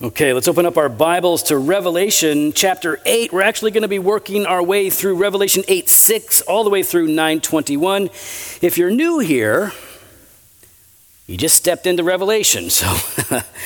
Okay, 0.00 0.32
let's 0.32 0.46
open 0.46 0.64
up 0.64 0.76
our 0.76 0.88
Bibles 0.88 1.42
to 1.44 1.58
Revelation 1.58 2.52
chapter 2.52 3.00
8. 3.04 3.32
We're 3.32 3.42
actually 3.42 3.72
going 3.72 3.82
to 3.82 3.88
be 3.88 3.98
working 3.98 4.46
our 4.46 4.62
way 4.62 4.90
through 4.90 5.16
Revelation 5.16 5.64
8 5.66 5.88
6 5.88 6.40
all 6.42 6.62
the 6.62 6.70
way 6.70 6.84
through 6.84 7.08
921. 7.08 8.04
If 8.62 8.78
you're 8.78 8.92
new 8.92 9.18
here, 9.18 9.72
you 11.26 11.36
just 11.36 11.56
stepped 11.56 11.84
into 11.84 12.04
Revelation, 12.04 12.70
so 12.70 12.96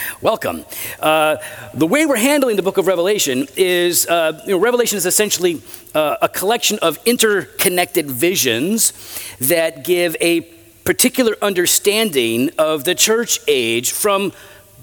welcome. 0.22 0.64
Uh, 0.98 1.36
the 1.74 1.86
way 1.86 2.06
we're 2.06 2.16
handling 2.16 2.56
the 2.56 2.62
book 2.62 2.78
of 2.78 2.86
Revelation 2.86 3.46
is 3.54 4.06
uh, 4.06 4.40
you 4.46 4.52
know, 4.52 4.58
Revelation 4.58 4.96
is 4.96 5.04
essentially 5.04 5.60
uh, 5.94 6.16
a 6.22 6.30
collection 6.30 6.78
of 6.80 6.98
interconnected 7.04 8.10
visions 8.10 8.94
that 9.38 9.84
give 9.84 10.16
a 10.18 10.40
particular 10.86 11.36
understanding 11.42 12.48
of 12.56 12.84
the 12.84 12.94
church 12.94 13.38
age 13.46 13.92
from 13.92 14.32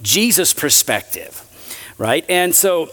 Jesus' 0.02 0.54
perspective, 0.54 1.44
right? 1.98 2.26
And 2.30 2.54
so 2.54 2.90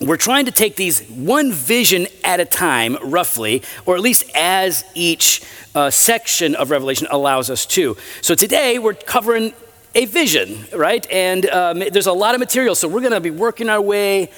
we're 0.00 0.16
trying 0.16 0.46
to 0.46 0.52
take 0.52 0.76
these 0.76 1.02
one 1.08 1.52
vision 1.52 2.06
at 2.24 2.40
a 2.40 2.44
time, 2.44 2.96
roughly, 3.02 3.62
or 3.84 3.96
at 3.96 4.00
least 4.00 4.24
as 4.34 4.84
each 4.94 5.42
uh, 5.74 5.90
section 5.90 6.54
of 6.54 6.70
Revelation 6.70 7.06
allows 7.10 7.50
us 7.50 7.66
to. 7.66 7.96
So 8.22 8.34
today 8.34 8.78
we're 8.78 8.94
covering 8.94 9.52
a 9.94 10.06
vision, 10.06 10.64
right? 10.74 11.06
And 11.10 11.46
um, 11.46 11.78
there's 11.92 12.06
a 12.06 12.12
lot 12.12 12.34
of 12.34 12.40
material, 12.40 12.74
so 12.74 12.88
we're 12.88 13.00
going 13.00 13.12
to 13.12 13.20
be 13.20 13.30
working 13.30 13.68
our 13.68 13.80
way 13.80 14.30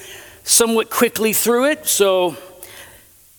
somewhat 0.43 0.89
quickly 0.89 1.31
through 1.31 1.65
it. 1.65 1.85
So 1.85 2.35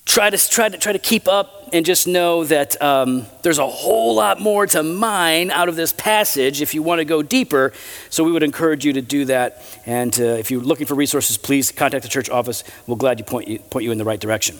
try 0.07 0.31
to 0.31 0.39
try 0.39 0.69
to 0.69 0.79
try 0.79 0.93
to 0.93 0.99
keep 0.99 1.29
up 1.29 1.64
and 1.75 1.85
just 1.85 2.07
know 2.07 2.45
that 2.45 2.81
um, 2.81 3.27
there's 3.43 3.59
a 3.59 3.67
whole 3.67 4.15
lot 4.15 4.41
more 4.41 4.65
to 4.65 4.81
mine 4.85 5.51
out 5.51 5.69
of 5.69 5.75
this 5.75 5.93
passage 5.93 6.63
if 6.63 6.73
you 6.73 6.85
want 6.85 7.01
to 7.01 7.05
go 7.05 7.21
deeper. 7.21 7.73
So 8.11 8.23
we 8.23 8.31
would 8.31 8.45
encourage 8.45 8.85
you 8.85 8.93
to 8.93 9.03
do 9.03 9.25
that. 9.25 9.61
And 9.85 10.19
uh, 10.21 10.23
if 10.23 10.53
you're 10.53 10.63
looking 10.63 10.87
for 10.87 10.95
resources, 10.95 11.37
please 11.37 11.73
contact 11.73 12.05
the 12.05 12.09
church 12.09 12.31
office. 12.31 12.63
We'll 12.87 12.97
glad 12.97 13.19
you 13.19 13.25
point 13.25 13.49
you 13.49 13.59
point 13.59 13.85
you 13.85 13.91
in 13.91 13.99
the 13.99 14.05
right 14.05 14.21
direction. 14.21 14.57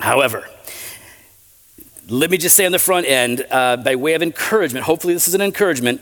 However, 0.00 0.44
let 2.08 2.30
me 2.30 2.36
just 2.36 2.56
say 2.56 2.66
on 2.66 2.72
the 2.72 2.80
front 2.80 3.06
end, 3.06 3.46
uh, 3.48 3.76
by 3.76 3.94
way 3.94 4.14
of 4.14 4.22
encouragement, 4.22 4.86
hopefully 4.86 5.14
this 5.14 5.28
is 5.28 5.34
an 5.34 5.40
encouragement 5.40 6.00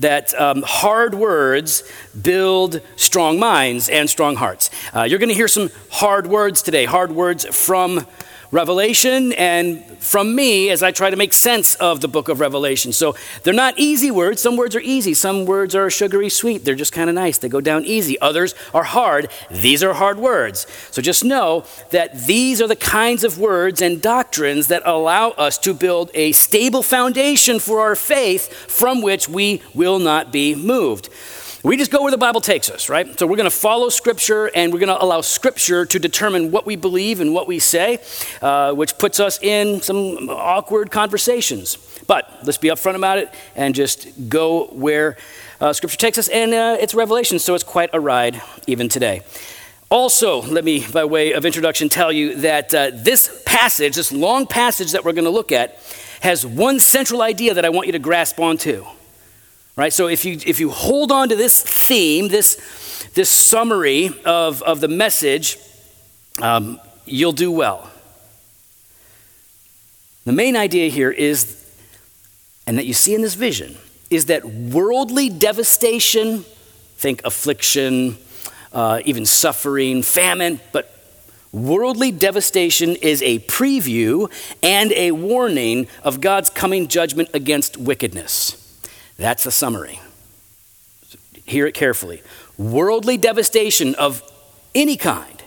that 0.00 0.34
um, 0.40 0.64
hard 0.66 1.14
words 1.14 1.84
build 2.20 2.80
strong 2.96 3.38
minds 3.38 3.88
and 3.88 4.10
strong 4.10 4.34
hearts. 4.34 4.70
Uh, 4.92 5.02
you're 5.02 5.20
going 5.20 5.28
to 5.28 5.36
hear 5.36 5.46
some 5.46 5.70
hard 5.90 6.26
words 6.26 6.62
today, 6.62 6.84
hard 6.84 7.12
words 7.12 7.44
from 7.44 8.04
Revelation 8.52 9.32
and 9.32 9.82
from 9.98 10.34
me 10.34 10.68
as 10.68 10.82
I 10.82 10.90
try 10.90 11.08
to 11.08 11.16
make 11.16 11.32
sense 11.32 11.74
of 11.76 12.02
the 12.02 12.08
book 12.08 12.28
of 12.28 12.38
Revelation. 12.38 12.92
So 12.92 13.16
they're 13.42 13.54
not 13.54 13.78
easy 13.78 14.10
words. 14.10 14.42
Some 14.42 14.58
words 14.58 14.76
are 14.76 14.80
easy, 14.80 15.14
some 15.14 15.46
words 15.46 15.74
are 15.74 15.88
sugary 15.88 16.28
sweet. 16.28 16.62
They're 16.62 16.74
just 16.74 16.92
kind 16.92 17.08
of 17.08 17.14
nice. 17.14 17.38
They 17.38 17.48
go 17.48 17.62
down 17.62 17.86
easy. 17.86 18.20
Others 18.20 18.54
are 18.74 18.84
hard. 18.84 19.30
These 19.50 19.82
are 19.82 19.94
hard 19.94 20.18
words. 20.18 20.66
So 20.90 21.00
just 21.00 21.24
know 21.24 21.64
that 21.90 22.26
these 22.26 22.60
are 22.60 22.68
the 22.68 22.76
kinds 22.76 23.24
of 23.24 23.38
words 23.38 23.80
and 23.80 24.02
doctrines 24.02 24.68
that 24.68 24.82
allow 24.84 25.30
us 25.30 25.56
to 25.58 25.72
build 25.72 26.10
a 26.12 26.32
stable 26.32 26.82
foundation 26.82 27.58
for 27.58 27.80
our 27.80 27.96
faith 27.96 28.52
from 28.52 29.00
which 29.00 29.30
we 29.30 29.62
will 29.72 29.98
not 29.98 30.30
be 30.30 30.54
moved. 30.54 31.08
We 31.64 31.76
just 31.76 31.92
go 31.92 32.02
where 32.02 32.10
the 32.10 32.18
Bible 32.18 32.40
takes 32.40 32.68
us, 32.70 32.88
right? 32.88 33.16
So 33.16 33.24
we're 33.24 33.36
going 33.36 33.48
to 33.48 33.56
follow 33.56 33.88
Scripture 33.88 34.50
and 34.52 34.72
we're 34.72 34.80
going 34.80 34.88
to 34.88 35.00
allow 35.00 35.20
Scripture 35.20 35.86
to 35.86 35.98
determine 36.00 36.50
what 36.50 36.66
we 36.66 36.74
believe 36.74 37.20
and 37.20 37.32
what 37.32 37.46
we 37.46 37.60
say, 37.60 38.00
uh, 38.40 38.72
which 38.72 38.98
puts 38.98 39.20
us 39.20 39.40
in 39.40 39.80
some 39.80 40.28
awkward 40.28 40.90
conversations. 40.90 41.76
But 42.08 42.40
let's 42.42 42.58
be 42.58 42.66
upfront 42.66 42.96
about 42.96 43.18
it 43.18 43.32
and 43.54 43.76
just 43.76 44.28
go 44.28 44.66
where 44.72 45.16
uh, 45.60 45.72
Scripture 45.72 45.98
takes 45.98 46.18
us. 46.18 46.26
And 46.26 46.52
uh, 46.52 46.78
it's 46.80 46.94
Revelation, 46.94 47.38
so 47.38 47.54
it's 47.54 47.62
quite 47.62 47.90
a 47.92 48.00
ride 48.00 48.42
even 48.66 48.88
today. 48.88 49.22
Also, 49.88 50.42
let 50.42 50.64
me, 50.64 50.84
by 50.92 51.04
way 51.04 51.30
of 51.32 51.44
introduction, 51.44 51.88
tell 51.88 52.10
you 52.10 52.34
that 52.40 52.74
uh, 52.74 52.90
this 52.92 53.40
passage, 53.46 53.94
this 53.94 54.10
long 54.10 54.48
passage 54.48 54.90
that 54.90 55.04
we're 55.04 55.12
going 55.12 55.26
to 55.26 55.30
look 55.30 55.52
at, 55.52 55.78
has 56.22 56.44
one 56.44 56.80
central 56.80 57.22
idea 57.22 57.54
that 57.54 57.64
I 57.64 57.68
want 57.68 57.86
you 57.86 57.92
to 57.92 58.00
grasp 58.00 58.40
onto 58.40 58.84
right 59.76 59.92
so 59.92 60.06
if 60.06 60.24
you 60.24 60.38
if 60.46 60.60
you 60.60 60.70
hold 60.70 61.10
on 61.12 61.28
to 61.28 61.36
this 61.36 61.62
theme 61.62 62.28
this 62.28 63.06
this 63.14 63.30
summary 63.30 64.10
of 64.24 64.62
of 64.62 64.80
the 64.80 64.88
message 64.88 65.58
um, 66.40 66.80
you'll 67.04 67.32
do 67.32 67.50
well 67.50 67.90
the 70.24 70.32
main 70.32 70.56
idea 70.56 70.88
here 70.88 71.10
is 71.10 71.58
and 72.66 72.78
that 72.78 72.86
you 72.86 72.94
see 72.94 73.14
in 73.14 73.22
this 73.22 73.34
vision 73.34 73.76
is 74.10 74.26
that 74.26 74.44
worldly 74.44 75.28
devastation 75.28 76.44
think 76.96 77.20
affliction 77.24 78.16
uh, 78.72 79.00
even 79.04 79.26
suffering 79.26 80.02
famine 80.02 80.60
but 80.72 80.92
Worldly 81.52 82.12
devastation 82.12 82.96
is 82.96 83.20
a 83.22 83.38
preview 83.40 84.32
and 84.62 84.90
a 84.92 85.12
warning 85.12 85.86
of 86.02 86.22
God's 86.22 86.48
coming 86.48 86.88
judgment 86.88 87.28
against 87.34 87.76
wickedness. 87.76 88.61
That's 89.22 89.44
the 89.44 89.52
summary. 89.52 90.00
Hear 91.46 91.68
it 91.68 91.74
carefully. 91.74 92.22
Worldly 92.58 93.16
devastation 93.18 93.94
of 93.94 94.20
any 94.74 94.96
kind 94.96 95.44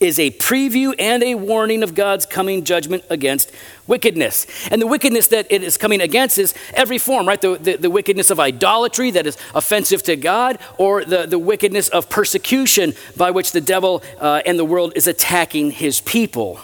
is 0.00 0.18
a 0.18 0.32
preview 0.32 0.96
and 0.98 1.22
a 1.22 1.36
warning 1.36 1.84
of 1.84 1.94
God's 1.94 2.26
coming 2.26 2.64
judgment 2.64 3.04
against 3.08 3.52
wickedness. 3.86 4.48
And 4.68 4.82
the 4.82 4.88
wickedness 4.88 5.28
that 5.28 5.46
it 5.48 5.62
is 5.62 5.76
coming 5.76 6.00
against 6.00 6.38
is 6.38 6.54
every 6.72 6.98
form, 6.98 7.28
right? 7.28 7.40
The, 7.40 7.56
the, 7.56 7.76
the, 7.76 7.88
wickedness 7.88 8.30
of 8.30 8.40
idolatry 8.40 9.12
that 9.12 9.28
is 9.28 9.38
offensive 9.54 10.02
to 10.02 10.16
God, 10.16 10.58
or 10.76 11.04
the, 11.04 11.24
the 11.24 11.38
wickedness 11.38 11.88
of 11.90 12.10
persecution 12.10 12.94
by 13.16 13.30
which 13.30 13.52
the 13.52 13.60
devil 13.60 14.02
uh, 14.20 14.42
and 14.44 14.58
the 14.58 14.64
world 14.64 14.92
is 14.96 15.06
attacking 15.06 15.70
his 15.70 16.00
people. 16.00 16.58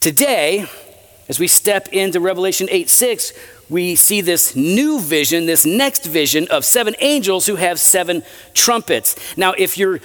Today, 0.00 0.70
as 1.28 1.38
we 1.38 1.48
step 1.48 1.88
into 1.88 2.20
Revelation 2.20 2.68
8 2.70 2.88
6, 2.90 3.32
we 3.68 3.94
see 3.94 4.20
this 4.20 4.54
new 4.54 5.00
vision, 5.00 5.46
this 5.46 5.64
next 5.64 6.04
vision 6.04 6.46
of 6.48 6.64
seven 6.64 6.94
angels 7.00 7.46
who 7.46 7.56
have 7.56 7.80
seven 7.80 8.22
trumpets. 8.54 9.16
Now, 9.36 9.54
if 9.56 9.78
you're 9.78 10.00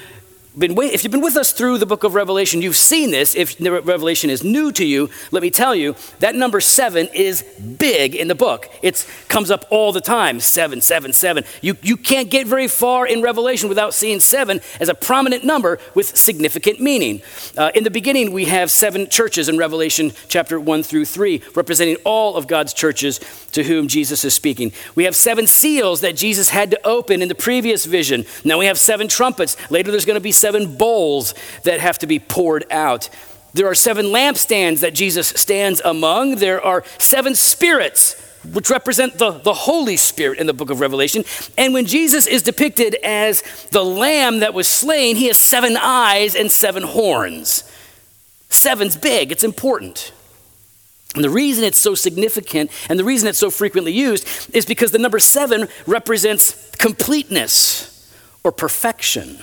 been 0.58 0.78
if 0.78 1.04
you've 1.04 1.12
been 1.12 1.22
with 1.22 1.38
us 1.38 1.52
through 1.52 1.78
the 1.78 1.86
book 1.86 2.04
of 2.04 2.16
Revelation, 2.16 2.62
you've 2.62 2.78
seen 2.78 3.12
this. 3.12 3.36
If 3.36 3.60
Revelation 3.60 4.30
is 4.30 4.44
new 4.44 4.72
to 4.72 4.86
you, 4.86 5.10
let 5.32 5.44
me 5.44 5.50
tell 5.50 5.76
you 5.76 5.96
that 6.20 6.36
number 6.36 6.60
seven 6.60 7.08
is 7.14 7.44
big 7.78 8.16
in 8.16 8.28
the 8.28 8.36
book. 8.36 8.70
It 8.82 9.06
comes 9.28 9.52
up 9.52 9.66
all 9.70 9.92
the 9.92 10.02
time 10.02 10.40
seven, 10.40 10.82
seven, 10.82 11.14
seven. 11.14 11.44
You, 11.62 11.78
you 11.82 11.98
can't 11.98 12.30
get 12.30 12.48
very 12.48 12.68
far 12.68 13.06
in 13.06 13.22
Revelation 13.22 13.70
without 13.70 13.94
seeing 13.94 14.20
seven 14.20 14.62
as 14.80 14.90
a 14.90 14.96
prominent 14.96 15.44
number 15.44 15.80
with 15.94 16.18
significant 16.18 16.80
meaning. 16.80 17.22
Uh, 17.58 17.72
in 17.76 17.84
the 17.84 17.92
beginning, 17.92 18.32
we 18.32 18.46
have 18.46 18.72
seven 18.72 19.08
churches 19.10 19.50
in 19.50 19.58
Revelation 19.58 20.12
chapter 20.28 20.60
one 20.60 20.84
through 20.84 21.06
three, 21.06 21.42
representing 21.56 21.98
all 22.04 22.36
of 22.36 22.48
God's 22.48 22.74
churches 22.74 23.20
to 23.52 23.64
whom 23.64 23.88
Jesus 23.88 24.24
is 24.26 24.34
speaking. 24.34 24.72
We 24.96 25.04
have 25.04 25.16
seven 25.16 25.46
seals 25.48 26.02
that 26.02 26.16
Jesus 26.16 26.50
had 26.50 26.72
to 26.72 26.88
open 26.88 27.22
in 27.22 27.28
the 27.28 27.36
previous 27.36 27.86
vision. 27.86 28.26
Now 28.44 28.58
we 28.58 28.66
have 28.66 28.80
seven 28.80 29.08
trumpets. 29.08 29.56
Later, 29.70 29.92
there's 29.92 30.06
going 30.06 30.16
to 30.16 30.22
be 30.22 30.32
seven 30.32 30.47
seven 30.48 30.78
bowls 30.78 31.34
that 31.64 31.82
have 31.82 31.98
to 31.98 32.08
be 32.08 32.20
poured 32.20 32.64
out. 32.72 33.10
There 33.54 33.68
are 33.68 33.76
seven 33.76 34.06
lampstands 34.06 34.80
that 34.80 34.94
Jesus 34.94 35.28
stands 35.28 35.82
among. 35.84 36.36
There 36.36 36.62
are 36.62 36.86
seven 37.00 37.36
spirits, 37.36 38.16
which 38.54 38.70
represent 38.70 39.18
the, 39.18 39.32
the 39.32 39.54
Holy 39.54 39.98
Spirit 39.98 40.40
in 40.40 40.48
the 40.48 40.54
book 40.54 40.70
of 40.70 40.80
Revelation. 40.80 41.26
And 41.58 41.74
when 41.74 41.86
Jesus 41.86 42.28
is 42.28 42.44
depicted 42.44 42.96
as 43.04 43.42
the 43.72 43.84
lamb 43.84 44.40
that 44.40 44.54
was 44.54 44.70
slain, 44.70 45.18
he 45.18 45.28
has 45.28 45.38
seven 45.38 45.76
eyes 45.76 46.34
and 46.34 46.50
seven 46.50 46.84
horns. 46.84 47.70
Seven's 48.48 48.96
big, 48.96 49.34
it's 49.34 49.44
important. 49.44 50.14
And 51.14 51.26
the 51.26 51.30
reason 51.30 51.66
it's 51.66 51.78
so 51.78 51.94
significant 51.94 52.72
and 52.88 52.98
the 52.98 53.04
reason 53.04 53.28
it's 53.28 53.38
so 53.38 53.50
frequently 53.50 53.92
used 53.92 54.56
is 54.56 54.66
because 54.66 54.92
the 54.92 54.98
number 54.98 55.20
seven 55.20 55.68
represents 55.86 56.72
completeness 56.78 58.10
or 58.46 58.54
perfection. 58.54 59.40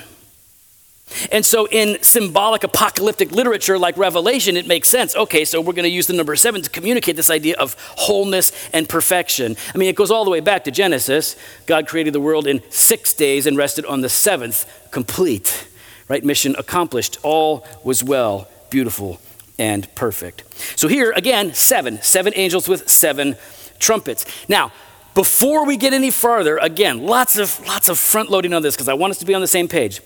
And 1.30 1.44
so, 1.44 1.66
in 1.66 2.02
symbolic 2.02 2.64
apocalyptic 2.64 3.32
literature 3.32 3.78
like 3.78 3.96
Revelation, 3.96 4.56
it 4.56 4.66
makes 4.66 4.88
sense. 4.88 5.14
Okay, 5.14 5.44
so 5.44 5.60
we're 5.60 5.72
going 5.72 5.84
to 5.84 5.88
use 5.88 6.06
the 6.06 6.12
number 6.12 6.36
seven 6.36 6.62
to 6.62 6.70
communicate 6.70 7.16
this 7.16 7.30
idea 7.30 7.56
of 7.58 7.76
wholeness 7.96 8.52
and 8.72 8.88
perfection. 8.88 9.56
I 9.74 9.78
mean, 9.78 9.88
it 9.88 9.96
goes 9.96 10.10
all 10.10 10.24
the 10.24 10.30
way 10.30 10.40
back 10.40 10.64
to 10.64 10.70
Genesis. 10.70 11.36
God 11.66 11.86
created 11.86 12.12
the 12.12 12.20
world 12.20 12.46
in 12.46 12.62
six 12.70 13.12
days 13.12 13.46
and 13.46 13.56
rested 13.56 13.84
on 13.86 14.00
the 14.00 14.08
seventh, 14.08 14.66
complete, 14.90 15.68
right? 16.08 16.24
Mission 16.24 16.54
accomplished. 16.58 17.18
All 17.22 17.66
was 17.82 18.02
well, 18.02 18.48
beautiful, 18.70 19.20
and 19.58 19.92
perfect. 19.94 20.44
So, 20.76 20.88
here 20.88 21.12
again, 21.16 21.54
seven, 21.54 22.00
seven 22.02 22.32
angels 22.36 22.68
with 22.68 22.88
seven 22.88 23.36
trumpets. 23.78 24.24
Now, 24.48 24.72
before 25.14 25.64
we 25.64 25.76
get 25.76 25.92
any 25.92 26.10
farther, 26.10 26.58
again, 26.58 27.04
lots 27.06 27.38
of 27.38 27.64
lots 27.66 27.88
of 27.88 27.98
front 27.98 28.30
loading 28.30 28.52
on 28.52 28.62
this 28.62 28.74
because 28.74 28.88
I 28.88 28.94
want 28.94 29.12
us 29.12 29.18
to 29.18 29.24
be 29.24 29.34
on 29.34 29.40
the 29.40 29.46
same 29.46 29.68
page. 29.68 30.00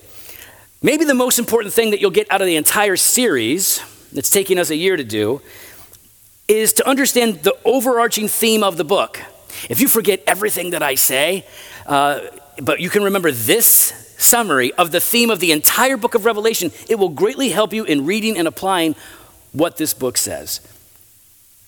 Maybe 0.80 1.04
the 1.04 1.14
most 1.14 1.40
important 1.40 1.74
thing 1.74 1.90
that 1.90 2.00
you'll 2.00 2.12
get 2.12 2.30
out 2.30 2.40
of 2.40 2.46
the 2.46 2.54
entire 2.54 2.96
series, 2.96 3.82
that's 4.12 4.30
taking 4.30 4.58
us 4.58 4.70
a 4.70 4.76
year 4.76 4.96
to 4.96 5.02
do, 5.02 5.42
is 6.46 6.72
to 6.74 6.88
understand 6.88 7.42
the 7.42 7.56
overarching 7.64 8.28
theme 8.28 8.62
of 8.62 8.76
the 8.76 8.84
book. 8.84 9.20
If 9.68 9.80
you 9.80 9.88
forget 9.88 10.22
everything 10.26 10.70
that 10.70 10.82
I 10.82 10.94
say, 10.94 11.44
uh, 11.86 12.20
but 12.62 12.80
you 12.80 12.90
can 12.90 13.02
remember 13.02 13.32
this 13.32 14.14
summary 14.18 14.72
of 14.74 14.92
the 14.92 15.00
theme 15.00 15.30
of 15.30 15.40
the 15.40 15.50
entire 15.50 15.96
book 15.96 16.14
of 16.14 16.24
Revelation, 16.24 16.70
it 16.88 16.94
will 16.94 17.08
greatly 17.08 17.48
help 17.48 17.72
you 17.72 17.84
in 17.84 18.06
reading 18.06 18.38
and 18.38 18.46
applying 18.46 18.94
what 19.52 19.78
this 19.78 19.92
book 19.94 20.16
says. 20.16 20.60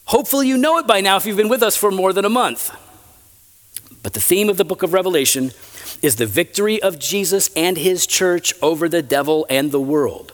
Hopefully, 0.05 0.47
you 0.47 0.57
know 0.57 0.79
it 0.79 0.87
by 0.87 1.01
now 1.01 1.17
if 1.17 1.27
you've 1.27 1.37
been 1.37 1.49
with 1.49 1.65
us 1.65 1.77
for 1.77 1.91
more 1.91 2.13
than 2.13 2.25
a 2.25 2.31
month. 2.31 2.71
But 4.03 4.13
the 4.13 4.21
theme 4.21 4.49
of 4.49 4.57
the 4.57 4.65
book 4.65 4.83
of 4.85 4.93
Revelation 4.93 5.51
is 6.03 6.17
the 6.17 6.27
victory 6.27 6.83
of 6.83 6.99
Jesus 6.99 7.51
and 7.55 7.77
his 7.77 8.07
church 8.07 8.55
over 8.63 8.89
the 8.89 9.03
devil 9.03 9.47
and 9.51 9.71
the 9.71 9.81
world. 9.81 10.33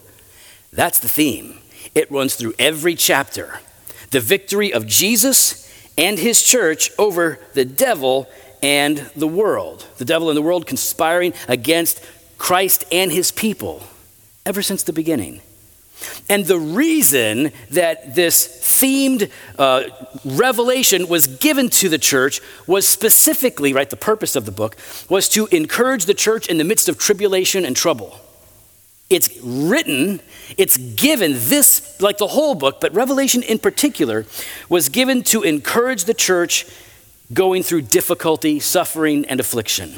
That's 0.73 0.99
the 0.99 1.09
theme. 1.09 1.59
It 1.95 2.11
runs 2.11 2.37
through 2.37 2.55
every 2.59 2.95
chapter. 2.95 3.61
The 4.11 4.21
victory 4.21 4.73
of 4.73 4.87
Jesus 4.87 5.67
and 5.99 6.19
his 6.19 6.43
church 6.43 6.91
over 6.99 7.39
the 7.55 7.65
devil 7.65 8.29
and 8.63 8.99
the 9.17 9.29
world. 9.29 9.87
The 9.99 10.05
devil 10.05 10.29
and 10.29 10.37
the 10.37 10.43
world 10.43 10.67
conspiring 10.67 11.33
against 11.49 12.05
Christ 12.39 12.85
and 12.93 13.11
his 13.11 13.33
people 13.33 13.83
ever 14.45 14.62
since 14.62 14.83
the 14.83 14.93
beginning. 14.93 15.41
And 16.29 16.45
the 16.45 16.59
reason 16.59 17.53
that 17.71 18.15
this 18.15 18.47
themed 18.63 19.31
uh, 19.59 19.85
revelation 20.25 21.09
was 21.09 21.27
given 21.27 21.71
to 21.71 21.89
the 21.89 21.99
church 21.99 22.41
was 22.67 22.87
specifically, 22.87 23.73
right, 23.73 23.89
the 23.89 23.97
purpose 23.97 24.37
of 24.37 24.45
the 24.45 24.53
book 24.53 24.77
was 25.09 25.29
to 25.31 25.47
encourage 25.47 26.05
the 26.05 26.15
church 26.15 26.49
in 26.49 26.59
the 26.59 26.65
midst 26.65 26.89
of 26.89 26.99
tribulation 26.99 27.65
and 27.65 27.77
trouble. 27.77 28.21
It's 29.09 29.31
written, 29.41 30.21
it's 30.59 30.77
given, 30.77 31.33
this, 31.35 32.01
like 32.01 32.19
the 32.19 32.27
whole 32.27 32.57
book, 32.57 32.81
but 32.81 32.93
Revelation 32.93 33.43
in 33.43 33.59
particular, 33.59 34.27
was 34.69 34.89
given 34.89 35.23
to 35.25 35.43
encourage 35.43 36.05
the 36.05 36.15
church 36.15 36.67
going 37.33 37.63
through 37.63 37.83
difficulty, 37.83 38.59
suffering, 38.59 39.25
and 39.27 39.39
affliction. 39.39 39.95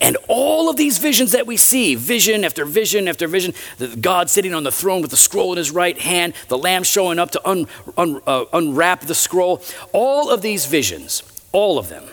And 0.00 0.16
all 0.28 0.70
of 0.70 0.76
these 0.76 0.98
visions 0.98 1.32
that 1.32 1.46
we 1.46 1.56
see, 1.56 1.94
vision 1.94 2.44
after 2.44 2.64
vision 2.64 3.08
after 3.08 3.26
vision, 3.26 3.54
God 4.00 4.30
sitting 4.30 4.54
on 4.54 4.62
the 4.62 4.72
throne 4.72 5.02
with 5.02 5.10
the 5.10 5.16
scroll 5.16 5.52
in 5.52 5.58
his 5.58 5.70
right 5.70 5.98
hand, 5.98 6.34
the 6.48 6.58
lamb 6.58 6.82
showing 6.84 7.18
up 7.18 7.30
to 7.32 7.48
un, 7.48 7.66
un, 7.96 8.20
uh, 8.26 8.44
unwrap 8.52 9.00
the 9.02 9.14
scroll, 9.14 9.62
all 9.92 10.30
of 10.30 10.42
these 10.42 10.66
visions, 10.66 11.22
all 11.52 11.78
of 11.78 11.88
them, 11.88 12.04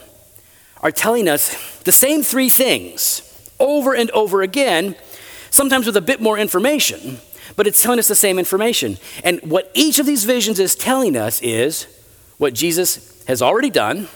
are 0.81 0.91
telling 0.91 1.27
us 1.27 1.81
the 1.83 1.91
same 1.91 2.23
three 2.23 2.49
things 2.49 3.21
over 3.59 3.93
and 3.93 4.09
over 4.11 4.41
again, 4.41 4.95
sometimes 5.49 5.85
with 5.85 5.97
a 5.97 6.01
bit 6.01 6.21
more 6.21 6.37
information, 6.37 7.19
but 7.55 7.67
it's 7.67 7.81
telling 7.81 7.99
us 7.99 8.07
the 8.07 8.15
same 8.15 8.39
information. 8.39 8.97
And 9.23 9.39
what 9.43 9.71
each 9.73 9.99
of 9.99 10.05
these 10.05 10.25
visions 10.25 10.59
is 10.59 10.75
telling 10.75 11.15
us 11.15 11.41
is 11.41 11.87
what 12.37 12.53
Jesus 12.53 13.23
has 13.25 13.41
already 13.41 13.69
done, 13.69 14.07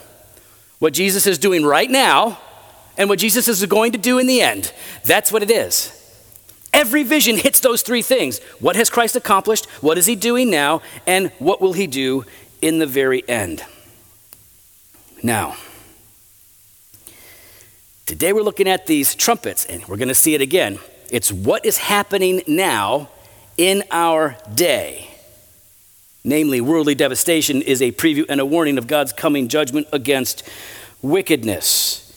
what 0.80 0.94
Jesus 0.94 1.27
is 1.27 1.38
doing 1.38 1.66
right 1.66 1.89
now, 1.89 2.39
and 3.00 3.10
what 3.10 3.18
Jesus 3.18 3.48
is 3.48 3.66
going 3.66 3.94
to 3.94 3.98
do 3.98 4.19
in 4.19 4.28
the 4.28 4.42
end. 4.42 4.72
That's 5.06 5.31
what 5.31 5.42
it 5.42 5.50
is. 5.50 5.96
Every 6.72 7.01
vision 7.01 7.38
hits 7.38 7.62
those 7.62 7.81
three 7.81 8.04
things. 8.04 8.40
What 8.60 8.75
has 8.75 8.90
Christ 8.92 9.16
accomplished? 9.16 9.66
What 9.81 9.98
is 9.98 10.06
he 10.06 10.16
doing 10.16 10.51
now? 10.51 10.84
And 11.07 11.31
what 11.40 11.62
will 11.62 11.74
he 11.74 11.88
do 11.88 12.25
in 12.62 12.78
the 12.78 12.86
very 12.86 13.28
end? 13.28 13.63
Now, 15.24 15.56
today 18.06 18.34
we're 18.34 18.44
looking 18.44 18.68
at 18.68 18.86
these 18.86 19.16
trumpets, 19.16 19.66
and 19.66 19.84
we're 19.88 19.98
going 19.98 20.10
to 20.10 20.13
see 20.13 20.36
it 20.36 20.42
again. 20.42 20.78
It's 21.10 21.31
what 21.31 21.66
is 21.66 21.78
happening 21.78 22.44
now 22.48 23.10
in 23.57 23.84
our 23.92 24.38
day. 24.54 25.10
Namely, 26.24 26.62
worldly 26.62 26.95
devastation 26.95 27.62
is 27.62 27.81
a 27.81 27.94
preview 27.94 28.25
and 28.30 28.40
a 28.40 28.45
warning 28.45 28.78
of 28.78 28.88
God's 28.88 29.13
coming 29.13 29.48
judgment 29.48 29.88
against 29.92 30.48
wickedness. 31.02 32.09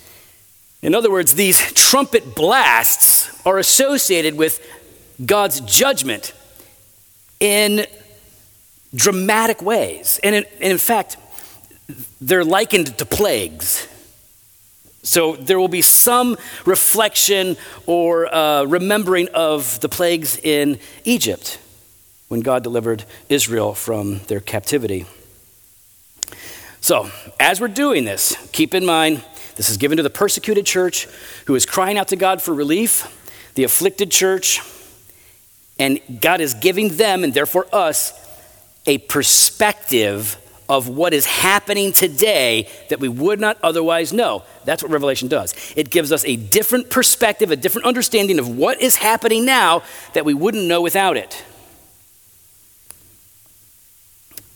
In 0.83 0.97
other 0.97 1.11
words, 1.11 1.35
these 1.35 1.73
trumpet 1.73 2.35
blasts 2.35 3.41
are 3.47 3.59
associated 3.59 4.37
with 4.37 4.61
God's 5.25 5.61
judgment 5.61 6.35
in 7.39 7.87
dramatic 8.95 9.63
ways. 9.63 10.19
And 10.23 10.35
in, 10.35 10.45
and 10.61 10.73
in, 10.73 10.79
fact, 10.79 11.17
they're 12.21 12.45
likened 12.45 12.99
to 12.99 13.07
plagues. 13.07 13.87
So 15.05 15.37
there 15.37 15.59
will 15.59 15.69
be 15.69 15.83
some 15.83 16.37
reflection 16.65 17.57
or 17.87 18.33
uh, 18.33 18.65
remembering 18.65 19.29
of 19.35 19.81
the 19.81 19.89
plagues 19.89 20.37
in 20.37 20.79
Egypt 21.05 21.59
when 22.29 22.41
God 22.41 22.63
delivered 22.63 23.05
Israel 23.29 23.75
from 23.75 24.21
their 24.29 24.41
captivity. 24.41 25.07
So, 26.81 27.11
as 27.39 27.61
we're 27.61 27.69
doing 27.69 28.05
this, 28.05 28.37
keep 28.53 28.75
in 28.75 28.85
mind 28.85 29.23
this 29.57 29.69
is 29.69 29.77
given 29.77 29.97
to 29.97 30.03
the 30.03 30.11
persecuted 30.11 30.67
church 30.67 31.07
who 31.47 31.55
is 31.55 31.67
crying 31.67 31.99
out 31.99 32.09
to 32.09 32.17
God 32.17 32.43
for 32.43 32.55
relief, 32.55 33.07
the 33.55 33.65
afflicted 33.65 34.11
church, 34.11 34.61
and 35.79 36.01
God 36.21 36.41
is 36.41 36.55
giving 36.55 36.97
them, 36.97 37.25
and 37.25 37.35
therefore 37.35 37.67
us, 37.73 38.13
a 38.87 38.99
perspective 38.99 40.37
of 40.69 40.89
what 40.89 41.13
is 41.13 41.27
happening 41.27 41.93
today 41.93 42.69
that 42.89 43.01
we 43.01 43.09
would 43.09 43.41
not 43.41 43.59
otherwise 43.63 44.13
know. 44.13 44.43
That's 44.65 44.83
what 44.83 44.91
Revelation 44.91 45.29
does. 45.29 45.55
It 45.77 45.91
gives 45.91 46.13
us 46.13 46.25
a 46.25 46.37
different 46.37 46.89
perspective, 46.89 47.51
a 47.51 47.57
different 47.57 47.87
understanding 47.87 48.39
of 48.39 48.49
what 48.49 48.81
is 48.81 48.97
happening 48.97 49.45
now 49.45 49.83
that 50.15 50.25
we 50.25 50.35
wouldn't 50.35 50.67
know 50.67 50.81
without 50.81 51.17
it. 51.17 51.45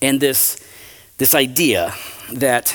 And 0.00 0.20
this, 0.20 0.62
this 1.18 1.34
idea 1.34 1.92
that 2.32 2.74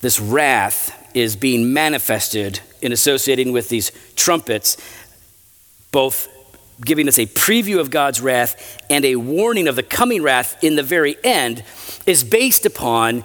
this 0.00 0.20
wrath 0.20 0.92
is 1.14 1.36
being 1.36 1.72
manifested 1.72 2.60
in 2.82 2.92
associating 2.92 3.52
with 3.52 3.68
these 3.68 3.90
trumpets, 4.16 4.76
both 5.90 6.28
giving 6.84 7.08
us 7.08 7.18
a 7.18 7.26
preview 7.26 7.80
of 7.80 7.90
God's 7.90 8.20
wrath 8.20 8.78
and 8.90 9.04
a 9.04 9.16
warning 9.16 9.66
of 9.66 9.76
the 9.76 9.82
coming 9.82 10.22
wrath 10.22 10.62
in 10.62 10.76
the 10.76 10.82
very 10.82 11.16
end, 11.24 11.64
is 12.06 12.22
based 12.22 12.66
upon 12.66 13.24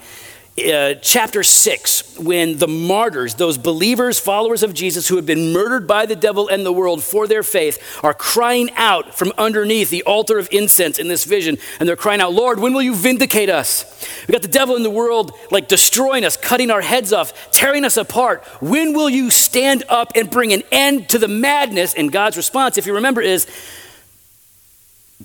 uh, 0.58 0.96
chapter 0.96 1.44
6, 1.44 2.20
when 2.20 2.58
the 2.58 2.68
martyrs, 2.68 3.36
those 3.36 3.58
believers, 3.58 4.20
followers 4.20 4.64
of 4.64 4.74
Jesus 4.74 5.08
who 5.08 5.16
had 5.16 5.26
been 5.26 5.54
murdered 5.54 5.88
by 5.88 6.06
the 6.06 6.16
devil 6.16 6.50
and 6.50 6.66
the 6.66 6.74
world 6.74 7.02
for 7.02 7.26
their 7.26 7.42
faith, 7.42 8.00
are 8.04 8.14
crying 8.14 8.70
out 8.76 9.16
from 9.16 9.32
underneath 9.38 9.90
the 9.90 10.04
altar 10.04 10.38
of 10.38 10.50
incense 10.52 11.00
in 11.00 11.08
this 11.08 11.24
vision. 11.24 11.58
And 11.80 11.88
they're 11.88 11.96
crying 11.96 12.20
out, 12.20 12.34
Lord, 12.34 12.60
when 12.60 12.74
will 12.74 12.82
you 12.82 12.94
vindicate 12.94 13.50
us? 13.50 14.06
We 14.28 14.34
got 14.34 14.42
the 14.42 14.50
devil 14.50 14.76
in 14.76 14.84
the 14.84 14.90
world 14.90 15.32
like 15.52 15.70
destroying 15.70 16.26
us, 16.26 16.36
cutting 16.36 16.70
our 16.70 16.82
heads 16.82 17.14
off, 17.14 17.52
tearing 17.52 17.86
us 17.86 17.96
apart. 17.96 18.44
When 18.60 18.94
will 18.94 19.10
you 19.10 19.30
stand 19.30 19.86
up 19.88 20.12
and 20.16 20.30
bring 20.30 20.52
an 20.52 20.64
end 20.70 21.08
to 21.10 21.18
the 21.18 21.30
madness? 21.30 21.94
And 21.94 22.12
God's 22.12 22.36
response, 22.36 22.78
if 22.78 22.86
you 22.86 22.96
remember, 22.96 23.22
is, 23.22 23.48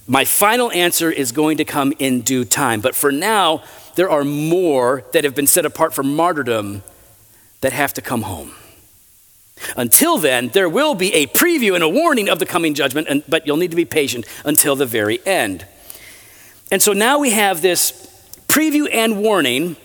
my 0.07 0.25
final 0.25 0.71
answer 0.71 1.11
is 1.11 1.33
going 1.33 1.57
to 1.57 1.65
come 1.65 1.93
in 1.99 2.21
due 2.21 2.45
time. 2.45 2.81
But 2.81 2.95
for 2.95 3.11
now, 3.11 3.65
there 3.97 4.09
are 4.09 4.25
more 4.25 5.05
that 5.13 5.25
have 5.25 5.35
been 5.35 5.47
set 5.47 5.67
apart 5.67 5.93
for 5.93 6.03
martyrdom 6.03 6.83
that 7.63 7.73
have 7.73 7.93
to 7.95 8.01
come 8.01 8.23
home. 8.23 8.53
Until 9.77 10.19
then, 10.19 10.49
there 10.49 10.69
will 10.69 10.95
be 10.95 11.13
a 11.15 11.27
preview 11.27 11.75
and 11.75 11.83
a 11.83 11.89
warning 11.89 12.29
of 12.29 12.39
the 12.39 12.47
coming 12.47 12.75
judgment, 12.75 13.09
and, 13.09 13.23
but 13.29 13.47
you'll 13.47 13.57
need 13.57 13.71
to 13.71 13.77
be 13.77 13.87
patient 13.87 14.27
until 14.45 14.77
the 14.77 14.87
very 14.87 15.25
end. 15.27 15.67
And 16.71 16.83
so 16.83 16.93
now 16.93 17.19
we 17.19 17.31
have 17.31 17.63
this 17.63 17.93
preview 18.49 18.87
and 18.93 19.23
warning 19.23 19.77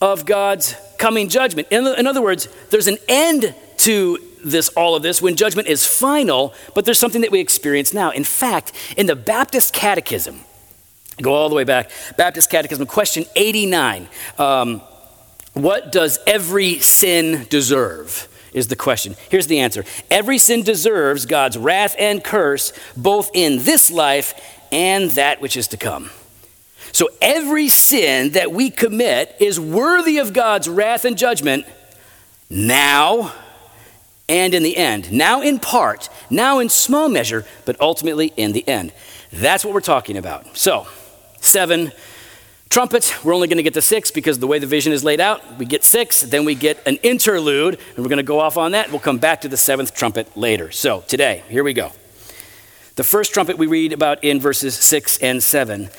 of 0.00 0.24
God's 0.24 0.74
coming 0.98 1.28
judgment. 1.28 1.68
In, 1.70 1.86
in 1.86 2.06
other 2.06 2.22
words, 2.22 2.48
there's 2.70 2.88
an 2.88 2.98
end 3.08 3.54
to 3.78 4.18
this 4.44 4.70
all 4.70 4.96
of 4.96 5.02
this 5.02 5.20
when 5.20 5.36
judgment 5.36 5.68
is 5.68 5.86
final, 5.86 6.54
but 6.74 6.84
there's 6.84 6.98
something 6.98 7.20
that 7.20 7.30
we 7.30 7.40
experience 7.40 7.92
now. 7.92 8.10
In 8.10 8.24
fact, 8.24 8.72
in 8.96 9.06
the 9.06 9.14
Baptist 9.14 9.72
Catechism, 9.72 10.40
Go 11.20 11.34
all 11.34 11.48
the 11.48 11.54
way 11.54 11.64
back. 11.64 11.90
Baptist 12.16 12.50
Catechism, 12.50 12.86
question 12.86 13.24
89. 13.36 14.08
Um, 14.38 14.80
what 15.52 15.92
does 15.92 16.18
every 16.26 16.78
sin 16.78 17.46
deserve? 17.50 18.28
Is 18.52 18.68
the 18.68 18.76
question. 18.76 19.16
Here's 19.30 19.46
the 19.46 19.60
answer 19.60 19.84
Every 20.10 20.38
sin 20.38 20.62
deserves 20.62 21.24
God's 21.24 21.56
wrath 21.56 21.94
and 21.98 22.22
curse, 22.22 22.72
both 22.96 23.30
in 23.32 23.62
this 23.62 23.90
life 23.90 24.34
and 24.70 25.10
that 25.12 25.40
which 25.40 25.56
is 25.56 25.68
to 25.68 25.76
come. 25.76 26.10
So 26.92 27.08
every 27.22 27.68
sin 27.68 28.32
that 28.32 28.52
we 28.52 28.68
commit 28.68 29.34
is 29.40 29.58
worthy 29.58 30.18
of 30.18 30.34
God's 30.34 30.68
wrath 30.68 31.06
and 31.06 31.16
judgment 31.16 31.64
now 32.50 33.32
and 34.28 34.52
in 34.52 34.62
the 34.62 34.76
end. 34.76 35.10
Now 35.10 35.40
in 35.40 35.58
part, 35.58 36.10
now 36.28 36.58
in 36.58 36.68
small 36.68 37.08
measure, 37.08 37.46
but 37.64 37.80
ultimately 37.80 38.32
in 38.36 38.52
the 38.52 38.66
end. 38.68 38.92
That's 39.32 39.64
what 39.64 39.72
we're 39.72 39.80
talking 39.80 40.18
about. 40.18 40.56
So, 40.56 40.86
seven 41.42 41.92
trumpets. 42.70 43.22
We're 43.22 43.34
only 43.34 43.48
going 43.48 43.58
to 43.58 43.62
get 43.62 43.74
to 43.74 43.82
six 43.82 44.10
because 44.10 44.38
the 44.38 44.46
way 44.46 44.58
the 44.58 44.66
vision 44.66 44.94
is 44.94 45.04
laid 45.04 45.20
out, 45.20 45.58
we 45.58 45.66
get 45.66 45.84
six, 45.84 46.22
then 46.22 46.46
we 46.46 46.54
get 46.54 46.84
an 46.86 46.96
interlude, 47.02 47.74
and 47.74 47.98
we're 47.98 48.08
going 48.08 48.16
to 48.16 48.22
go 48.22 48.40
off 48.40 48.56
on 48.56 48.72
that. 48.72 48.90
We'll 48.90 49.00
come 49.00 49.18
back 49.18 49.42
to 49.42 49.48
the 49.48 49.58
seventh 49.58 49.94
trumpet 49.94 50.34
later. 50.36 50.70
So 50.70 51.02
today, 51.02 51.42
here 51.50 51.64
we 51.64 51.74
go. 51.74 51.92
The 52.96 53.04
first 53.04 53.34
trumpet 53.34 53.58
we 53.58 53.66
read 53.66 53.92
about 53.92 54.24
in 54.24 54.40
verses 54.40 54.74
six 54.74 55.18
and 55.18 55.42
seven 55.42 55.90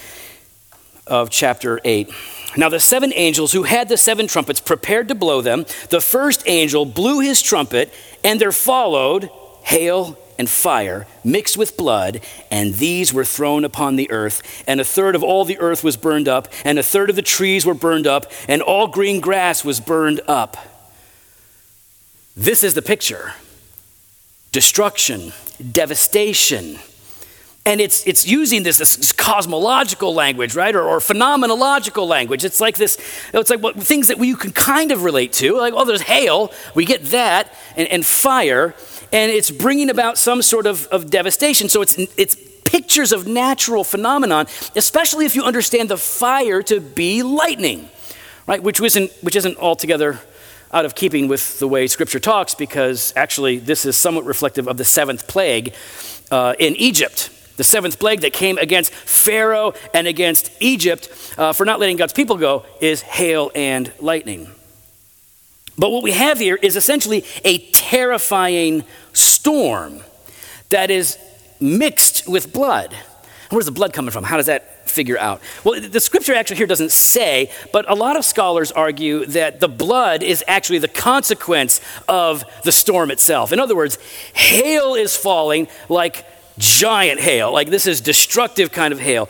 of 1.05 1.29
chapter 1.29 1.79
eight. 1.83 2.09
Now, 2.55 2.69
the 2.69 2.79
seven 2.79 3.11
angels 3.15 3.51
who 3.51 3.63
had 3.63 3.89
the 3.89 3.97
seven 3.97 4.27
trumpets 4.27 4.59
prepared 4.59 5.07
to 5.09 5.15
blow 5.15 5.41
them. 5.41 5.65
The 5.89 6.01
first 6.01 6.43
angel 6.47 6.85
blew 6.85 7.19
his 7.19 7.41
trumpet, 7.41 7.91
and 8.23 8.39
there 8.39 8.51
followed 8.51 9.29
hail 9.63 10.17
and 10.37 10.49
fire 10.49 11.07
mixed 11.23 11.57
with 11.57 11.77
blood, 11.77 12.21
and 12.49 12.75
these 12.75 13.13
were 13.13 13.25
thrown 13.25 13.63
upon 13.63 13.95
the 13.95 14.09
earth. 14.11 14.63
And 14.67 14.79
a 14.81 14.85
third 14.85 15.15
of 15.15 15.23
all 15.23 15.45
the 15.45 15.59
earth 15.59 15.83
was 15.83 15.97
burned 15.97 16.27
up, 16.27 16.47
and 16.65 16.79
a 16.79 16.83
third 16.83 17.09
of 17.09 17.15
the 17.15 17.21
trees 17.21 17.65
were 17.65 17.73
burned 17.73 18.07
up, 18.07 18.31
and 18.47 18.61
all 18.61 18.87
green 18.87 19.19
grass 19.19 19.63
was 19.63 19.79
burned 19.79 20.21
up. 20.27 20.57
This 22.35 22.63
is 22.63 22.73
the 22.73 22.81
picture 22.81 23.33
destruction, 24.51 25.33
devastation 25.71 26.77
and 27.65 27.79
it's, 27.79 28.05
it's 28.05 28.27
using 28.27 28.63
this, 28.63 28.79
this 28.79 29.13
cosmological 29.13 30.13
language, 30.13 30.53
right? 30.53 30.75
Or, 30.75 30.83
or 30.83 30.99
phenomenological 30.99 32.05
language. 32.05 32.43
It's 32.43 32.59
like 32.59 32.75
this, 32.75 32.97
it's 33.33 33.49
like 33.49 33.75
things 33.77 34.09
that 34.09 34.17
we, 34.17 34.27
you 34.27 34.35
can 34.35 34.51
kind 34.51 34.91
of 34.91 35.03
relate 35.05 35.31
to. 35.33 35.57
Like, 35.57 35.73
oh, 35.73 35.85
there's 35.85 36.01
hail, 36.01 36.51
we 36.75 36.83
get 36.83 37.05
that, 37.05 37.53
and, 37.77 37.87
and 37.87 38.05
fire, 38.05 38.75
and 39.13 39.31
it's 39.31 39.51
bringing 39.51 39.89
about 39.89 40.17
some 40.17 40.41
sort 40.41 40.65
of, 40.65 40.87
of 40.87 41.09
devastation. 41.09 41.69
So 41.69 41.81
it's, 41.81 41.97
it's 42.17 42.35
pictures 42.65 43.11
of 43.11 43.27
natural 43.27 43.83
phenomenon, 43.83 44.47
especially 44.75 45.25
if 45.25 45.35
you 45.35 45.43
understand 45.43 45.89
the 45.89 45.97
fire 45.97 46.63
to 46.63 46.81
be 46.81 47.21
lightning, 47.23 47.87
right? 48.47 48.61
Which 48.61 48.81
isn't, 48.81 49.11
which 49.21 49.35
isn't 49.35 49.57
altogether 49.57 50.19
out 50.73 50.85
of 50.85 50.95
keeping 50.95 51.27
with 51.27 51.59
the 51.59 51.67
way 51.67 51.85
Scripture 51.85 52.19
talks, 52.19 52.55
because 52.55 53.13
actually 53.15 53.59
this 53.59 53.85
is 53.85 53.95
somewhat 53.95 54.25
reflective 54.25 54.67
of 54.67 54.77
the 54.77 54.85
seventh 54.85 55.27
plague 55.27 55.75
uh, 56.31 56.55
in 56.59 56.75
Egypt 56.75 57.29
the 57.55 57.63
seventh 57.63 57.99
plague 57.99 58.21
that 58.21 58.33
came 58.33 58.57
against 58.57 58.91
Pharaoh 58.91 59.73
and 59.93 60.07
against 60.07 60.51
Egypt 60.59 61.07
uh, 61.37 61.53
for 61.53 61.65
not 61.65 61.79
letting 61.79 61.97
God's 61.97 62.13
people 62.13 62.37
go 62.37 62.65
is 62.81 63.01
hail 63.01 63.51
and 63.53 63.93
lightning. 63.99 64.49
But 65.77 65.91
what 65.91 66.03
we 66.03 66.11
have 66.11 66.39
here 66.39 66.55
is 66.55 66.75
essentially 66.75 67.25
a 67.43 67.57
terrifying 67.71 68.83
storm 69.13 70.01
that 70.69 70.91
is 70.91 71.17
mixed 71.59 72.27
with 72.27 72.53
blood. 72.53 72.95
Where's 73.49 73.65
the 73.65 73.71
blood 73.71 73.93
coming 73.93 74.11
from? 74.11 74.23
How 74.23 74.37
does 74.37 74.47
that 74.47 74.89
figure 74.89 75.17
out? 75.17 75.41
Well, 75.63 75.79
the 75.79 75.99
scripture 75.99 76.33
actually 76.33 76.57
here 76.57 76.67
doesn't 76.67 76.91
say, 76.91 77.51
but 77.71 77.89
a 77.89 77.95
lot 77.95 78.17
of 78.17 78.25
scholars 78.25 78.71
argue 78.71 79.25
that 79.27 79.59
the 79.59 79.67
blood 79.67 80.23
is 80.23 80.43
actually 80.47 80.79
the 80.79 80.87
consequence 80.87 81.81
of 82.07 82.43
the 82.63 82.71
storm 82.71 83.11
itself. 83.11 83.51
In 83.51 83.59
other 83.59 83.75
words, 83.75 83.97
hail 84.33 84.95
is 84.95 85.15
falling 85.15 85.67
like 85.89 86.25
giant 86.57 87.19
hail. 87.19 87.51
Like 87.51 87.69
this 87.69 87.87
is 87.87 88.01
destructive 88.01 88.71
kind 88.71 88.91
of 88.91 88.99
hail. 88.99 89.29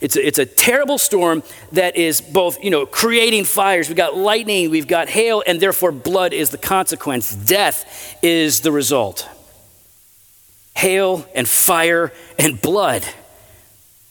It's 0.00 0.16
a, 0.16 0.26
it's 0.26 0.38
a 0.38 0.46
terrible 0.46 0.98
storm 0.98 1.42
that 1.72 1.96
is 1.96 2.20
both, 2.20 2.62
you 2.62 2.70
know, 2.70 2.86
creating 2.86 3.44
fires. 3.44 3.88
We've 3.88 3.96
got 3.96 4.16
lightning, 4.16 4.70
we've 4.70 4.88
got 4.88 5.08
hail, 5.08 5.42
and 5.46 5.60
therefore 5.60 5.92
blood 5.92 6.32
is 6.32 6.50
the 6.50 6.58
consequence. 6.58 7.34
Death 7.34 8.18
is 8.22 8.60
the 8.60 8.72
result. 8.72 9.28
Hail 10.76 11.26
and 11.34 11.48
fire 11.48 12.12
and 12.38 12.60
blood. 12.60 13.04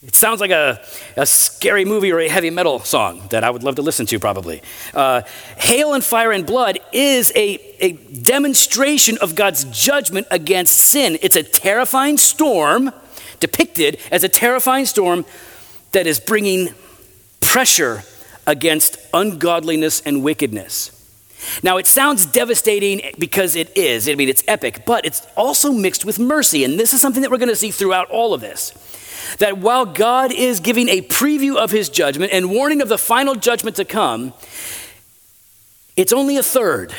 It 0.05 0.15
sounds 0.15 0.41
like 0.41 0.51
a, 0.51 0.81
a 1.15 1.25
scary 1.25 1.85
movie 1.85 2.11
or 2.11 2.19
a 2.19 2.27
heavy 2.27 2.49
metal 2.49 2.79
song 2.79 3.25
that 3.29 3.45
I 3.45 3.49
would 3.49 3.63
love 3.63 3.75
to 3.75 3.81
listen 3.81 4.05
to, 4.07 4.19
probably. 4.19 4.61
Uh, 4.93 5.21
Hail 5.57 5.93
and 5.93 6.03
Fire 6.03 6.33
and 6.33 6.45
Blood 6.45 6.79
is 6.91 7.31
a, 7.35 7.57
a 7.79 7.93
demonstration 7.93 9.17
of 9.19 9.35
God's 9.35 9.63
judgment 9.65 10.27
against 10.29 10.75
sin. 10.75 11.17
It's 11.21 11.37
a 11.37 11.43
terrifying 11.43 12.17
storm, 12.17 12.91
depicted 13.39 13.97
as 14.11 14.25
a 14.25 14.29
terrifying 14.29 14.85
storm 14.85 15.25
that 15.93 16.05
is 16.05 16.19
bringing 16.19 16.69
pressure 17.39 18.03
against 18.45 18.97
ungodliness 19.13 20.01
and 20.01 20.23
wickedness. 20.23 20.99
Now, 21.61 21.77
it 21.77 21.87
sounds 21.87 22.25
devastating 22.25 23.01
because 23.19 23.55
it 23.55 23.75
is. 23.77 24.07
I 24.07 24.15
mean, 24.15 24.29
it's 24.29 24.43
epic, 24.47 24.85
but 24.85 25.05
it's 25.05 25.25
also 25.35 25.71
mixed 25.71 26.05
with 26.05 26.19
mercy. 26.19 26.63
And 26.63 26.79
this 26.79 26.93
is 26.93 27.01
something 27.01 27.21
that 27.21 27.31
we're 27.31 27.37
going 27.37 27.49
to 27.49 27.55
see 27.55 27.71
throughout 27.71 28.09
all 28.09 28.33
of 28.33 28.41
this 28.41 28.71
that 29.39 29.57
while 29.57 29.85
God 29.85 30.31
is 30.31 30.59
giving 30.59 30.89
a 30.89 31.01
preview 31.01 31.55
of 31.55 31.71
his 31.71 31.89
judgment 31.89 32.31
and 32.31 32.51
warning 32.51 32.81
of 32.81 32.89
the 32.89 32.97
final 32.97 33.35
judgment 33.35 33.75
to 33.77 33.85
come, 33.85 34.33
it's 35.95 36.13
only 36.13 36.37
a 36.37 36.43
third. 36.43 36.93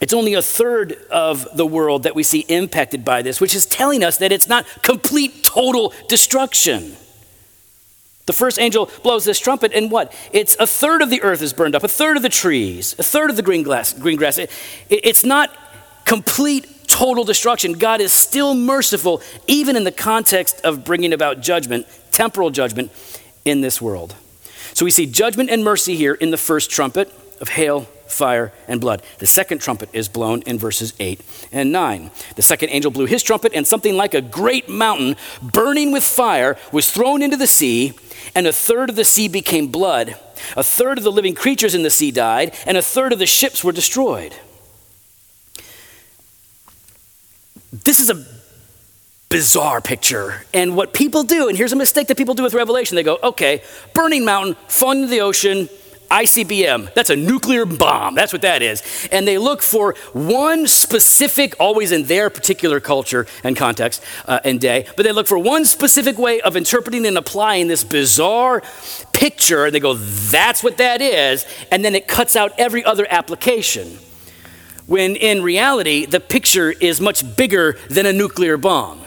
It's 0.00 0.14
only 0.14 0.34
a 0.34 0.42
third 0.42 0.94
of 1.10 1.46
the 1.54 1.66
world 1.66 2.04
that 2.04 2.14
we 2.14 2.22
see 2.22 2.40
impacted 2.40 3.04
by 3.04 3.22
this, 3.22 3.40
which 3.40 3.54
is 3.54 3.66
telling 3.66 4.02
us 4.02 4.16
that 4.16 4.32
it's 4.32 4.48
not 4.48 4.66
complete, 4.82 5.44
total 5.44 5.92
destruction. 6.08 6.96
The 8.30 8.36
first 8.36 8.60
angel 8.60 8.88
blows 9.02 9.24
this 9.24 9.40
trumpet, 9.40 9.72
and 9.72 9.90
what? 9.90 10.14
It's 10.32 10.54
a 10.60 10.66
third 10.66 11.02
of 11.02 11.10
the 11.10 11.20
earth 11.22 11.42
is 11.42 11.52
burned 11.52 11.74
up, 11.74 11.82
a 11.82 11.88
third 11.88 12.16
of 12.16 12.22
the 12.22 12.28
trees, 12.28 12.94
a 12.96 13.02
third 13.02 13.28
of 13.28 13.34
the 13.34 13.42
green, 13.42 13.64
green 13.64 14.16
grass. 14.16 14.38
It, 14.38 14.52
it, 14.88 15.00
it's 15.02 15.24
not 15.24 15.50
complete 16.04 16.86
total 16.86 17.24
destruction. 17.24 17.72
God 17.72 18.00
is 18.00 18.12
still 18.12 18.54
merciful, 18.54 19.20
even 19.48 19.74
in 19.74 19.82
the 19.82 19.90
context 19.90 20.60
of 20.62 20.84
bringing 20.84 21.12
about 21.12 21.40
judgment, 21.40 21.88
temporal 22.12 22.50
judgment, 22.50 22.92
in 23.44 23.62
this 23.62 23.82
world. 23.82 24.14
So 24.74 24.84
we 24.84 24.92
see 24.92 25.06
judgment 25.06 25.50
and 25.50 25.64
mercy 25.64 25.96
here 25.96 26.14
in 26.14 26.30
the 26.30 26.36
first 26.36 26.70
trumpet 26.70 27.12
of 27.40 27.48
hail, 27.50 27.82
fire, 28.06 28.52
and 28.68 28.80
blood. 28.80 29.02
The 29.18 29.26
second 29.26 29.58
trumpet 29.58 29.88
is 29.92 30.08
blown 30.08 30.42
in 30.42 30.58
verses 30.58 30.92
8 30.98 31.20
and 31.52 31.72
9. 31.72 32.10
The 32.36 32.42
second 32.42 32.70
angel 32.70 32.90
blew 32.90 33.06
his 33.06 33.22
trumpet, 33.22 33.52
and 33.54 33.66
something 33.66 33.96
like 33.96 34.14
a 34.14 34.20
great 34.20 34.68
mountain 34.68 35.16
burning 35.42 35.92
with 35.92 36.04
fire 36.04 36.56
was 36.72 36.90
thrown 36.90 37.22
into 37.22 37.36
the 37.36 37.46
sea, 37.46 37.94
and 38.34 38.46
a 38.46 38.52
third 38.52 38.90
of 38.90 38.96
the 38.96 39.04
sea 39.04 39.28
became 39.28 39.68
blood. 39.68 40.16
A 40.56 40.62
third 40.62 40.98
of 40.98 41.04
the 41.04 41.12
living 41.12 41.34
creatures 41.34 41.74
in 41.74 41.82
the 41.82 41.90
sea 41.90 42.10
died, 42.10 42.54
and 42.66 42.76
a 42.76 42.82
third 42.82 43.12
of 43.12 43.18
the 43.18 43.26
ships 43.26 43.64
were 43.64 43.72
destroyed. 43.72 44.34
This 47.72 48.00
is 48.00 48.10
a 48.10 48.24
bizarre 49.28 49.80
picture. 49.80 50.44
And 50.52 50.76
what 50.76 50.92
people 50.92 51.22
do, 51.22 51.48
and 51.48 51.56
here's 51.56 51.72
a 51.72 51.76
mistake 51.76 52.08
that 52.08 52.18
people 52.18 52.34
do 52.34 52.42
with 52.42 52.52
Revelation 52.52 52.96
they 52.96 53.02
go, 53.02 53.18
okay, 53.22 53.62
burning 53.94 54.24
mountain, 54.24 54.56
falling 54.66 54.98
into 54.98 55.10
the 55.10 55.20
ocean, 55.20 55.68
ICBM. 56.10 56.92
That's 56.94 57.10
a 57.10 57.16
nuclear 57.16 57.64
bomb. 57.64 58.14
That's 58.14 58.32
what 58.32 58.42
that 58.42 58.62
is. 58.62 58.82
And 59.12 59.26
they 59.26 59.38
look 59.38 59.62
for 59.62 59.94
one 60.12 60.66
specific, 60.66 61.54
always 61.60 61.92
in 61.92 62.04
their 62.04 62.30
particular 62.30 62.80
culture 62.80 63.26
and 63.44 63.56
context 63.56 64.02
uh, 64.26 64.40
and 64.44 64.60
day, 64.60 64.86
but 64.96 65.04
they 65.04 65.12
look 65.12 65.26
for 65.26 65.38
one 65.38 65.64
specific 65.64 66.18
way 66.18 66.40
of 66.40 66.56
interpreting 66.56 67.06
and 67.06 67.16
applying 67.16 67.68
this 67.68 67.84
bizarre 67.84 68.62
picture. 69.12 69.66
And 69.66 69.74
they 69.74 69.80
go, 69.80 69.94
that's 69.94 70.62
what 70.62 70.78
that 70.78 71.00
is. 71.00 71.46
And 71.70 71.84
then 71.84 71.94
it 71.94 72.08
cuts 72.08 72.36
out 72.36 72.52
every 72.58 72.84
other 72.84 73.06
application 73.08 73.98
when 74.90 75.14
in 75.14 75.40
reality, 75.40 76.04
the 76.04 76.18
picture 76.18 76.72
is 76.72 77.00
much 77.00 77.36
bigger 77.36 77.78
than 77.88 78.06
a 78.06 78.12
nuclear 78.12 78.56
bomb. 78.56 79.00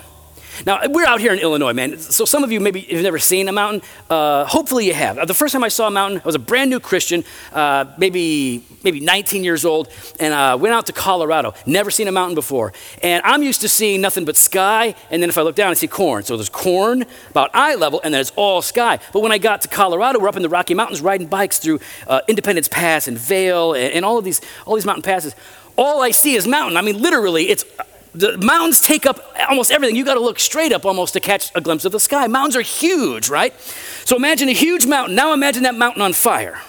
Now, 0.66 0.82
we're 0.88 1.06
out 1.06 1.20
here 1.20 1.34
in 1.34 1.40
Illinois, 1.40 1.74
man. 1.74 1.98
So, 1.98 2.26
some 2.26 2.44
of 2.44 2.52
you 2.52 2.60
maybe 2.60 2.82
have 2.82 3.02
never 3.02 3.20
seen 3.20 3.48
a 3.48 3.52
mountain. 3.52 3.82
Uh, 4.10 4.46
hopefully, 4.46 4.88
you 4.88 4.94
have. 4.94 5.28
The 5.28 5.34
first 5.34 5.54
time 5.54 5.64
I 5.64 5.68
saw 5.68 5.88
a 5.88 5.92
mountain, 5.92 6.20
I 6.20 6.26
was 6.26 6.36
a 6.36 6.40
brand 6.40 6.70
new 6.70 6.80
Christian, 6.80 7.24
uh, 7.52 7.86
maybe, 7.98 8.64
maybe 8.84 9.00
19 9.00 9.44
years 9.44 9.66
old, 9.66 9.90
and 10.20 10.34
uh, 10.34 10.58
went 10.60 10.74
out 10.74 10.86
to 10.88 10.94
Colorado. 10.94 11.54
Never 11.66 11.92
seen 11.92 12.08
a 12.08 12.12
mountain 12.12 12.36
before. 12.36 12.74
And 13.02 13.22
I'm 13.26 13.44
used 13.44 13.62
to 13.62 13.70
seeing 13.70 14.02
nothing 14.02 14.26
but 14.26 14.38
sky, 14.38 14.96
and 15.10 15.22
then 15.22 15.30
if 15.30 15.38
I 15.38 15.42
look 15.42 15.56
down, 15.56 15.72
I 15.72 15.74
see 15.74 15.88
corn. 15.88 16.24
So, 16.24 16.38
there's 16.38 16.50
corn 16.50 17.06
about 17.30 17.52
eye 17.54 17.76
level, 17.76 18.02
and 18.04 18.14
then 18.14 18.22
it's 18.22 18.32
all 18.36 18.62
sky. 18.62 19.00
But 19.12 19.22
when 19.22 19.32
I 19.32 19.38
got 19.38 19.62
to 19.62 19.68
Colorado, 19.68 20.20
we're 20.20 20.30
up 20.30 20.36
in 20.36 20.44
the 20.44 20.50
Rocky 20.50 20.74
Mountains 20.74 21.02
riding 21.02 21.28
bikes 21.28 21.58
through 21.58 21.80
uh, 22.08 22.22
Independence 22.28 22.68
Pass 22.68 23.08
and 23.08 23.18
Vail 23.18 23.74
and, 23.74 23.94
and 23.94 24.06
all 24.06 24.18
of 24.18 24.26
these, 24.26 24.42
all 24.66 24.76
these 24.76 24.86
mountain 24.86 25.04
passes 25.04 25.36
all 25.76 26.02
I 26.02 26.12
see 26.12 26.36
is 26.36 26.48
mountain. 26.48 26.78
I 26.78 26.82
mean, 26.82 27.02
literally, 27.02 27.50
it's 27.50 27.66
the 28.14 28.38
mountains 28.38 28.80
take 28.80 29.06
up 29.06 29.20
almost 29.50 29.72
everything. 29.72 29.96
You 29.96 30.06
got 30.06 30.14
to 30.14 30.20
look 30.20 30.40
straight 30.40 30.72
up 30.72 30.86
almost 30.86 31.14
to 31.14 31.20
catch 31.20 31.52
a 31.56 31.62
glimpse 31.62 31.86
of 31.86 31.92
the 31.92 32.00
sky. 32.00 32.28
Mountains 32.28 32.56
are 32.56 32.62
huge, 32.62 33.30
right? 33.30 33.60
So 34.06 34.16
imagine 34.16 34.50
a 34.50 34.54
huge 34.54 34.86
mountain. 34.86 35.16
Now 35.16 35.34
imagine 35.34 35.64
that 35.64 35.76
mountain 35.76 36.02
on 36.02 36.14
fire. 36.14 36.62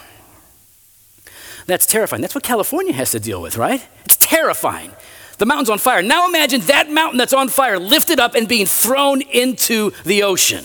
That's 1.66 1.86
terrifying. 1.86 2.22
That's 2.22 2.34
what 2.34 2.44
California 2.44 2.92
has 2.92 3.10
to 3.12 3.20
deal 3.20 3.40
with, 3.40 3.56
right? 3.56 3.86
It's 4.04 4.16
terrifying. 4.16 4.92
The 5.38 5.46
mountain's 5.46 5.70
on 5.70 5.78
fire. 5.78 6.02
Now 6.02 6.28
imagine 6.28 6.60
that 6.62 6.90
mountain 6.90 7.18
that's 7.18 7.32
on 7.32 7.48
fire 7.48 7.78
lifted 7.78 8.20
up 8.20 8.34
and 8.34 8.46
being 8.46 8.66
thrown 8.66 9.20
into 9.22 9.92
the 10.04 10.22
ocean. 10.22 10.64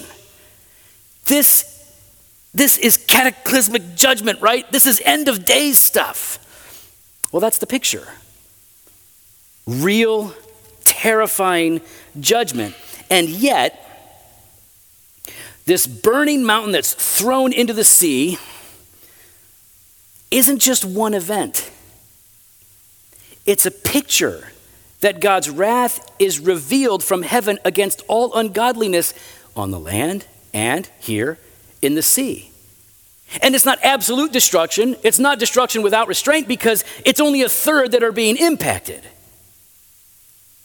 This, 1.25 1.93
this 2.53 2.77
is 2.77 2.97
cataclysmic 2.97 3.95
judgment, 3.95 4.41
right? 4.41 4.69
This 4.71 4.85
is 4.85 5.01
end 5.05 5.27
of 5.27 5.45
days 5.45 5.79
stuff. 5.79 6.37
Well, 7.31 7.39
that's 7.39 7.57
the 7.57 7.67
picture. 7.67 8.07
Real, 9.65 10.33
terrifying 10.99 11.79
judgment. 12.19 12.75
And 13.09 13.29
yet, 13.29 13.85
this 15.65 15.87
burning 15.87 16.43
mountain 16.43 16.73
that's 16.73 16.93
thrown 16.93 17.53
into 17.53 17.73
the 17.73 17.85
sea 17.85 18.37
isn't 20.29 20.59
just 20.59 20.83
one 20.83 21.13
event, 21.13 21.71
it's 23.45 23.65
a 23.65 23.71
picture 23.71 24.49
that 24.99 25.21
God's 25.21 25.49
wrath 25.49 26.11
is 26.19 26.39
revealed 26.39 27.01
from 27.01 27.21
heaven 27.23 27.57
against 27.63 28.03
all 28.09 28.33
ungodliness 28.33 29.13
on 29.55 29.71
the 29.71 29.79
land 29.79 30.27
and 30.53 30.89
here 30.99 31.39
in 31.81 31.95
the 31.95 32.01
sea. 32.01 32.51
And 33.41 33.55
it's 33.55 33.65
not 33.65 33.79
absolute 33.81 34.33
destruction, 34.33 34.97
it's 35.03 35.19
not 35.19 35.39
destruction 35.39 35.81
without 35.81 36.09
restraint 36.09 36.49
because 36.49 36.83
it's 37.05 37.21
only 37.21 37.41
a 37.43 37.49
third 37.49 37.93
that 37.93 38.03
are 38.03 38.11
being 38.11 38.35
impacted. 38.35 39.01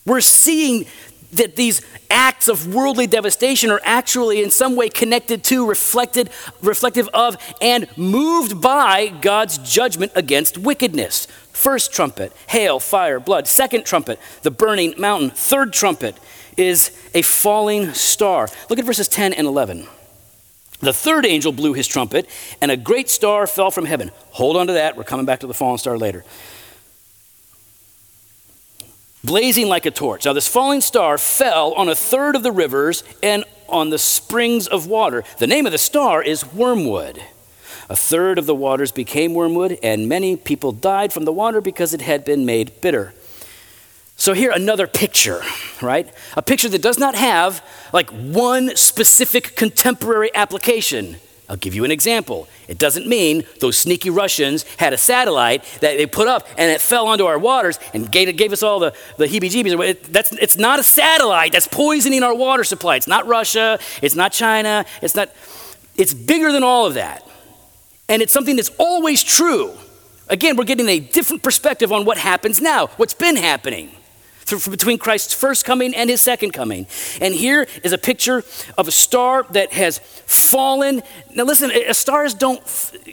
We're 0.06 0.20
seeing 0.20 0.86
that 1.32 1.56
these 1.56 1.80
acts 2.10 2.46
of 2.46 2.72
worldly 2.72 3.06
devastation 3.06 3.70
are 3.70 3.80
actually 3.84 4.42
in 4.42 4.50
some 4.50 4.76
way 4.76 4.88
connected 4.88 5.42
to, 5.44 5.66
reflected, 5.66 6.30
reflective 6.62 7.08
of, 7.08 7.36
and 7.60 7.88
moved 7.96 8.60
by 8.60 9.08
God's 9.08 9.58
judgment 9.58 10.12
against 10.14 10.58
wickedness. 10.58 11.26
First 11.52 11.92
trumpet, 11.92 12.32
hail, 12.48 12.78
fire, 12.78 13.18
blood. 13.18 13.48
Second 13.48 13.84
trumpet, 13.84 14.20
the 14.42 14.50
burning 14.50 14.94
mountain. 14.98 15.30
Third 15.30 15.72
trumpet 15.72 16.16
is 16.56 16.90
a 17.14 17.22
falling 17.22 17.92
star. 17.94 18.48
Look 18.68 18.78
at 18.78 18.84
verses 18.84 19.08
10 19.08 19.32
and 19.32 19.46
11. 19.46 19.86
The 20.80 20.92
third 20.92 21.24
angel 21.24 21.50
blew 21.50 21.72
his 21.72 21.88
trumpet, 21.88 22.28
and 22.60 22.70
a 22.70 22.76
great 22.76 23.08
star 23.08 23.46
fell 23.46 23.70
from 23.70 23.86
heaven. 23.86 24.10
Hold 24.32 24.56
on 24.56 24.66
to 24.66 24.74
that. 24.74 24.96
We're 24.96 25.04
coming 25.04 25.24
back 25.24 25.40
to 25.40 25.46
the 25.46 25.54
fallen 25.54 25.78
star 25.78 25.96
later 25.96 26.24
blazing 29.24 29.68
like 29.68 29.86
a 29.86 29.90
torch. 29.90 30.26
Now, 30.26 30.34
this 30.34 30.46
falling 30.46 30.80
star 30.80 31.18
fell 31.18 31.72
on 31.72 31.88
a 31.88 31.94
third 31.94 32.36
of 32.36 32.42
the 32.42 32.52
rivers 32.52 33.02
and 33.22 33.44
on 33.68 33.90
the 33.90 33.98
springs 33.98 34.68
of 34.68 34.86
water. 34.86 35.24
The 35.38 35.46
name 35.46 35.66
of 35.66 35.72
the 35.72 35.78
star 35.78 36.22
is 36.22 36.52
Wormwood. 36.52 37.20
A 37.88 37.96
third 37.96 38.38
of 38.38 38.46
the 38.46 38.54
waters 38.54 38.92
became 38.92 39.34
wormwood, 39.34 39.78
and 39.82 40.08
many 40.08 40.36
people 40.36 40.72
died 40.72 41.12
from 41.12 41.26
the 41.26 41.32
water 41.32 41.60
because 41.60 41.92
it 41.92 42.00
had 42.00 42.24
been 42.24 42.46
made 42.46 42.80
bitter. 42.80 43.12
So, 44.16 44.32
here 44.32 44.52
another 44.52 44.86
picture, 44.86 45.42
right? 45.82 46.08
A 46.36 46.42
picture 46.42 46.68
that 46.68 46.80
does 46.80 46.98
not 46.98 47.14
have 47.14 47.62
like 47.92 48.08
one 48.10 48.74
specific 48.76 49.54
contemporary 49.56 50.30
application. 50.34 51.16
I'll 51.48 51.56
give 51.56 51.74
you 51.74 51.84
an 51.84 51.90
example. 51.90 52.48
It 52.68 52.78
doesn't 52.78 53.06
mean 53.06 53.44
those 53.60 53.76
sneaky 53.76 54.08
Russians 54.08 54.64
had 54.78 54.94
a 54.94 54.98
satellite 54.98 55.62
that 55.80 55.98
they 55.98 56.06
put 56.06 56.26
up 56.26 56.48
and 56.56 56.70
it 56.70 56.80
fell 56.80 57.06
onto 57.06 57.26
our 57.26 57.38
waters 57.38 57.78
and 57.92 58.10
gave, 58.10 58.34
gave 58.36 58.52
us 58.52 58.62
all 58.62 58.78
the, 58.78 58.94
the 59.18 59.26
heebie 59.26 59.50
jeebies. 59.50 59.78
It, 59.84 60.36
it's 60.40 60.56
not 60.56 60.78
a 60.78 60.82
satellite 60.82 61.52
that's 61.52 61.68
poisoning 61.68 62.22
our 62.22 62.34
water 62.34 62.64
supply. 62.64 62.96
It's 62.96 63.06
not 63.06 63.26
Russia. 63.26 63.78
It's 64.00 64.14
not 64.14 64.32
China. 64.32 64.86
It's 65.02 65.14
not, 65.14 65.30
it's 65.96 66.14
bigger 66.14 66.50
than 66.50 66.62
all 66.62 66.86
of 66.86 66.94
that. 66.94 67.28
And 68.08 68.22
it's 68.22 68.32
something 68.32 68.56
that's 68.56 68.70
always 68.78 69.22
true. 69.22 69.74
Again, 70.28 70.56
we're 70.56 70.64
getting 70.64 70.88
a 70.88 71.00
different 71.00 71.42
perspective 71.42 71.92
on 71.92 72.06
what 72.06 72.16
happens 72.16 72.62
now, 72.62 72.86
what's 72.96 73.14
been 73.14 73.36
happening 73.36 73.90
between 74.44 74.98
Christ's 74.98 75.34
first 75.34 75.64
coming 75.64 75.94
and 75.94 76.10
his 76.10 76.20
second 76.20 76.52
coming. 76.52 76.86
And 77.20 77.34
here 77.34 77.66
is 77.82 77.92
a 77.92 77.98
picture 77.98 78.44
of 78.76 78.88
a 78.88 78.92
star 78.92 79.44
that 79.50 79.72
has 79.72 79.98
fallen. 79.98 81.02
Now 81.34 81.44
listen, 81.44 81.70
a 81.70 81.94
stars 81.94 82.34
don't 82.34 82.62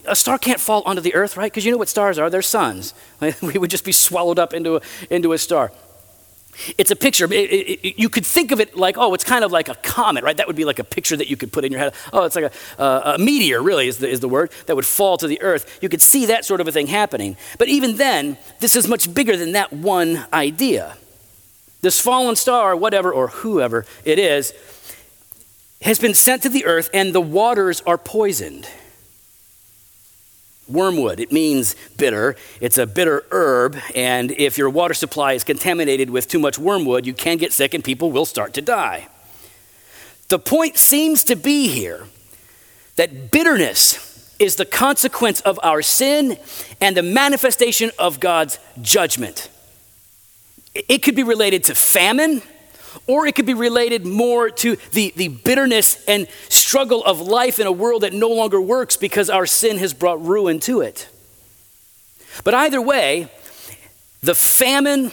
a 0.06 0.16
star 0.16 0.38
can't 0.38 0.60
fall 0.60 0.84
onto 0.86 1.02
the 1.02 1.14
earth, 1.16 1.38
right? 1.38 1.52
Because 1.52 1.66
you 1.66 1.72
know 1.72 1.78
what 1.78 1.90
stars 1.90 2.18
are, 2.18 2.30
they're 2.30 2.42
suns. 2.42 2.94
We 3.42 3.58
would 3.58 3.70
just 3.70 3.86
be 3.86 3.92
swallowed 3.92 4.40
up 4.40 4.54
into 4.54 4.78
a, 4.78 4.82
into 5.10 5.34
a 5.34 5.38
star. 5.38 5.72
It's 6.78 6.92
a 6.92 6.96
picture. 6.96 7.26
It, 7.26 7.32
it, 7.32 7.80
it, 7.88 8.00
you 8.00 8.10
could 8.10 8.26
think 8.26 8.52
of 8.52 8.60
it 8.60 8.76
like, 8.76 8.98
oh, 8.98 9.14
it's 9.14 9.24
kind 9.24 9.44
of 9.44 9.52
like 9.52 9.70
a 9.70 9.76
comet, 9.76 10.24
right? 10.24 10.36
That 10.36 10.48
would 10.48 10.56
be 10.56 10.66
like 10.66 10.80
a 10.80 10.84
picture 10.84 11.16
that 11.16 11.30
you 11.30 11.38
could 11.38 11.52
put 11.52 11.66
in 11.66 11.72
your 11.72 11.80
head. 11.80 11.94
Oh, 12.12 12.26
it's 12.26 12.36
like 12.36 12.46
a, 12.46 12.82
uh, 12.82 13.14
a 13.16 13.18
meteor, 13.18 13.62
really, 13.62 13.88
is 13.88 13.98
the, 13.98 14.10
is 14.10 14.20
the 14.20 14.28
word, 14.28 14.52
that 14.66 14.76
would 14.76 14.86
fall 14.86 15.18
to 15.18 15.28
the 15.28 15.42
earth. 15.42 15.80
You 15.82 15.90
could 15.90 16.02
see 16.02 16.28
that 16.28 16.46
sort 16.46 16.62
of 16.62 16.68
a 16.68 16.72
thing 16.72 16.88
happening. 16.88 17.38
But 17.58 17.70
even 17.70 17.98
then, 17.98 18.38
this 18.60 18.76
is 18.76 18.88
much 18.88 19.14
bigger 19.14 19.38
than 19.38 19.54
that 19.54 19.72
one 19.72 20.26
idea. 20.34 20.98
This 21.82 22.00
fallen 22.00 22.36
star, 22.36 22.72
or 22.72 22.76
whatever, 22.76 23.12
or 23.12 23.28
whoever 23.28 23.86
it 24.06 24.20
is, 24.20 24.54
has 25.82 25.98
been 25.98 26.14
sent 26.14 26.44
to 26.44 26.50
the 26.50 26.66
earth 26.66 26.90
and 26.94 27.14
the 27.14 27.22
waters 27.22 27.82
are 27.82 27.98
poisoned. 27.98 28.68
Wormwood, 30.68 31.20
it 31.20 31.32
means 31.32 31.76
bitter. 31.98 32.36
It's 32.62 32.78
a 32.78 32.86
bitter 32.86 33.26
herb, 33.32 33.78
and 33.96 34.32
if 34.32 34.58
your 34.58 34.70
water 34.70 34.94
supply 34.94 35.34
is 35.34 35.44
contaminated 35.44 36.10
with 36.10 36.28
too 36.28 36.40
much 36.40 36.58
wormwood, 36.58 37.06
you 37.06 37.14
can 37.14 37.38
get 37.38 37.52
sick 37.52 37.74
and 37.74 37.84
people 37.84 38.12
will 38.12 38.26
start 38.26 38.54
to 38.54 38.62
die. 38.62 39.10
The 40.30 40.40
point 40.40 40.78
seems 40.78 41.26
to 41.26 41.36
be 41.36 41.68
here 41.68 42.08
that 42.96 43.32
bitterness 43.32 44.08
is 44.40 44.56
the 44.56 44.66
consequence 44.66 45.42
of 45.42 45.60
our 45.62 45.82
sin 45.82 46.38
and 46.80 46.96
the 46.96 47.04
manifestation 47.04 47.92
of 48.00 48.20
God's 48.20 48.58
judgment. 48.82 49.50
It 50.74 51.04
could 51.04 51.16
be 51.16 51.24
related 51.24 51.66
to 51.66 51.76
famine, 51.76 52.42
or 53.08 53.28
it 53.28 53.36
could 53.36 53.46
be 53.46 53.54
related 53.54 54.06
more 54.06 54.50
to 54.50 54.78
the, 54.92 55.14
the 55.16 55.28
bitterness 55.28 56.04
and 56.08 56.28
struggle 56.50 57.04
of 57.04 57.20
life 57.20 57.60
in 57.60 57.68
a 57.68 57.72
world 57.72 58.04
that 58.04 58.14
no 58.14 58.30
longer 58.30 58.62
works 58.62 58.96
because 58.98 59.30
our 59.30 59.46
sin 59.46 59.78
has 59.78 59.94
brought 59.94 60.26
ruin 60.26 60.60
to 60.62 60.82
it. 60.82 61.10
But 62.44 62.54
either 62.54 62.82
way, 62.82 63.30
the 64.22 64.36
famine, 64.36 65.12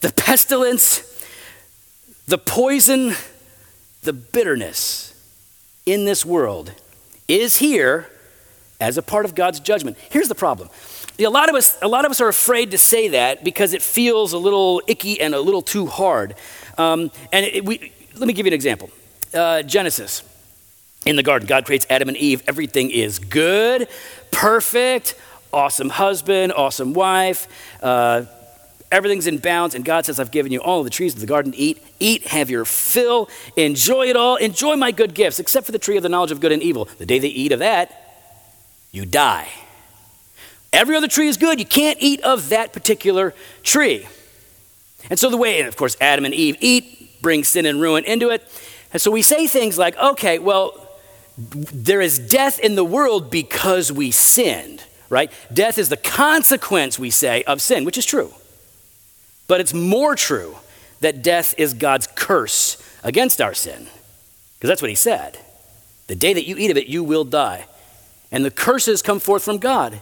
the 0.00 0.12
pestilence, 0.12 1.02
the 2.26 2.38
poison, 2.38 3.14
the 4.02 4.12
bitterness 4.12 5.14
in 5.86 6.04
this 6.04 6.24
world 6.24 6.72
is 7.26 7.56
here 7.56 8.08
as 8.80 8.96
a 8.96 9.02
part 9.02 9.24
of 9.24 9.34
God's 9.34 9.60
judgment. 9.60 9.96
Here's 10.10 10.28
the 10.28 10.34
problem 10.34 10.68
a 11.24 11.30
lot 11.30 11.48
of 11.48 11.54
us, 11.54 11.76
a 11.82 11.88
lot 11.88 12.04
of 12.04 12.10
us 12.10 12.20
are 12.20 12.28
afraid 12.28 12.70
to 12.70 12.78
say 12.78 13.08
that 13.08 13.44
because 13.44 13.72
it 13.74 13.82
feels 13.82 14.32
a 14.32 14.38
little 14.38 14.82
icky 14.86 15.20
and 15.20 15.34
a 15.34 15.40
little 15.40 15.62
too 15.62 15.86
hard. 15.86 16.34
Um, 16.78 17.10
and 17.32 17.46
it, 17.46 17.64
we, 17.64 17.92
let 18.16 18.26
me 18.26 18.32
give 18.32 18.46
you 18.46 18.50
an 18.50 18.54
example. 18.54 18.90
Uh, 19.32 19.62
Genesis, 19.62 20.22
in 21.06 21.16
the 21.16 21.22
garden, 21.22 21.46
God 21.46 21.64
creates 21.64 21.86
Adam 21.88 22.08
and 22.08 22.16
Eve. 22.16 22.42
Everything 22.46 22.90
is 22.90 23.18
good, 23.18 23.88
perfect, 24.30 25.14
awesome 25.52 25.88
husband, 25.88 26.52
awesome 26.52 26.92
wife. 26.92 27.48
Uh, 27.82 28.24
everything's 28.92 29.26
in 29.26 29.38
bounds, 29.38 29.74
and 29.74 29.84
God 29.84 30.04
says, 30.04 30.18
I've 30.18 30.30
given 30.30 30.52
you 30.52 30.60
all 30.60 30.80
of 30.80 30.84
the 30.84 30.90
trees 30.90 31.14
of 31.14 31.20
the 31.20 31.26
garden 31.26 31.52
to 31.52 31.58
eat. 31.58 31.82
Eat, 32.00 32.26
have 32.28 32.50
your 32.50 32.64
fill, 32.64 33.28
enjoy 33.56 34.08
it 34.08 34.16
all, 34.16 34.36
enjoy 34.36 34.76
my 34.76 34.92
good 34.92 35.14
gifts, 35.14 35.38
except 35.38 35.66
for 35.66 35.72
the 35.72 35.78
tree 35.78 35.96
of 35.96 36.02
the 36.02 36.08
knowledge 36.08 36.32
of 36.32 36.40
good 36.40 36.52
and 36.52 36.62
evil. 36.62 36.86
The 36.98 37.06
day 37.06 37.18
they 37.18 37.28
eat 37.28 37.52
of 37.52 37.60
that, 37.60 38.18
you 38.90 39.06
die. 39.06 39.48
Every 40.72 40.96
other 40.96 41.08
tree 41.08 41.28
is 41.28 41.36
good. 41.36 41.58
You 41.58 41.66
can't 41.66 41.98
eat 42.00 42.20
of 42.20 42.50
that 42.50 42.72
particular 42.72 43.34
tree. 43.62 44.06
And 45.08 45.18
so 45.18 45.30
the 45.30 45.36
way, 45.36 45.58
and 45.58 45.68
of 45.68 45.76
course, 45.76 45.96
Adam 46.00 46.24
and 46.24 46.34
Eve 46.34 46.56
eat, 46.60 47.20
brings 47.22 47.48
sin 47.48 47.66
and 47.66 47.80
ruin 47.80 48.04
into 48.04 48.30
it. 48.30 48.42
And 48.92 49.00
so 49.00 49.10
we 49.10 49.22
say 49.22 49.46
things 49.46 49.78
like, 49.78 49.96
okay, 49.98 50.38
well, 50.38 50.88
there 51.36 52.00
is 52.00 52.18
death 52.18 52.58
in 52.58 52.74
the 52.74 52.84
world 52.84 53.30
because 53.30 53.90
we 53.90 54.10
sinned, 54.10 54.84
right? 55.08 55.30
Death 55.52 55.78
is 55.78 55.88
the 55.88 55.96
consequence, 55.96 56.98
we 56.98 57.10
say, 57.10 57.42
of 57.44 57.60
sin, 57.60 57.84
which 57.84 57.98
is 57.98 58.06
true. 58.06 58.32
But 59.48 59.60
it's 59.60 59.74
more 59.74 60.14
true 60.14 60.56
that 61.00 61.22
death 61.22 61.54
is 61.58 61.74
God's 61.74 62.06
curse 62.06 62.76
against 63.02 63.40
our 63.40 63.54
sin. 63.54 63.88
Because 64.58 64.68
that's 64.68 64.82
what 64.82 64.90
he 64.90 64.94
said. 64.94 65.38
The 66.06 66.14
day 66.14 66.34
that 66.34 66.46
you 66.46 66.56
eat 66.56 66.70
of 66.70 66.76
it, 66.76 66.86
you 66.86 67.02
will 67.02 67.24
die. 67.24 67.64
And 68.30 68.44
the 68.44 68.50
curses 68.50 69.02
come 69.02 69.18
forth 69.18 69.42
from 69.42 69.58
God 69.58 70.00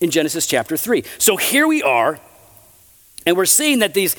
in 0.00 0.10
Genesis 0.10 0.46
chapter 0.46 0.76
3. 0.76 1.04
So 1.18 1.36
here 1.36 1.66
we 1.66 1.82
are, 1.82 2.18
and 3.24 3.36
we're 3.36 3.44
seeing 3.46 3.80
that 3.80 3.94
these, 3.94 4.16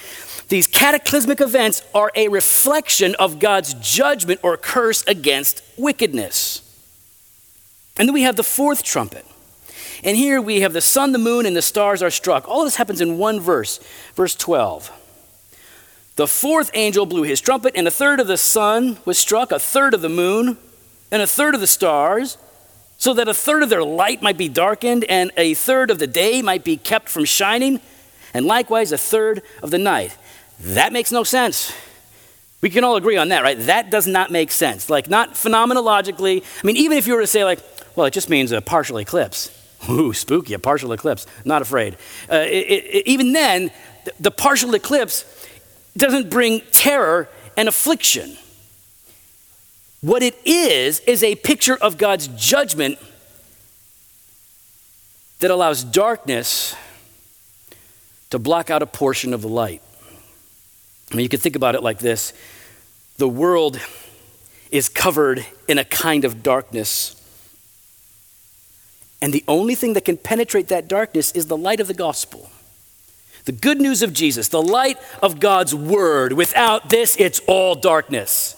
these 0.49 0.67
cataclysmic 0.67 1.41
events 1.41 1.83
are 1.93 2.11
a 2.15 2.27
reflection 2.27 3.15
of 3.15 3.39
God's 3.39 3.73
judgment 3.75 4.39
or 4.43 4.57
curse 4.57 5.03
against 5.07 5.61
wickedness. 5.77 6.61
And 7.97 8.07
then 8.07 8.13
we 8.13 8.23
have 8.23 8.35
the 8.35 8.43
fourth 8.43 8.83
trumpet. 8.83 9.25
And 10.03 10.15
here 10.15 10.39
we 10.41 10.61
have 10.61 10.73
the 10.73 10.81
sun, 10.81 11.11
the 11.11 11.17
moon, 11.17 11.45
and 11.45 11.55
the 11.55 11.61
stars 11.61 12.03
are 12.03 12.11
struck. 12.11 12.47
All 12.47 12.63
this 12.63 12.75
happens 12.75 13.01
in 13.01 13.17
one 13.17 13.39
verse, 13.39 13.79
verse 14.15 14.35
12. 14.35 14.91
The 16.17 16.27
fourth 16.27 16.71
angel 16.73 17.05
blew 17.05 17.23
his 17.23 17.41
trumpet, 17.41 17.73
and 17.75 17.87
a 17.87 17.91
third 17.91 18.19
of 18.19 18.27
the 18.27 18.37
sun 18.37 18.97
was 19.05 19.17
struck, 19.17 19.51
a 19.51 19.59
third 19.59 19.93
of 19.93 20.01
the 20.01 20.09
moon, 20.09 20.57
and 21.11 21.21
a 21.21 21.27
third 21.27 21.55
of 21.55 21.61
the 21.61 21.67
stars 21.67 22.37
so 22.97 23.13
that 23.13 23.27
a 23.27 23.33
third 23.33 23.63
of 23.63 23.69
their 23.69 23.83
light 23.83 24.21
might 24.21 24.37
be 24.37 24.49
darkened, 24.49 25.05
and 25.05 25.31
a 25.37 25.53
third 25.53 25.91
of 25.91 25.99
the 25.99 26.07
day 26.07 26.41
might 26.41 26.63
be 26.63 26.77
kept 26.77 27.09
from 27.09 27.25
shining, 27.25 27.79
and 28.33 28.45
likewise 28.45 28.91
a 28.91 28.97
third 28.97 29.41
of 29.61 29.71
the 29.71 29.77
night. 29.77 30.17
That 30.59 30.91
makes 30.91 31.11
no 31.11 31.23
sense. 31.23 31.71
We 32.61 32.71
can 32.71 32.83
all 32.83 32.95
agree 32.95 33.17
on 33.17 33.29
that, 33.29 33.43
right? 33.43 33.57
That 33.59 33.91
does 33.91 34.07
not 34.07 34.31
make 34.31 34.51
sense. 34.51 34.89
Like, 34.89 35.09
not 35.09 35.33
phenomenologically. 35.33 36.43
I 36.43 36.67
mean, 36.67 36.77
even 36.77 36.97
if 36.97 37.05
you 37.05 37.13
were 37.13 37.21
to 37.21 37.27
say, 37.27 37.43
like, 37.43 37.59
well, 37.95 38.07
it 38.07 38.13
just 38.13 38.29
means 38.29 38.51
a 38.51 38.61
partial 38.61 38.97
eclipse. 38.97 39.51
Ooh, 39.89 40.11
spooky, 40.11 40.53
a 40.53 40.59
partial 40.59 40.91
eclipse. 40.91 41.27
Not 41.45 41.61
afraid. 41.61 41.97
Uh, 42.31 42.37
it, 42.37 42.65
it, 42.67 43.07
even 43.07 43.33
then, 43.33 43.71
the 44.19 44.31
partial 44.31 44.73
eclipse 44.73 45.23
doesn't 45.95 46.31
bring 46.31 46.61
terror 46.71 47.29
and 47.55 47.67
affliction. 47.67 48.37
What 50.01 50.21
it 50.21 50.37
is, 50.45 50.99
is 51.01 51.23
a 51.23 51.35
picture 51.35 51.75
of 51.75 51.97
God's 51.97 52.27
judgment 52.27 52.99
that 55.39 55.51
allows 55.51 55.83
darkness 55.83 56.75
to 58.29 58.39
block 58.39 58.69
out 58.69 58.81
a 58.81 58.85
portion 58.85 59.33
of 59.33 59.41
the 59.41 59.47
light. 59.47 59.81
I 61.11 61.15
mean, 61.15 61.23
you 61.23 61.29
can 61.29 61.39
think 61.39 61.55
about 61.55 61.75
it 61.75 61.83
like 61.83 61.99
this 61.99 62.33
the 63.17 63.27
world 63.27 63.79
is 64.71 64.89
covered 64.89 65.45
in 65.67 65.77
a 65.77 65.83
kind 65.83 66.25
of 66.25 66.43
darkness. 66.43 67.13
And 69.19 69.33
the 69.33 69.43
only 69.47 69.73
thing 69.73 69.93
that 69.93 70.05
can 70.05 70.17
penetrate 70.17 70.67
that 70.67 70.87
darkness 70.87 71.31
is 71.31 71.47
the 71.47 71.57
light 71.57 71.79
of 71.79 71.87
the 71.87 71.93
gospel. 71.93 72.51
The 73.45 73.51
good 73.51 73.79
news 73.79 74.03
of 74.03 74.13
Jesus, 74.13 74.49
the 74.49 74.61
light 74.61 74.99
of 75.23 75.39
God's 75.39 75.73
word. 75.73 76.33
Without 76.33 76.89
this, 76.89 77.15
it's 77.17 77.39
all 77.47 77.73
darkness. 77.73 78.56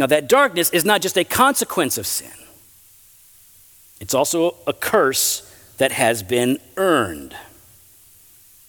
Now, 0.00 0.06
that 0.06 0.30
darkness 0.30 0.70
is 0.70 0.82
not 0.82 1.02
just 1.02 1.18
a 1.18 1.24
consequence 1.24 1.98
of 1.98 2.06
sin, 2.06 2.32
it's 4.00 4.14
also 4.14 4.56
a 4.66 4.72
curse 4.72 5.46
that 5.76 5.92
has 5.92 6.22
been 6.22 6.58
earned. 6.78 7.36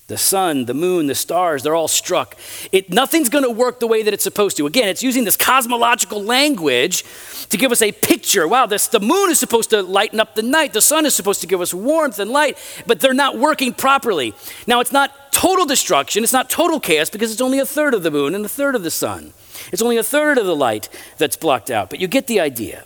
The 0.08 0.18
sun, 0.18 0.66
the 0.66 0.74
moon, 0.74 1.08
the 1.08 1.16
stars, 1.16 1.64
they're 1.64 1.74
all 1.74 1.88
struck. 1.88 2.36
It, 2.74 2.90
nothing's 2.90 3.30
going 3.30 3.46
to 3.46 3.50
work 3.50 3.80
the 3.80 3.88
way 3.88 4.04
that 4.04 4.14
it's 4.14 4.26
supposed 4.26 4.58
to. 4.58 4.68
Again, 4.68 4.90
it's 4.90 5.02
using 5.02 5.24
this 5.24 5.38
cosmological 5.38 6.22
language 6.22 7.06
to 7.48 7.56
give 7.56 7.72
us 7.72 7.82
a 7.82 7.94
picture. 7.94 8.46
Wow, 8.46 8.66
this, 8.66 8.88
the 8.88 9.00
moon 9.00 9.32
is 9.32 9.40
supposed 9.40 9.70
to 9.70 9.82
lighten 9.84 10.20
up 10.20 10.36
the 10.36 10.42
night, 10.42 10.74
the 10.74 10.82
sun 10.82 11.06
is 11.06 11.16
supposed 11.16 11.40
to 11.40 11.48
give 11.48 11.62
us 11.62 11.74
warmth 11.74 12.20
and 12.20 12.30
light, 12.30 12.58
but 12.86 13.00
they're 13.00 13.14
not 13.14 13.38
working 13.38 13.74
properly. 13.74 14.34
Now, 14.68 14.82
it's 14.82 14.92
not 14.92 15.32
total 15.32 15.66
destruction, 15.66 16.26
it's 16.26 16.34
not 16.34 16.50
total 16.50 16.82
chaos 16.82 17.10
because 17.10 17.32
it's 17.32 17.40
only 17.40 17.60
a 17.60 17.66
third 17.66 17.94
of 17.94 18.04
the 18.04 18.12
moon 18.12 18.36
and 18.36 18.44
a 18.44 18.50
third 18.50 18.76
of 18.76 18.84
the 18.84 18.92
sun. 18.92 19.32
It's 19.72 19.82
only 19.82 19.98
a 19.98 20.04
third 20.04 20.38
of 20.38 20.46
the 20.46 20.56
light 20.56 20.90
that's 21.18 21.36
blocked 21.36 21.70
out, 21.70 21.90
but 21.90 22.00
you 22.00 22.08
get 22.08 22.28
the 22.28 22.40
idea. 22.40 22.86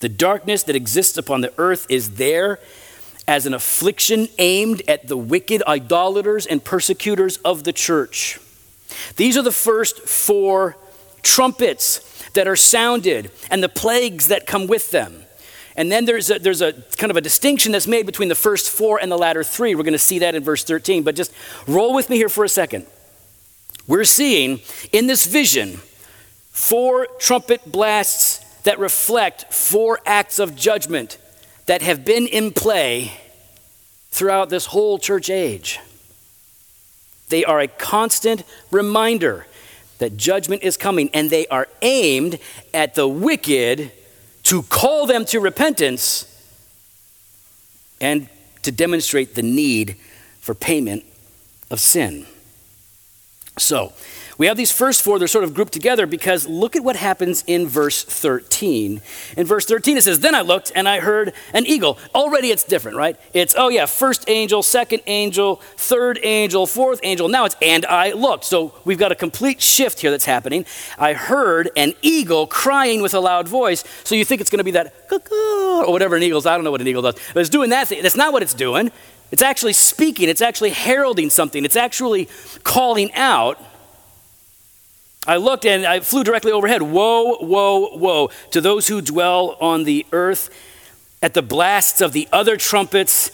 The 0.00 0.08
darkness 0.08 0.62
that 0.64 0.76
exists 0.76 1.16
upon 1.16 1.40
the 1.40 1.52
earth 1.58 1.86
is 1.88 2.16
there 2.16 2.58
as 3.26 3.46
an 3.46 3.54
affliction 3.54 4.28
aimed 4.38 4.82
at 4.86 5.08
the 5.08 5.16
wicked 5.16 5.62
idolaters 5.66 6.46
and 6.46 6.62
persecutors 6.62 7.38
of 7.38 7.64
the 7.64 7.72
church. 7.72 8.38
These 9.16 9.36
are 9.36 9.42
the 9.42 9.52
first 9.52 10.00
four 10.00 10.76
trumpets 11.22 12.00
that 12.34 12.46
are 12.46 12.56
sounded 12.56 13.30
and 13.50 13.62
the 13.62 13.68
plagues 13.68 14.28
that 14.28 14.46
come 14.46 14.66
with 14.66 14.90
them. 14.90 15.22
And 15.76 15.92
then 15.92 16.06
there's 16.06 16.30
a, 16.30 16.38
there's 16.38 16.62
a 16.62 16.72
kind 16.96 17.10
of 17.10 17.16
a 17.16 17.20
distinction 17.20 17.72
that's 17.72 17.86
made 17.86 18.06
between 18.06 18.28
the 18.28 18.34
first 18.34 18.70
four 18.70 18.98
and 19.00 19.12
the 19.12 19.18
latter 19.18 19.44
three. 19.44 19.74
We're 19.74 19.82
going 19.82 19.92
to 19.92 19.98
see 19.98 20.20
that 20.20 20.34
in 20.34 20.42
verse 20.42 20.64
13. 20.64 21.02
But 21.02 21.16
just 21.16 21.32
roll 21.66 21.92
with 21.92 22.08
me 22.08 22.16
here 22.16 22.30
for 22.30 22.44
a 22.44 22.48
second. 22.48 22.86
We're 23.86 24.04
seeing 24.04 24.60
in 24.92 25.06
this 25.06 25.26
vision 25.26 25.80
four 26.50 27.06
trumpet 27.18 27.70
blasts 27.70 28.38
that 28.62 28.78
reflect 28.78 29.52
four 29.52 30.00
acts 30.04 30.38
of 30.38 30.56
judgment 30.56 31.18
that 31.66 31.82
have 31.82 32.04
been 32.04 32.26
in 32.26 32.52
play 32.52 33.12
throughout 34.10 34.50
this 34.50 34.66
whole 34.66 34.98
church 34.98 35.30
age. 35.30 35.78
They 37.28 37.44
are 37.44 37.60
a 37.60 37.68
constant 37.68 38.44
reminder 38.70 39.46
that 39.98 40.16
judgment 40.16 40.62
is 40.62 40.76
coming, 40.76 41.10
and 41.14 41.30
they 41.30 41.46
are 41.46 41.68
aimed 41.82 42.38
at 42.74 42.94
the 42.94 43.08
wicked 43.08 43.92
to 44.44 44.62
call 44.64 45.06
them 45.06 45.24
to 45.26 45.40
repentance 45.40 46.32
and 48.00 48.28
to 48.62 48.70
demonstrate 48.70 49.34
the 49.34 49.42
need 49.42 49.96
for 50.40 50.54
payment 50.54 51.04
of 51.70 51.80
sin. 51.80 52.26
So, 53.58 53.92
we 54.38 54.46
have 54.48 54.56
these 54.58 54.70
first 54.70 55.02
four, 55.02 55.18
they're 55.18 55.28
sort 55.28 55.44
of 55.44 55.54
grouped 55.54 55.72
together 55.72 56.06
because 56.06 56.46
look 56.46 56.76
at 56.76 56.84
what 56.84 56.96
happens 56.96 57.42
in 57.46 57.66
verse 57.66 58.04
13. 58.04 59.00
In 59.36 59.46
verse 59.46 59.64
13, 59.64 59.96
it 59.96 60.02
says, 60.02 60.20
Then 60.20 60.34
I 60.34 60.42
looked 60.42 60.72
and 60.74 60.86
I 60.86 61.00
heard 61.00 61.32
an 61.54 61.64
eagle. 61.64 61.98
Already 62.14 62.50
it's 62.50 62.64
different, 62.64 62.98
right? 62.98 63.18
It's, 63.32 63.54
oh 63.56 63.68
yeah, 63.68 63.86
first 63.86 64.28
angel, 64.28 64.62
second 64.62 65.00
angel, 65.06 65.56
third 65.76 66.18
angel, 66.22 66.66
fourth 66.66 67.00
angel. 67.02 67.28
Now 67.28 67.46
it's, 67.46 67.56
and 67.62 67.86
I 67.86 68.12
looked. 68.12 68.44
So 68.44 68.74
we've 68.84 68.98
got 68.98 69.10
a 69.10 69.14
complete 69.14 69.62
shift 69.62 70.00
here 70.00 70.10
that's 70.10 70.26
happening. 70.26 70.66
I 70.98 71.14
heard 71.14 71.70
an 71.74 71.94
eagle 72.02 72.46
crying 72.46 73.00
with 73.00 73.14
a 73.14 73.20
loud 73.20 73.48
voice. 73.48 73.84
So 74.04 74.14
you 74.14 74.26
think 74.26 74.42
it's 74.42 74.50
going 74.50 74.58
to 74.58 74.64
be 74.64 74.72
that, 74.72 74.94
or 75.10 75.90
whatever 75.90 76.14
an 76.14 76.22
eagle's, 76.22 76.44
I 76.44 76.54
don't 76.56 76.64
know 76.64 76.70
what 76.70 76.82
an 76.82 76.88
eagle 76.88 77.02
does, 77.02 77.14
but 77.32 77.40
it's 77.40 77.50
doing 77.50 77.70
that 77.70 77.88
thing. 77.88 78.02
That's 78.02 78.16
not 78.16 78.34
what 78.34 78.42
it's 78.42 78.54
doing. 78.54 78.92
It's 79.30 79.42
actually 79.42 79.72
speaking, 79.72 80.28
it's 80.28 80.42
actually 80.42 80.70
heralding 80.70 81.30
something, 81.30 81.64
it's 81.64 81.76
actually 81.76 82.28
calling 82.62 83.12
out 83.14 83.60
I 85.26 85.38
looked 85.38 85.66
and 85.66 85.84
I 85.84 86.00
flew 86.00 86.22
directly 86.22 86.52
overhead. 86.52 86.82
Woe, 86.82 87.38
woe, 87.40 87.96
woe 87.96 88.30
to 88.52 88.60
those 88.60 88.86
who 88.86 89.00
dwell 89.00 89.56
on 89.60 89.84
the 89.84 90.06
earth 90.12 90.50
at 91.20 91.34
the 91.34 91.42
blasts 91.42 92.00
of 92.00 92.12
the 92.12 92.28
other 92.32 92.56
trumpets 92.56 93.32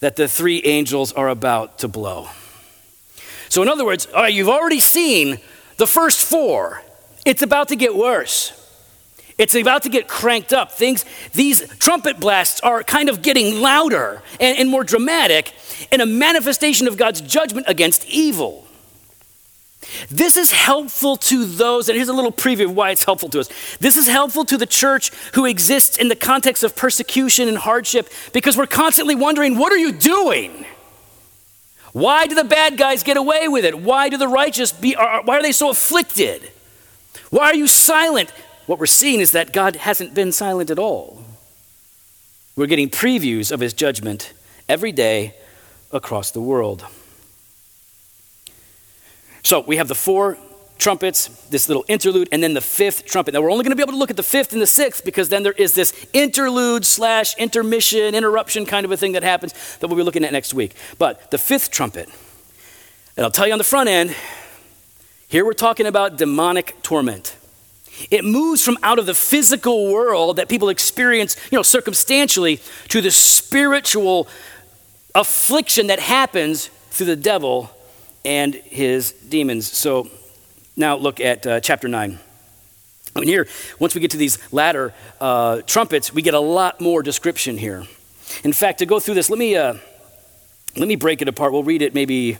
that 0.00 0.16
the 0.16 0.26
three 0.26 0.62
angels 0.64 1.12
are 1.12 1.28
about 1.28 1.78
to 1.78 1.88
blow. 1.88 2.28
So, 3.48 3.62
in 3.62 3.68
other 3.68 3.84
words, 3.84 4.06
all 4.06 4.22
right, 4.22 4.32
you've 4.32 4.48
already 4.48 4.80
seen 4.80 5.38
the 5.76 5.86
first 5.86 6.18
four. 6.20 6.82
It's 7.24 7.42
about 7.42 7.68
to 7.68 7.76
get 7.76 7.94
worse. 7.94 8.52
It's 9.38 9.54
about 9.54 9.84
to 9.84 9.88
get 9.88 10.08
cranked 10.08 10.52
up. 10.52 10.72
Things, 10.72 11.04
these 11.32 11.66
trumpet 11.78 12.18
blasts 12.18 12.60
are 12.60 12.82
kind 12.82 13.08
of 13.08 13.22
getting 13.22 13.60
louder 13.60 14.22
and, 14.40 14.58
and 14.58 14.68
more 14.68 14.82
dramatic 14.82 15.52
in 15.92 16.00
a 16.00 16.06
manifestation 16.06 16.88
of 16.88 16.96
God's 16.96 17.20
judgment 17.20 17.66
against 17.68 18.04
evil. 18.08 18.66
This 20.10 20.36
is 20.36 20.50
helpful 20.50 21.16
to 21.16 21.44
those, 21.44 21.88
and 21.88 21.96
here's 21.96 22.08
a 22.08 22.12
little 22.12 22.32
preview 22.32 22.64
of 22.64 22.74
why 22.74 22.90
it's 22.90 23.04
helpful 23.04 23.28
to 23.30 23.40
us. 23.40 23.48
This 23.78 23.96
is 23.96 24.08
helpful 24.08 24.44
to 24.46 24.56
the 24.56 24.66
church 24.66 25.10
who 25.34 25.46
exists 25.46 25.96
in 25.96 26.08
the 26.08 26.16
context 26.16 26.64
of 26.64 26.74
persecution 26.74 27.48
and 27.48 27.56
hardship 27.56 28.10
because 28.32 28.56
we're 28.56 28.66
constantly 28.66 29.14
wondering, 29.14 29.56
what 29.56 29.72
are 29.72 29.78
you 29.78 29.92
doing? 29.92 30.66
Why 31.92 32.26
do 32.26 32.34
the 32.34 32.44
bad 32.44 32.76
guys 32.76 33.02
get 33.02 33.16
away 33.16 33.48
with 33.48 33.64
it? 33.64 33.78
Why 33.78 34.08
do 34.08 34.16
the 34.16 34.28
righteous 34.28 34.72
be, 34.72 34.96
are, 34.96 35.22
why 35.22 35.38
are 35.38 35.42
they 35.42 35.52
so 35.52 35.70
afflicted? 35.70 36.50
Why 37.30 37.44
are 37.44 37.54
you 37.54 37.66
silent? 37.66 38.32
What 38.68 38.78
we're 38.78 38.84
seeing 38.84 39.20
is 39.20 39.32
that 39.32 39.54
God 39.54 39.76
hasn't 39.76 40.12
been 40.12 40.30
silent 40.30 40.68
at 40.68 40.78
all. 40.78 41.24
We're 42.54 42.66
getting 42.66 42.90
previews 42.90 43.50
of 43.50 43.60
his 43.60 43.72
judgment 43.72 44.34
every 44.68 44.92
day 44.92 45.34
across 45.90 46.32
the 46.32 46.42
world. 46.42 46.84
So 49.42 49.60
we 49.60 49.78
have 49.78 49.88
the 49.88 49.94
four 49.94 50.36
trumpets, 50.76 51.28
this 51.48 51.66
little 51.66 51.86
interlude, 51.88 52.28
and 52.30 52.42
then 52.42 52.52
the 52.52 52.60
fifth 52.60 53.06
trumpet. 53.06 53.32
Now 53.32 53.40
we're 53.40 53.50
only 53.50 53.64
going 53.64 53.70
to 53.70 53.76
be 53.76 53.80
able 53.80 53.94
to 53.94 53.98
look 53.98 54.10
at 54.10 54.18
the 54.18 54.22
fifth 54.22 54.52
and 54.52 54.60
the 54.60 54.66
sixth 54.66 55.02
because 55.02 55.30
then 55.30 55.44
there 55.44 55.52
is 55.52 55.72
this 55.72 55.94
interlude 56.12 56.84
slash 56.84 57.38
intermission, 57.38 58.14
interruption 58.14 58.66
kind 58.66 58.84
of 58.84 58.92
a 58.92 58.98
thing 58.98 59.12
that 59.12 59.22
happens 59.22 59.54
that 59.78 59.86
we'll 59.86 59.96
be 59.96 60.02
looking 60.02 60.24
at 60.24 60.32
next 60.32 60.52
week. 60.52 60.74
But 60.98 61.30
the 61.30 61.38
fifth 61.38 61.70
trumpet, 61.70 62.10
and 63.16 63.24
I'll 63.24 63.32
tell 63.32 63.46
you 63.46 63.52
on 63.52 63.58
the 63.58 63.64
front 63.64 63.88
end, 63.88 64.14
here 65.26 65.46
we're 65.46 65.54
talking 65.54 65.86
about 65.86 66.18
demonic 66.18 66.82
torment. 66.82 67.37
It 68.10 68.24
moves 68.24 68.64
from 68.64 68.78
out 68.82 68.98
of 68.98 69.06
the 69.06 69.14
physical 69.14 69.92
world 69.92 70.36
that 70.36 70.48
people 70.48 70.68
experience, 70.68 71.36
you 71.50 71.56
know, 71.56 71.62
circumstantially 71.62 72.60
to 72.88 73.00
the 73.00 73.10
spiritual 73.10 74.28
affliction 75.14 75.88
that 75.88 75.98
happens 75.98 76.68
through 76.90 77.06
the 77.06 77.16
devil 77.16 77.70
and 78.24 78.54
his 78.54 79.12
demons. 79.12 79.70
So 79.70 80.08
now 80.76 80.96
look 80.96 81.20
at 81.20 81.46
uh, 81.46 81.60
chapter 81.60 81.88
9. 81.88 82.18
I 83.16 83.20
mean, 83.20 83.28
here, 83.28 83.48
once 83.78 83.94
we 83.94 84.00
get 84.00 84.12
to 84.12 84.16
these 84.16 84.38
latter 84.52 84.94
uh, 85.20 85.62
trumpets, 85.62 86.12
we 86.12 86.22
get 86.22 86.34
a 86.34 86.40
lot 86.40 86.80
more 86.80 87.02
description 87.02 87.58
here. 87.58 87.84
In 88.44 88.52
fact, 88.52 88.78
to 88.78 88.86
go 88.86 89.00
through 89.00 89.14
this, 89.14 89.30
let 89.30 89.38
me, 89.38 89.56
uh, 89.56 89.74
let 90.76 90.86
me 90.86 90.96
break 90.96 91.22
it 91.22 91.28
apart. 91.28 91.52
We'll 91.52 91.64
read 91.64 91.82
it 91.82 91.94
maybe 91.94 92.38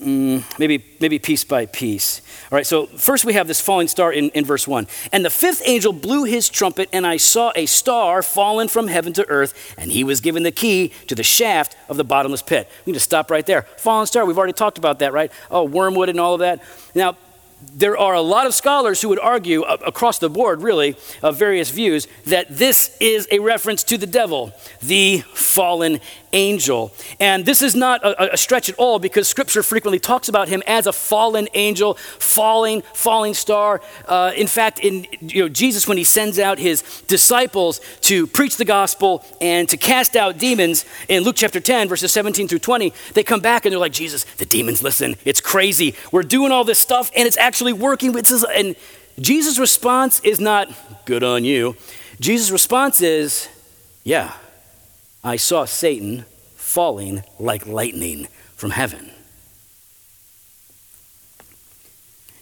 Mm, 0.00 0.44
maybe, 0.58 0.84
maybe 1.00 1.18
piece 1.18 1.42
by 1.42 1.64
piece. 1.64 2.20
All 2.52 2.56
right, 2.56 2.66
so 2.66 2.84
first 2.84 3.24
we 3.24 3.32
have 3.32 3.48
this 3.48 3.62
falling 3.62 3.88
star 3.88 4.12
in, 4.12 4.28
in 4.30 4.44
verse 4.44 4.68
1. 4.68 4.86
And 5.10 5.24
the 5.24 5.30
fifth 5.30 5.62
angel 5.64 5.94
blew 5.94 6.24
his 6.24 6.50
trumpet, 6.50 6.90
and 6.92 7.06
I 7.06 7.16
saw 7.16 7.50
a 7.56 7.64
star 7.64 8.22
fallen 8.22 8.68
from 8.68 8.88
heaven 8.88 9.14
to 9.14 9.26
earth, 9.28 9.74
and 9.78 9.90
he 9.90 10.04
was 10.04 10.20
given 10.20 10.42
the 10.42 10.52
key 10.52 10.92
to 11.06 11.14
the 11.14 11.22
shaft 11.22 11.76
of 11.88 11.96
the 11.96 12.04
bottomless 12.04 12.42
pit. 12.42 12.68
We 12.84 12.92
need 12.92 12.98
to 12.98 13.04
stop 13.04 13.30
right 13.30 13.46
there. 13.46 13.62
Fallen 13.78 14.06
star, 14.06 14.26
we've 14.26 14.36
already 14.36 14.52
talked 14.52 14.76
about 14.76 14.98
that, 14.98 15.14
right? 15.14 15.32
Oh, 15.50 15.64
wormwood 15.64 16.10
and 16.10 16.20
all 16.20 16.34
of 16.34 16.40
that. 16.40 16.62
Now, 16.94 17.16
there 17.62 17.96
are 17.96 18.14
a 18.14 18.20
lot 18.20 18.46
of 18.46 18.54
scholars 18.54 19.02
who 19.02 19.08
would 19.08 19.18
argue 19.18 19.62
uh, 19.62 19.76
across 19.86 20.18
the 20.18 20.30
board, 20.30 20.62
really, 20.62 20.96
of 21.22 21.38
various 21.38 21.70
views, 21.70 22.06
that 22.24 22.46
this 22.48 22.96
is 23.00 23.28
a 23.30 23.38
reference 23.38 23.82
to 23.84 23.98
the 23.98 24.06
devil, 24.06 24.52
the 24.82 25.18
fallen 25.34 26.00
angel. 26.32 26.92
And 27.18 27.46
this 27.46 27.62
is 27.62 27.74
not 27.74 28.04
a, 28.04 28.34
a, 28.34 28.36
stretch 28.36 28.68
at 28.68 28.74
all 28.76 28.98
because 28.98 29.26
scripture 29.26 29.62
frequently 29.62 29.98
talks 29.98 30.28
about 30.28 30.48
him 30.48 30.62
as 30.66 30.86
a 30.86 30.92
fallen 30.92 31.48
angel, 31.54 31.94
falling, 31.94 32.82
falling 32.92 33.32
star. 33.32 33.80
Uh, 34.06 34.32
in 34.36 34.46
fact, 34.46 34.78
in 34.80 35.06
you 35.20 35.42
know, 35.42 35.48
Jesus, 35.48 35.88
when 35.88 35.96
he 35.96 36.04
sends 36.04 36.38
out 36.38 36.58
his 36.58 36.82
disciples 37.08 37.80
to 38.02 38.26
preach 38.26 38.58
the 38.58 38.64
gospel 38.64 39.24
and 39.40 39.68
to 39.70 39.76
cast 39.76 40.14
out 40.14 40.38
demons 40.38 40.84
in 41.08 41.22
Luke 41.22 41.36
chapter 41.36 41.60
10, 41.60 41.88
verses 41.88 42.12
17 42.12 42.48
through 42.48 42.58
20, 42.58 42.92
they 43.14 43.22
come 43.22 43.40
back 43.40 43.64
and 43.64 43.72
they're 43.72 43.78
like, 43.78 43.92
Jesus, 43.92 44.24
the 44.36 44.44
demons 44.44 44.82
listen. 44.82 45.16
It's 45.24 45.40
crazy. 45.40 45.94
We're 46.12 46.22
doing 46.22 46.52
all 46.52 46.64
this 46.64 46.78
stuff 46.78 47.10
and 47.16 47.26
it's 47.26 47.38
actually 47.46 47.72
working. 47.72 48.12
With 48.12 48.30
and 48.54 48.74
Jesus' 49.20 49.58
response 49.58 50.20
is 50.20 50.40
not, 50.40 50.68
good 51.04 51.22
on 51.22 51.44
you. 51.44 51.76
Jesus' 52.18 52.50
response 52.50 53.00
is, 53.00 53.48
yeah, 54.02 54.34
I 55.22 55.36
saw 55.36 55.64
Satan 55.64 56.24
falling 56.56 57.22
like 57.38 57.66
lightning 57.66 58.26
from 58.56 58.70
heaven. 58.70 59.12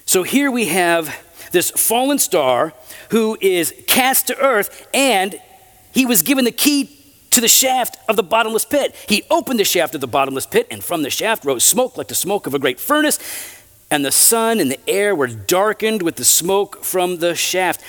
So 0.06 0.22
here 0.22 0.50
we 0.50 0.66
have 0.66 1.14
this 1.52 1.70
fallen 1.70 2.18
star 2.18 2.72
who 3.10 3.36
is 3.40 3.74
cast 3.86 4.28
to 4.28 4.38
earth, 4.38 4.88
and 4.94 5.38
he 5.92 6.06
was 6.06 6.22
given 6.22 6.44
the 6.44 6.52
key 6.52 6.90
to 7.30 7.40
the 7.40 7.48
shaft 7.48 7.96
of 8.08 8.16
the 8.16 8.22
bottomless 8.22 8.64
pit. 8.64 8.94
He 9.08 9.24
opened 9.28 9.58
the 9.60 9.64
shaft 9.64 9.94
of 9.94 10.00
the 10.00 10.06
bottomless 10.06 10.46
pit, 10.46 10.66
and 10.70 10.82
from 10.82 11.02
the 11.02 11.10
shaft 11.10 11.44
rose 11.44 11.64
smoke 11.64 11.98
like 11.98 12.08
the 12.08 12.14
smoke 12.14 12.46
of 12.46 12.54
a 12.54 12.58
great 12.58 12.80
furnace, 12.80 13.18
and 13.94 14.04
the 14.04 14.10
sun 14.10 14.58
and 14.58 14.72
the 14.72 14.90
air 14.90 15.14
were 15.14 15.28
darkened 15.28 16.02
with 16.02 16.16
the 16.16 16.24
smoke 16.24 16.82
from 16.82 17.18
the 17.18 17.36
shaft. 17.36 17.80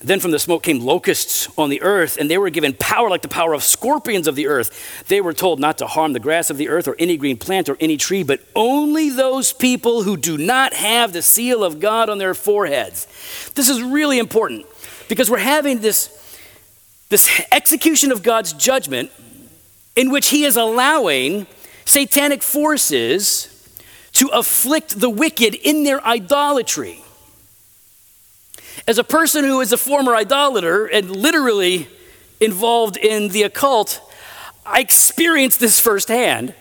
Then 0.00 0.18
from 0.18 0.30
the 0.30 0.38
smoke 0.38 0.62
came 0.62 0.80
locusts 0.80 1.46
on 1.58 1.68
the 1.68 1.82
earth, 1.82 2.16
and 2.16 2.30
they 2.30 2.38
were 2.38 2.48
given 2.48 2.72
power 2.72 3.10
like 3.10 3.20
the 3.20 3.28
power 3.28 3.52
of 3.52 3.62
scorpions 3.62 4.26
of 4.28 4.34
the 4.34 4.46
earth. 4.46 5.04
They 5.08 5.20
were 5.20 5.34
told 5.34 5.60
not 5.60 5.76
to 5.78 5.86
harm 5.86 6.14
the 6.14 6.20
grass 6.20 6.48
of 6.48 6.56
the 6.56 6.70
earth 6.70 6.88
or 6.88 6.96
any 6.98 7.18
green 7.18 7.36
plant 7.36 7.68
or 7.68 7.76
any 7.80 7.98
tree, 7.98 8.22
but 8.22 8.40
only 8.54 9.10
those 9.10 9.52
people 9.52 10.04
who 10.04 10.16
do 10.16 10.38
not 10.38 10.72
have 10.72 11.12
the 11.12 11.20
seal 11.20 11.62
of 11.62 11.80
God 11.80 12.08
on 12.08 12.16
their 12.16 12.32
foreheads. 12.32 13.06
This 13.54 13.68
is 13.68 13.82
really 13.82 14.18
important 14.18 14.64
because 15.06 15.30
we're 15.30 15.36
having 15.36 15.80
this, 15.80 16.40
this 17.10 17.42
execution 17.52 18.10
of 18.10 18.22
God's 18.22 18.54
judgment 18.54 19.10
in 19.96 20.10
which 20.10 20.30
He 20.30 20.44
is 20.44 20.56
allowing 20.56 21.46
satanic 21.84 22.42
forces 22.42 23.52
to 24.16 24.28
afflict 24.28 24.98
the 24.98 25.10
wicked 25.10 25.54
in 25.54 25.84
their 25.84 26.04
idolatry. 26.06 27.02
As 28.88 28.98
a 28.98 29.04
person 29.04 29.44
who 29.44 29.60
is 29.60 29.72
a 29.72 29.76
former 29.76 30.14
idolater 30.14 30.86
and 30.86 31.10
literally 31.10 31.88
involved 32.40 32.96
in 32.96 33.28
the 33.28 33.42
occult, 33.42 34.00
I 34.64 34.80
experienced 34.80 35.60
this 35.60 35.78
firsthand 35.78 36.54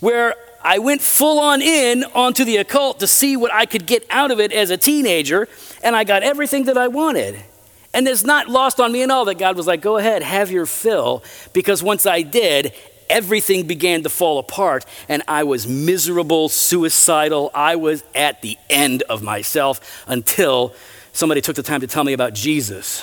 where 0.00 0.34
I 0.62 0.78
went 0.78 1.00
full 1.00 1.38
on 1.38 1.62
in 1.62 2.04
onto 2.14 2.44
the 2.44 2.58
occult 2.58 3.00
to 3.00 3.06
see 3.06 3.36
what 3.36 3.52
I 3.52 3.64
could 3.66 3.86
get 3.86 4.04
out 4.10 4.30
of 4.30 4.38
it 4.38 4.52
as 4.52 4.70
a 4.70 4.76
teenager, 4.76 5.48
and 5.82 5.96
I 5.96 6.04
got 6.04 6.22
everything 6.22 6.64
that 6.64 6.76
I 6.76 6.88
wanted. 6.88 7.36
And 7.94 8.06
it's 8.08 8.24
not 8.24 8.48
lost 8.48 8.80
on 8.80 8.92
me 8.92 9.02
at 9.02 9.10
all 9.10 9.24
that 9.26 9.38
God 9.38 9.56
was 9.56 9.66
like, 9.66 9.80
go 9.80 9.96
ahead, 9.96 10.22
have 10.22 10.50
your 10.50 10.66
fill, 10.66 11.22
because 11.52 11.82
once 11.82 12.06
I 12.06 12.22
did, 12.22 12.74
everything 13.08 13.66
began 13.66 14.02
to 14.02 14.08
fall 14.08 14.38
apart, 14.38 14.84
and 15.08 15.22
I 15.28 15.44
was 15.44 15.66
miserable, 15.66 16.48
suicidal. 16.48 17.50
I 17.54 17.76
was 17.76 18.04
at 18.14 18.42
the 18.42 18.58
end 18.68 19.02
of 19.04 19.22
myself 19.22 20.04
until 20.06 20.74
somebody 21.12 21.40
took 21.40 21.56
the 21.56 21.62
time 21.62 21.80
to 21.80 21.86
tell 21.86 22.04
me 22.04 22.12
about 22.12 22.34
Jesus. 22.34 23.02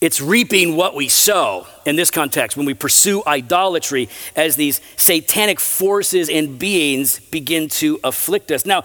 It's 0.00 0.20
reaping 0.20 0.76
what 0.76 0.94
we 0.94 1.08
sow 1.08 1.66
in 1.86 1.96
this 1.96 2.10
context 2.10 2.58
when 2.58 2.66
we 2.66 2.74
pursue 2.74 3.22
idolatry 3.26 4.10
as 4.36 4.54
these 4.54 4.82
satanic 4.96 5.58
forces 5.58 6.28
and 6.28 6.58
beings 6.58 7.20
begin 7.20 7.68
to 7.68 8.00
afflict 8.04 8.50
us. 8.50 8.66
Now, 8.66 8.84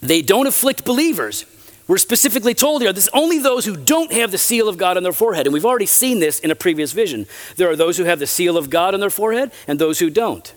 they 0.00 0.22
don't 0.22 0.48
afflict 0.48 0.84
believers. 0.84 1.46
We're 1.88 1.98
specifically 1.98 2.54
told 2.54 2.82
here 2.82 2.92
this 2.92 3.08
only 3.12 3.38
those 3.38 3.64
who 3.64 3.76
don't 3.76 4.12
have 4.12 4.32
the 4.32 4.38
seal 4.38 4.68
of 4.68 4.76
God 4.76 4.96
on 4.96 5.04
their 5.04 5.12
forehead. 5.12 5.46
And 5.46 5.54
we've 5.54 5.64
already 5.64 5.86
seen 5.86 6.18
this 6.18 6.40
in 6.40 6.50
a 6.50 6.56
previous 6.56 6.92
vision. 6.92 7.26
There 7.56 7.70
are 7.70 7.76
those 7.76 7.96
who 7.96 8.04
have 8.04 8.18
the 8.18 8.26
seal 8.26 8.56
of 8.56 8.70
God 8.70 8.92
on 8.94 9.00
their 9.00 9.10
forehead 9.10 9.52
and 9.68 9.78
those 9.78 10.00
who 10.00 10.10
don't. 10.10 10.52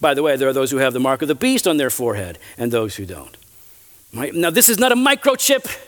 By 0.00 0.14
the 0.14 0.22
way, 0.22 0.36
there 0.36 0.48
are 0.48 0.52
those 0.52 0.70
who 0.70 0.78
have 0.78 0.92
the 0.92 1.00
mark 1.00 1.22
of 1.22 1.28
the 1.28 1.34
beast 1.34 1.66
on 1.66 1.76
their 1.76 1.90
forehead 1.90 2.38
and 2.56 2.72
those 2.72 2.96
who 2.96 3.04
don't. 3.04 3.36
Right? 4.14 4.34
Now, 4.34 4.50
this 4.50 4.68
is 4.68 4.78
not 4.78 4.92
a 4.92 4.96
microchip. 4.96 5.66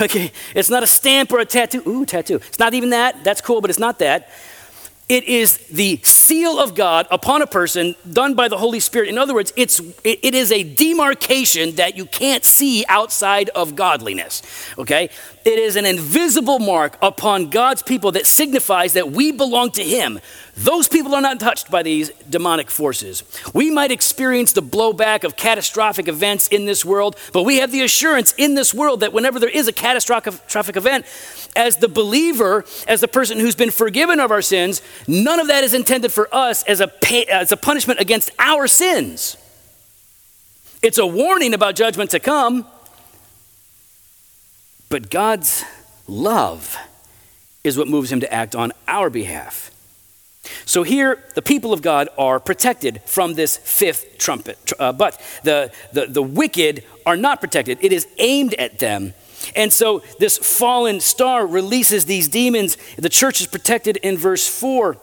Okay, 0.00 0.32
it's 0.54 0.70
not 0.70 0.82
a 0.82 0.86
stamp 0.86 1.32
or 1.32 1.38
a 1.40 1.44
tattoo. 1.44 1.82
Ooh, 1.86 2.06
tattoo. 2.06 2.36
It's 2.36 2.58
not 2.58 2.72
even 2.72 2.90
that. 2.90 3.24
That's 3.24 3.42
cool, 3.42 3.60
but 3.60 3.68
it's 3.68 3.78
not 3.78 3.98
that. 3.98 4.30
It 5.08 5.24
is 5.24 5.58
the 5.68 5.98
seal 6.02 6.58
of 6.58 6.74
God 6.74 7.06
upon 7.10 7.42
a 7.42 7.46
person 7.46 7.94
done 8.10 8.34
by 8.34 8.48
the 8.48 8.56
Holy 8.56 8.80
Spirit. 8.80 9.08
In 9.08 9.18
other 9.18 9.34
words, 9.34 9.52
it's, 9.56 9.80
it 10.04 10.34
is 10.34 10.50
a 10.52 10.62
demarcation 10.62 11.74
that 11.74 11.96
you 11.96 12.06
can't 12.06 12.44
see 12.44 12.84
outside 12.88 13.50
of 13.50 13.76
godliness. 13.76 14.42
Okay? 14.78 15.10
It 15.44 15.58
is 15.58 15.74
an 15.76 15.86
invisible 15.86 16.60
mark 16.60 16.96
upon 17.02 17.50
God's 17.50 17.82
people 17.82 18.12
that 18.12 18.26
signifies 18.26 18.92
that 18.92 19.10
we 19.10 19.32
belong 19.32 19.72
to 19.72 19.82
Him. 19.82 20.20
Those 20.56 20.86
people 20.86 21.14
are 21.14 21.20
not 21.20 21.40
touched 21.40 21.70
by 21.70 21.82
these 21.82 22.10
demonic 22.30 22.70
forces. 22.70 23.24
We 23.52 23.70
might 23.70 23.90
experience 23.90 24.52
the 24.52 24.62
blowback 24.62 25.24
of 25.24 25.36
catastrophic 25.36 26.06
events 26.06 26.46
in 26.48 26.66
this 26.66 26.84
world, 26.84 27.16
but 27.32 27.42
we 27.42 27.56
have 27.56 27.72
the 27.72 27.82
assurance 27.82 28.34
in 28.38 28.54
this 28.54 28.72
world 28.72 29.00
that 29.00 29.12
whenever 29.12 29.40
there 29.40 29.48
is 29.48 29.66
a 29.66 29.72
catastrophic 29.72 30.76
event, 30.76 31.06
as 31.56 31.78
the 31.78 31.88
believer, 31.88 32.64
as 32.86 33.00
the 33.00 33.08
person 33.08 33.40
who's 33.40 33.56
been 33.56 33.70
forgiven 33.70 34.20
of 34.20 34.30
our 34.30 34.42
sins, 34.42 34.80
none 35.08 35.40
of 35.40 35.48
that 35.48 35.64
is 35.64 35.74
intended 35.74 36.12
for 36.12 36.28
us 36.32 36.62
as 36.64 36.80
a, 36.80 36.86
pay, 36.86 37.24
as 37.24 37.50
a 37.50 37.56
punishment 37.56 37.98
against 37.98 38.30
our 38.38 38.68
sins. 38.68 39.36
It's 40.82 40.98
a 40.98 41.06
warning 41.06 41.54
about 41.54 41.76
judgment 41.76 42.10
to 42.10 42.20
come, 42.20 42.66
but 44.92 45.08
God's 45.08 45.64
love 46.06 46.76
is 47.64 47.78
what 47.78 47.88
moves 47.88 48.12
him 48.12 48.20
to 48.20 48.30
act 48.30 48.54
on 48.54 48.72
our 48.86 49.08
behalf. 49.08 49.70
So 50.66 50.82
here, 50.82 51.24
the 51.34 51.40
people 51.40 51.72
of 51.72 51.80
God 51.80 52.10
are 52.18 52.38
protected 52.38 53.00
from 53.06 53.32
this 53.32 53.56
fifth 53.56 54.18
trumpet, 54.18 54.70
uh, 54.78 54.92
but 54.92 55.18
the, 55.44 55.72
the, 55.94 56.04
the 56.04 56.22
wicked 56.22 56.84
are 57.06 57.16
not 57.16 57.40
protected. 57.40 57.78
It 57.80 57.90
is 57.90 58.06
aimed 58.18 58.52
at 58.54 58.80
them. 58.80 59.14
And 59.56 59.72
so 59.72 60.02
this 60.18 60.36
fallen 60.36 61.00
star 61.00 61.46
releases 61.46 62.04
these 62.04 62.28
demons. 62.28 62.76
The 62.96 63.08
church 63.08 63.40
is 63.40 63.46
protected 63.46 63.96
in 63.96 64.18
verse 64.18 64.46
4. 64.46 64.98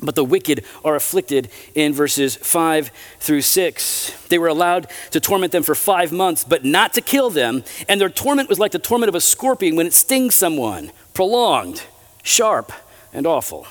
But 0.00 0.14
the 0.14 0.24
wicked 0.24 0.64
are 0.84 0.94
afflicted 0.94 1.50
in 1.74 1.92
verses 1.92 2.36
5 2.36 2.90
through 3.18 3.42
6. 3.42 4.28
They 4.28 4.38
were 4.38 4.48
allowed 4.48 4.86
to 5.10 5.20
torment 5.20 5.52
them 5.52 5.64
for 5.64 5.74
five 5.74 6.12
months, 6.12 6.44
but 6.44 6.64
not 6.64 6.92
to 6.94 7.00
kill 7.00 7.30
them. 7.30 7.64
And 7.88 8.00
their 8.00 8.08
torment 8.08 8.48
was 8.48 8.58
like 8.58 8.72
the 8.72 8.78
torment 8.78 9.08
of 9.08 9.14
a 9.14 9.20
scorpion 9.20 9.74
when 9.74 9.86
it 9.86 9.92
stings 9.92 10.34
someone 10.34 10.92
prolonged, 11.14 11.82
sharp, 12.22 12.72
and 13.12 13.26
awful. 13.26 13.66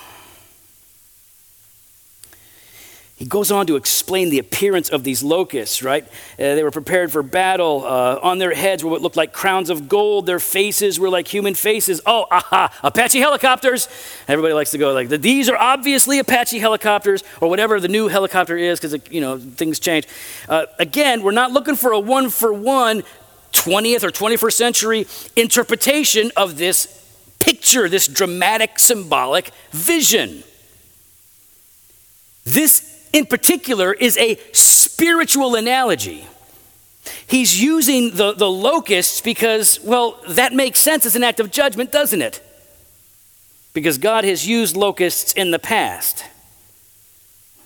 He 3.18 3.24
goes 3.24 3.50
on 3.50 3.66
to 3.66 3.74
explain 3.74 4.30
the 4.30 4.38
appearance 4.38 4.90
of 4.90 5.02
these 5.02 5.24
locusts, 5.24 5.82
right? 5.82 6.04
Uh, 6.04 6.54
they 6.54 6.62
were 6.62 6.70
prepared 6.70 7.10
for 7.10 7.20
battle. 7.20 7.84
Uh, 7.84 8.20
on 8.22 8.38
their 8.38 8.54
heads 8.54 8.84
were 8.84 8.90
what 8.90 9.02
looked 9.02 9.16
like 9.16 9.32
crowns 9.32 9.70
of 9.70 9.88
gold. 9.88 10.26
Their 10.26 10.38
faces 10.38 11.00
were 11.00 11.10
like 11.10 11.26
human 11.26 11.54
faces. 11.54 12.00
Oh, 12.06 12.26
aha, 12.30 12.72
Apache 12.84 13.18
helicopters. 13.18 13.88
Everybody 14.28 14.54
likes 14.54 14.70
to 14.70 14.78
go 14.78 14.92
like, 14.92 15.08
these 15.08 15.48
are 15.48 15.56
obviously 15.56 16.20
Apache 16.20 16.60
helicopters 16.60 17.24
or 17.40 17.50
whatever 17.50 17.80
the 17.80 17.88
new 17.88 18.06
helicopter 18.06 18.56
is 18.56 18.78
because, 18.78 18.96
you 19.10 19.20
know, 19.20 19.36
things 19.36 19.80
change. 19.80 20.06
Uh, 20.48 20.66
again, 20.78 21.24
we're 21.24 21.32
not 21.32 21.50
looking 21.50 21.74
for 21.74 21.90
a 21.90 21.98
one 21.98 22.30
for 22.30 22.52
one 22.52 23.02
20th 23.50 24.04
or 24.04 24.10
21st 24.10 24.52
century 24.52 25.06
interpretation 25.34 26.30
of 26.36 26.56
this 26.56 27.04
picture, 27.40 27.88
this 27.88 28.06
dramatic 28.06 28.78
symbolic 28.78 29.50
vision. 29.72 30.44
This 32.44 32.97
in 33.12 33.26
particular 33.26 33.92
is 33.92 34.16
a 34.18 34.38
spiritual 34.52 35.54
analogy. 35.54 36.26
He's 37.26 37.62
using 37.62 38.14
the, 38.16 38.32
the 38.32 38.50
locusts 38.50 39.20
because, 39.20 39.80
well, 39.80 40.20
that 40.28 40.52
makes 40.52 40.80
sense 40.80 41.06
as 41.06 41.16
an 41.16 41.24
act 41.24 41.40
of 41.40 41.50
judgment, 41.50 41.92
doesn't 41.92 42.20
it? 42.20 42.42
Because 43.72 43.98
God 43.98 44.24
has 44.24 44.46
used 44.46 44.76
locusts 44.76 45.32
in 45.32 45.50
the 45.50 45.58
past. 45.58 46.24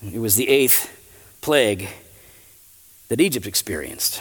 It 0.03 0.19
was 0.19 0.37
the 0.37 0.49
eighth 0.49 0.91
plague 1.41 1.89
that 3.09 3.21
Egypt 3.21 3.47
experienced. 3.47 4.21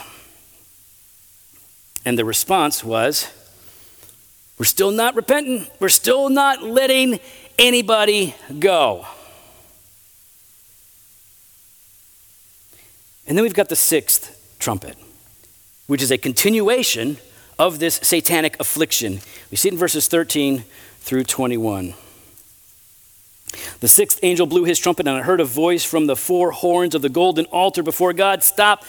And 2.04 2.18
the 2.18 2.24
response 2.24 2.82
was, 2.82 3.28
we're 4.58 4.64
still 4.64 4.90
not 4.90 5.16
repentant. 5.16 5.70
We're 5.80 5.88
still 5.88 6.28
not 6.28 6.62
letting 6.62 7.20
anybody 7.58 8.34
go. 8.58 9.06
And 13.26 13.36
then 13.36 13.42
we've 13.42 13.54
got 13.54 13.68
the 13.68 13.76
sixth 13.76 14.56
trumpet, 14.58 14.96
which 15.86 16.02
is 16.02 16.10
a 16.10 16.18
continuation 16.18 17.18
of 17.58 17.78
this 17.78 17.96
satanic 17.96 18.56
affliction. 18.58 19.20
We 19.50 19.56
see 19.56 19.68
it 19.68 19.72
in 19.72 19.78
verses 19.78 20.08
13 20.08 20.64
through 21.00 21.24
21. 21.24 21.94
The 23.80 23.88
sixth 23.88 24.20
angel 24.22 24.46
blew 24.46 24.64
his 24.64 24.78
trumpet, 24.78 25.06
and 25.06 25.16
I 25.16 25.22
heard 25.22 25.40
a 25.40 25.44
voice 25.44 25.84
from 25.84 26.06
the 26.06 26.16
four 26.16 26.52
horns 26.52 26.94
of 26.94 27.02
the 27.02 27.08
golden 27.08 27.46
altar 27.46 27.82
before 27.82 28.12
God 28.12 28.42
Stop 28.42 28.84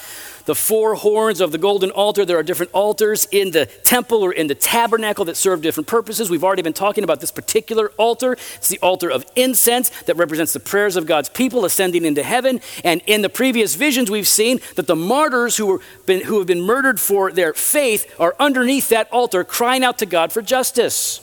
the 0.45 0.55
four 0.55 0.95
horns 0.95 1.41
of 1.41 1.51
the 1.51 1.57
golden 1.57 1.91
altar. 1.91 2.25
There 2.25 2.37
are 2.37 2.43
different 2.43 2.71
altars 2.73 3.27
in 3.31 3.51
the 3.51 3.65
temple 3.65 4.23
or 4.23 4.31
in 4.31 4.47
the 4.47 4.55
tabernacle 4.55 5.25
that 5.25 5.37
serve 5.37 5.61
different 5.61 5.87
purposes. 5.87 6.29
We've 6.29 6.43
already 6.43 6.61
been 6.61 6.73
talking 6.73 7.03
about 7.03 7.19
this 7.19 7.31
particular 7.31 7.89
altar. 7.97 8.33
It's 8.33 8.69
the 8.69 8.79
altar 8.79 9.09
of 9.09 9.25
incense 9.35 9.89
that 10.03 10.17
represents 10.17 10.53
the 10.53 10.59
prayers 10.59 10.95
of 10.95 11.05
God's 11.05 11.29
people 11.29 11.65
ascending 11.65 12.05
into 12.05 12.23
heaven. 12.23 12.61
And 12.83 13.01
in 13.07 13.21
the 13.21 13.29
previous 13.29 13.75
visions, 13.75 14.11
we've 14.11 14.27
seen 14.27 14.59
that 14.75 14.87
the 14.87 14.95
martyrs 14.95 15.57
who, 15.57 15.81
been, 16.05 16.21
who 16.21 16.39
have 16.39 16.47
been 16.47 16.61
murdered 16.61 16.99
for 16.99 17.31
their 17.31 17.53
faith 17.53 18.13
are 18.19 18.35
underneath 18.39 18.89
that 18.89 19.11
altar 19.11 19.43
crying 19.43 19.83
out 19.83 19.99
to 19.99 20.05
God 20.05 20.31
for 20.31 20.41
justice, 20.41 21.19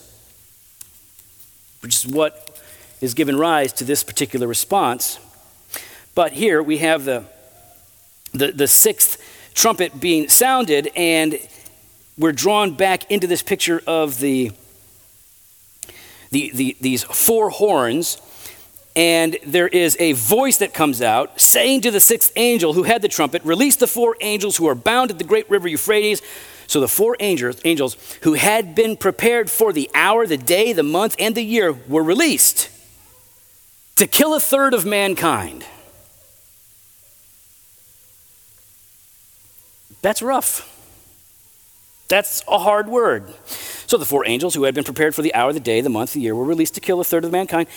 which 1.82 1.94
is 1.94 2.06
what 2.06 2.49
is 3.00 3.14
given 3.14 3.36
rise 3.36 3.72
to 3.74 3.84
this 3.84 4.02
particular 4.02 4.46
response. 4.46 5.18
But 6.14 6.32
here 6.32 6.62
we 6.62 6.78
have 6.78 7.04
the 7.04 7.24
the, 8.32 8.52
the 8.52 8.68
sixth 8.68 9.20
trumpet 9.54 10.00
being 10.00 10.28
sounded, 10.28 10.90
and 10.94 11.38
we're 12.16 12.32
drawn 12.32 12.74
back 12.74 13.10
into 13.10 13.26
this 13.26 13.42
picture 13.42 13.82
of 13.86 14.20
the 14.20 14.52
the, 16.30 16.52
the, 16.54 16.76
these 16.80 17.02
four 17.02 17.50
horns, 17.50 18.16
and 18.94 19.36
there 19.44 19.66
is 19.66 19.96
a 19.98 20.12
voice 20.12 20.58
that 20.58 20.72
comes 20.72 21.02
out 21.02 21.40
saying 21.40 21.80
to 21.80 21.90
the 21.90 21.98
sixth 21.98 22.32
angel 22.36 22.74
who 22.74 22.84
had 22.84 23.02
the 23.02 23.08
trumpet, 23.08 23.42
Release 23.44 23.74
the 23.74 23.88
four 23.88 24.16
angels 24.20 24.56
who 24.56 24.68
are 24.68 24.76
bound 24.76 25.10
at 25.10 25.18
the 25.18 25.24
great 25.24 25.50
river 25.50 25.66
Euphrates. 25.66 26.22
So 26.68 26.78
the 26.78 26.86
four 26.86 27.16
angels, 27.18 27.60
angels 27.64 27.96
who 28.22 28.34
had 28.34 28.76
been 28.76 28.96
prepared 28.96 29.50
for 29.50 29.72
the 29.72 29.90
hour, 29.92 30.24
the 30.24 30.36
day, 30.36 30.72
the 30.72 30.84
month, 30.84 31.16
and 31.18 31.34
the 31.34 31.42
year 31.42 31.72
were 31.72 32.04
released 32.04 32.68
to 34.00 34.06
kill 34.06 34.32
a 34.32 34.40
third 34.40 34.72
of 34.72 34.86
mankind. 34.86 35.62
That's 40.00 40.22
rough. 40.22 40.66
That's 42.08 42.42
a 42.48 42.58
hard 42.58 42.88
word. 42.88 43.34
So 43.44 43.98
the 43.98 44.06
four 44.06 44.26
angels 44.26 44.54
who 44.54 44.62
had 44.62 44.74
been 44.74 44.84
prepared 44.84 45.14
for 45.14 45.20
the 45.20 45.34
hour, 45.34 45.52
the 45.52 45.60
day, 45.60 45.82
the 45.82 45.90
month, 45.90 46.14
the 46.14 46.20
year 46.20 46.34
were 46.34 46.46
released 46.46 46.74
to 46.76 46.80
kill 46.80 46.98
a 47.00 47.04
third 47.04 47.26
of 47.26 47.30
mankind. 47.30 47.68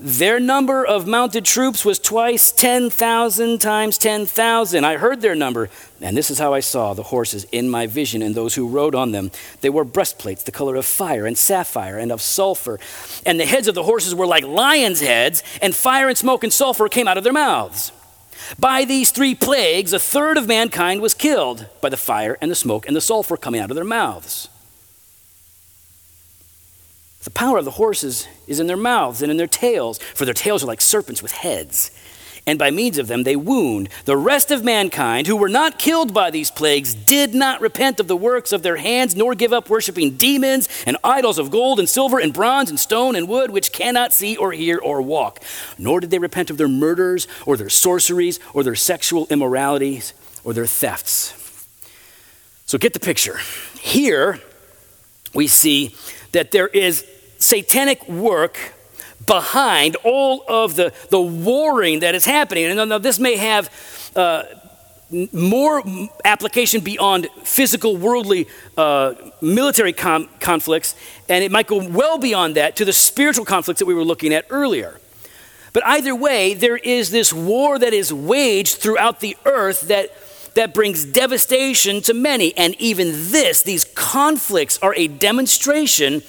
Their 0.00 0.38
number 0.38 0.86
of 0.86 1.08
mounted 1.08 1.44
troops 1.44 1.84
was 1.84 1.98
twice 1.98 2.52
10,000 2.52 3.58
times 3.58 3.98
10,000. 3.98 4.84
I 4.84 4.96
heard 4.96 5.20
their 5.20 5.34
number, 5.34 5.70
and 6.00 6.16
this 6.16 6.30
is 6.30 6.38
how 6.38 6.54
I 6.54 6.60
saw 6.60 6.94
the 6.94 7.02
horses 7.02 7.44
in 7.50 7.68
my 7.68 7.88
vision 7.88 8.22
and 8.22 8.32
those 8.32 8.54
who 8.54 8.68
rode 8.68 8.94
on 8.94 9.10
them. 9.10 9.32
They 9.60 9.70
wore 9.70 9.82
breastplates 9.82 10.44
the 10.44 10.52
color 10.52 10.76
of 10.76 10.86
fire 10.86 11.26
and 11.26 11.36
sapphire 11.36 11.98
and 11.98 12.12
of 12.12 12.22
sulfur. 12.22 12.78
And 13.26 13.40
the 13.40 13.46
heads 13.46 13.66
of 13.66 13.74
the 13.74 13.82
horses 13.82 14.14
were 14.14 14.26
like 14.26 14.44
lions' 14.44 15.00
heads, 15.00 15.42
and 15.60 15.74
fire 15.74 16.08
and 16.08 16.16
smoke 16.16 16.44
and 16.44 16.52
sulfur 16.52 16.88
came 16.88 17.08
out 17.08 17.18
of 17.18 17.24
their 17.24 17.32
mouths. 17.32 17.90
By 18.56 18.84
these 18.84 19.10
three 19.10 19.34
plagues, 19.34 19.92
a 19.92 19.98
third 19.98 20.36
of 20.36 20.46
mankind 20.46 21.00
was 21.00 21.12
killed 21.12 21.66
by 21.80 21.88
the 21.88 21.96
fire 21.96 22.38
and 22.40 22.52
the 22.52 22.54
smoke 22.54 22.86
and 22.86 22.94
the 22.94 23.00
sulfur 23.00 23.36
coming 23.36 23.60
out 23.60 23.72
of 23.72 23.74
their 23.74 23.84
mouths. 23.84 24.48
The 27.28 27.34
power 27.34 27.58
of 27.58 27.66
the 27.66 27.72
horses 27.72 28.26
is 28.46 28.58
in 28.58 28.68
their 28.68 28.76
mouths 28.78 29.20
and 29.20 29.30
in 29.30 29.36
their 29.36 29.46
tails, 29.46 29.98
for 29.98 30.24
their 30.24 30.32
tails 30.32 30.64
are 30.64 30.66
like 30.66 30.80
serpents 30.80 31.22
with 31.22 31.32
heads. 31.32 31.90
And 32.46 32.58
by 32.58 32.70
means 32.70 32.96
of 32.96 33.06
them 33.06 33.24
they 33.24 33.36
wound. 33.36 33.90
The 34.06 34.16
rest 34.16 34.50
of 34.50 34.64
mankind, 34.64 35.26
who 35.26 35.36
were 35.36 35.50
not 35.50 35.78
killed 35.78 36.14
by 36.14 36.30
these 36.30 36.50
plagues, 36.50 36.94
did 36.94 37.34
not 37.34 37.60
repent 37.60 38.00
of 38.00 38.08
the 38.08 38.16
works 38.16 38.50
of 38.50 38.62
their 38.62 38.78
hands, 38.78 39.14
nor 39.14 39.34
give 39.34 39.52
up 39.52 39.68
worshiping 39.68 40.12
demons 40.12 40.70
and 40.86 40.96
idols 41.04 41.38
of 41.38 41.50
gold 41.50 41.78
and 41.78 41.86
silver 41.86 42.18
and 42.18 42.32
bronze 42.32 42.70
and 42.70 42.80
stone 42.80 43.14
and 43.14 43.28
wood, 43.28 43.50
which 43.50 43.72
cannot 43.74 44.14
see 44.14 44.34
or 44.34 44.52
hear 44.52 44.78
or 44.78 45.02
walk. 45.02 45.42
Nor 45.76 46.00
did 46.00 46.08
they 46.08 46.18
repent 46.18 46.48
of 46.48 46.56
their 46.56 46.66
murders 46.66 47.28
or 47.44 47.58
their 47.58 47.68
sorceries 47.68 48.40
or 48.54 48.62
their 48.62 48.74
sexual 48.74 49.26
immoralities 49.28 50.14
or 50.44 50.54
their 50.54 50.64
thefts. 50.64 51.34
So 52.64 52.78
get 52.78 52.94
the 52.94 53.00
picture. 53.00 53.38
Here 53.78 54.40
we 55.34 55.46
see 55.46 55.94
that 56.32 56.52
there 56.52 56.68
is 56.68 57.04
satanic 57.48 58.06
work 58.08 58.74
behind 59.26 59.96
all 60.04 60.44
of 60.48 60.76
the, 60.76 60.92
the 61.10 61.20
warring 61.20 62.00
that 62.00 62.14
is 62.14 62.24
happening. 62.24 62.64
And 62.66 62.88
now 62.88 62.98
this 62.98 63.18
may 63.18 63.36
have 63.36 63.70
uh, 64.16 64.42
more 65.32 65.82
application 66.24 66.82
beyond 66.82 67.28
physical, 67.44 67.96
worldly, 67.96 68.46
uh, 68.76 69.14
military 69.40 69.92
com- 69.94 70.28
conflicts, 70.40 70.94
and 71.28 71.42
it 71.42 71.50
might 71.50 71.66
go 71.66 71.86
well 71.88 72.18
beyond 72.18 72.56
that 72.56 72.76
to 72.76 72.84
the 72.84 72.92
spiritual 72.92 73.44
conflicts 73.44 73.78
that 73.78 73.86
we 73.86 73.94
were 73.94 74.04
looking 74.04 74.34
at 74.34 74.44
earlier. 74.50 75.00
But 75.72 75.86
either 75.86 76.14
way, 76.14 76.54
there 76.54 76.76
is 76.76 77.10
this 77.10 77.32
war 77.32 77.78
that 77.78 77.94
is 77.94 78.12
waged 78.12 78.76
throughout 78.78 79.20
the 79.20 79.36
earth 79.44 79.88
that, 79.88 80.10
that 80.54 80.74
brings 80.74 81.04
devastation 81.04 82.02
to 82.02 82.14
many. 82.14 82.56
And 82.56 82.74
even 82.78 83.12
this, 83.30 83.62
these 83.62 83.84
conflicts 83.84 84.78
are 84.78 84.94
a 84.94 85.08
demonstration 85.08 86.22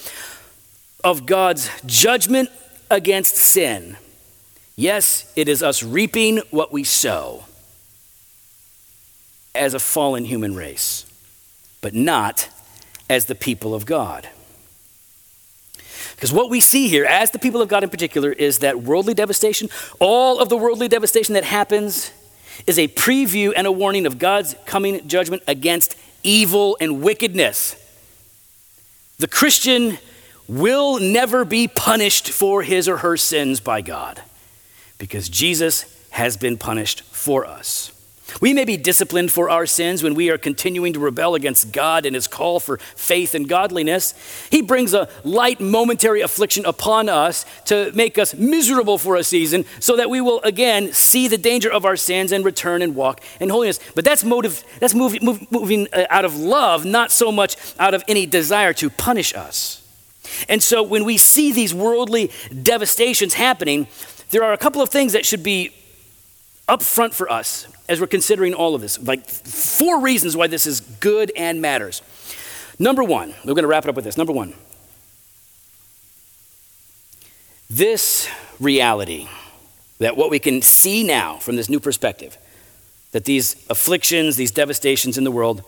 of 1.04 1.26
God's 1.26 1.70
judgment 1.86 2.50
against 2.90 3.36
sin. 3.36 3.98
Yes, 4.76 5.32
it 5.36 5.50
is 5.50 5.62
us 5.62 5.84
reaping 5.84 6.38
what 6.52 6.72
we 6.72 6.84
sow 6.84 7.46
as 9.54 9.74
a 9.74 9.80
fallen 9.80 10.26
human 10.26 10.56
race, 10.56 11.06
but 11.82 11.94
not 11.94 12.50
as 13.10 13.26
the 13.26 13.36
people 13.36 13.74
of 13.74 13.86
God. 13.86 14.30
Because 16.16 16.34
what 16.34 16.50
we 16.50 16.60
see 16.60 16.88
here, 16.90 17.06
as 17.06 17.32
the 17.32 17.40
people 17.40 17.62
of 17.62 17.70
God 17.70 17.84
in 17.84 17.90
particular, 17.90 18.32
is 18.32 18.60
that 18.60 18.82
worldly 18.82 19.14
devastation, 19.14 19.70
all 20.00 20.40
of 20.40 20.50
the 20.50 20.58
worldly 20.58 20.88
devastation 20.88 21.34
that 21.34 21.46
happens, 21.46 22.12
is 22.68 22.78
a 22.78 22.90
preview 22.90 23.54
and 23.56 23.66
a 23.66 23.72
warning 23.72 24.06
of 24.06 24.20
God's 24.20 24.56
coming 24.66 25.08
judgment 25.08 25.44
against 25.48 25.96
evil 26.24 26.78
and 26.82 27.02
wickedness. 27.02 27.76
The 29.18 29.28
Christian 29.28 29.98
will 30.50 31.00
never 31.00 31.46
be 31.46 31.68
punished 31.68 32.30
for 32.30 32.64
his 32.64 32.90
or 32.90 32.98
her 32.98 33.16
sins 33.16 33.60
by 33.60 33.82
God 33.82 34.22
because 34.98 35.30
Jesus 35.30 35.86
has 36.10 36.36
been 36.36 36.58
punished 36.58 37.04
for 37.04 37.46
us. 37.46 37.92
We 38.42 38.54
may 38.54 38.66
be 38.66 38.78
disciplined 38.78 39.32
for 39.32 39.50
our 39.50 39.66
sins 39.66 40.04
when 40.04 40.14
we 40.14 40.30
are 40.30 40.38
continuing 40.38 40.94
to 40.94 41.00
rebel 41.00 41.36
against 41.36 41.72
God 41.72 42.06
and 42.06 42.14
His 42.14 42.28
call 42.28 42.60
for 42.60 42.78
faith 42.78 43.34
and 43.34 43.50
godliness. 43.50 44.14
He 44.52 44.62
brings 44.62 44.94
a 44.94 45.10
light 45.24 45.60
momentary 45.60 46.22
affliction 46.22 46.66
upon 46.66 47.10
us 47.10 47.46
to 47.66 47.92
make 47.96 48.18
us 48.18 48.36
miserable 48.36 48.98
for 48.98 49.16
a 49.16 49.24
season 49.24 49.66
so 49.80 49.96
that 49.98 50.10
we 50.10 50.22
will 50.22 50.42
again 50.42 50.94
see 50.94 51.28
the 51.28 51.38
danger 51.38 51.72
of 51.72 51.86
our 51.86 51.96
sins 51.96 52.32
and 52.32 52.46
return 52.46 52.82
and 52.82 52.96
walk 52.96 53.22
in 53.40 53.50
holiness. 53.50 53.80
But 53.96 54.06
that's 54.06 54.24
motive, 54.24 54.64
that's 54.80 54.94
moving, 54.94 55.46
moving 55.50 55.88
uh, 55.92 56.06
out 56.10 56.26
of 56.26 56.38
love, 56.38 56.86
not 56.86 57.12
so 57.12 57.32
much 57.32 57.56
out 57.80 57.94
of 57.94 58.04
any 58.08 58.26
desire 58.26 58.74
to 58.74 58.90
punish 58.90 59.34
us. 59.34 59.89
And 60.48 60.62
so 60.62 60.84
when 60.84 61.06
we 61.06 61.18
see 61.18 61.52
these 61.52 61.74
worldly 61.74 62.32
devastations 62.64 63.34
happening, 63.34 63.88
there 64.30 64.44
are 64.44 64.54
a 64.54 64.58
couple 64.58 64.82
of 64.82 64.90
things 64.90 65.14
that 65.14 65.26
should 65.26 65.44
be 65.44 65.72
up 66.68 66.84
front 66.84 67.14
for 67.14 67.30
us 67.32 67.68
as 67.88 68.00
we're 68.00 68.08
considering 68.08 68.54
all 68.54 68.76
of 68.76 68.82
this. 68.82 69.02
Like 69.02 69.28
four 69.28 70.00
reasons 70.02 70.38
why 70.38 70.48
this 70.48 70.68
is 70.68 70.82
good 70.82 71.32
and 71.36 71.62
matters. 71.62 72.02
Number 72.78 73.04
one, 73.04 73.34
we're 73.44 73.56
going 73.56 73.64
to 73.64 73.68
wrap 73.68 73.86
it 73.86 73.90
up 73.90 73.96
with 73.96 74.06
this. 74.06 74.18
Number 74.18 74.32
one, 74.32 74.54
this 77.70 78.30
reality 78.60 79.28
that 79.98 80.16
what 80.16 80.30
we 80.30 80.40
can 80.40 80.62
see 80.62 81.04
now 81.04 81.38
from 81.38 81.56
this 81.56 81.70
new 81.70 81.80
perspective, 81.80 82.38
that 83.12 83.26
these 83.26 83.56
afflictions, 83.70 84.38
these 84.38 84.52
devastations 84.52 85.18
in 85.18 85.24
the 85.24 85.32
world 85.32 85.64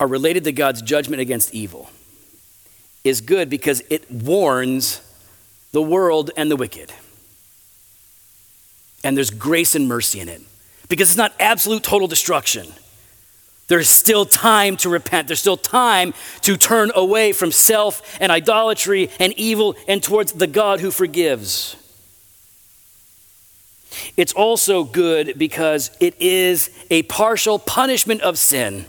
are 0.00 0.06
related 0.06 0.44
to 0.44 0.52
God's 0.52 0.82
judgment 0.82 1.20
against 1.20 1.54
evil 1.54 1.90
is 3.04 3.20
good 3.20 3.48
because 3.48 3.82
it 3.90 4.10
warns 4.10 5.00
the 5.72 5.82
world 5.82 6.30
and 6.36 6.50
the 6.50 6.56
wicked. 6.56 6.92
And 9.04 9.16
there's 9.16 9.30
grace 9.30 9.74
and 9.74 9.88
mercy 9.88 10.20
in 10.20 10.28
it 10.28 10.42
because 10.88 11.10
it's 11.10 11.16
not 11.16 11.32
absolute 11.38 11.82
total 11.82 12.08
destruction. 12.08 12.66
There's 13.68 13.90
still 13.90 14.24
time 14.24 14.76
to 14.78 14.88
repent. 14.88 15.28
There's 15.28 15.40
still 15.40 15.58
time 15.58 16.14
to 16.40 16.56
turn 16.56 16.90
away 16.94 17.32
from 17.32 17.52
self 17.52 18.16
and 18.20 18.32
idolatry 18.32 19.10
and 19.20 19.34
evil 19.34 19.76
and 19.86 20.02
towards 20.02 20.32
the 20.32 20.46
God 20.46 20.80
who 20.80 20.90
forgives. 20.90 21.76
It's 24.16 24.32
also 24.32 24.84
good 24.84 25.38
because 25.38 25.90
it 26.00 26.14
is 26.20 26.70
a 26.90 27.02
partial 27.04 27.58
punishment 27.58 28.22
of 28.22 28.38
sin. 28.38 28.86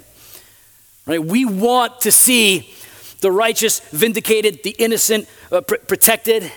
Right? 1.06 1.24
We 1.24 1.44
want 1.44 2.02
to 2.02 2.12
see 2.12 2.74
the 3.22 3.32
righteous 3.32 3.80
vindicated, 3.92 4.64
the 4.64 4.72
innocent 4.72 5.28
uh, 5.52 5.62
pr- 5.62 5.76
protected. 5.76 6.52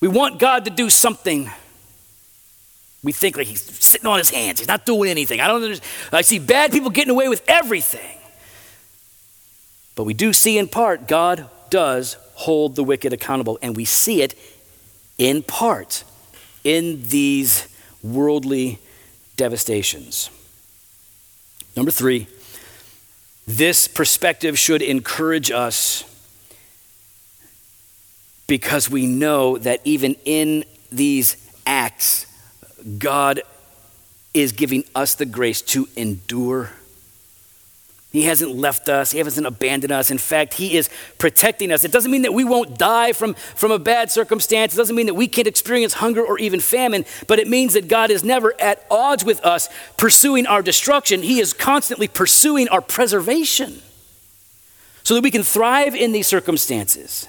We 0.00 0.08
want 0.08 0.38
God 0.38 0.64
to 0.64 0.70
do 0.70 0.90
something. 0.90 1.50
We 3.02 3.12
think 3.12 3.36
like 3.36 3.46
he's 3.46 3.62
sitting 3.62 4.06
on 4.06 4.18
his 4.18 4.30
hands. 4.30 4.58
He's 4.58 4.68
not 4.68 4.86
doing 4.86 5.10
anything. 5.10 5.40
I 5.40 5.46
don't 5.46 5.62
understand. 5.62 5.90
I 6.12 6.22
see 6.22 6.38
bad 6.38 6.72
people 6.72 6.90
getting 6.90 7.10
away 7.10 7.28
with 7.28 7.42
everything. 7.48 8.18
But 9.94 10.04
we 10.04 10.14
do 10.14 10.32
see 10.32 10.58
in 10.58 10.68
part 10.68 11.08
God 11.08 11.48
does 11.70 12.16
hold 12.34 12.76
the 12.76 12.84
wicked 12.84 13.12
accountable, 13.12 13.58
and 13.60 13.76
we 13.76 13.84
see 13.84 14.22
it 14.22 14.34
in 15.18 15.42
part 15.42 16.04
in 16.62 17.02
these 17.02 17.66
worldly 18.02 18.78
devastations. 19.36 20.30
Number 21.76 21.90
three, 21.90 22.28
this 23.48 23.88
perspective 23.88 24.58
should 24.58 24.82
encourage 24.82 25.50
us 25.50 26.04
because 28.46 28.90
we 28.90 29.06
know 29.06 29.56
that 29.56 29.80
even 29.84 30.16
in 30.26 30.64
these 30.92 31.38
acts, 31.66 32.26
God 32.98 33.40
is 34.34 34.52
giving 34.52 34.84
us 34.94 35.14
the 35.14 35.24
grace 35.24 35.62
to 35.62 35.88
endure 35.96 36.72
he 38.10 38.22
hasn't 38.22 38.56
left 38.56 38.88
us. 38.88 39.10
He 39.10 39.18
hasn't 39.18 39.46
abandoned 39.46 39.92
us. 39.92 40.10
In 40.10 40.16
fact, 40.16 40.54
He 40.54 40.76
is 40.76 40.88
protecting 41.18 41.70
us. 41.70 41.84
It 41.84 41.92
doesn't 41.92 42.10
mean 42.10 42.22
that 42.22 42.32
we 42.32 42.42
won't 42.42 42.78
die 42.78 43.12
from, 43.12 43.34
from 43.34 43.70
a 43.70 43.78
bad 43.78 44.10
circumstance. 44.10 44.72
It 44.72 44.78
doesn't 44.78 44.96
mean 44.96 45.06
that 45.06 45.14
we 45.14 45.28
can't 45.28 45.46
experience 45.46 45.94
hunger 45.94 46.24
or 46.24 46.38
even 46.38 46.60
famine, 46.60 47.04
but 47.26 47.38
it 47.38 47.48
means 47.48 47.74
that 47.74 47.86
God 47.86 48.10
is 48.10 48.24
never 48.24 48.58
at 48.60 48.86
odds 48.90 49.24
with 49.24 49.44
us 49.44 49.68
pursuing 49.98 50.46
our 50.46 50.62
destruction. 50.62 51.22
He 51.22 51.38
is 51.38 51.52
constantly 51.52 52.08
pursuing 52.08 52.68
our 52.70 52.80
preservation 52.80 53.82
so 55.02 55.14
that 55.14 55.22
we 55.22 55.30
can 55.30 55.42
thrive 55.42 55.94
in 55.94 56.12
these 56.12 56.26
circumstances. 56.26 57.28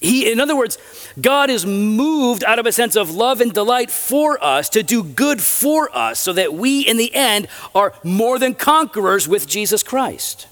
He, 0.00 0.32
in 0.32 0.40
other 0.40 0.56
words, 0.56 0.78
God 1.20 1.50
is 1.50 1.66
moved 1.66 2.42
out 2.44 2.58
of 2.58 2.64
a 2.64 2.72
sense 2.72 2.96
of 2.96 3.10
love 3.10 3.42
and 3.42 3.52
delight 3.52 3.90
for 3.90 4.42
us 4.42 4.70
to 4.70 4.82
do 4.82 5.04
good 5.04 5.42
for 5.42 5.94
us 5.94 6.18
so 6.18 6.32
that 6.32 6.54
we, 6.54 6.80
in 6.80 6.96
the 6.96 7.14
end, 7.14 7.48
are 7.74 7.92
more 8.02 8.38
than 8.38 8.54
conquerors 8.54 9.28
with 9.28 9.46
Jesus 9.46 9.82
Christ. 9.82 10.46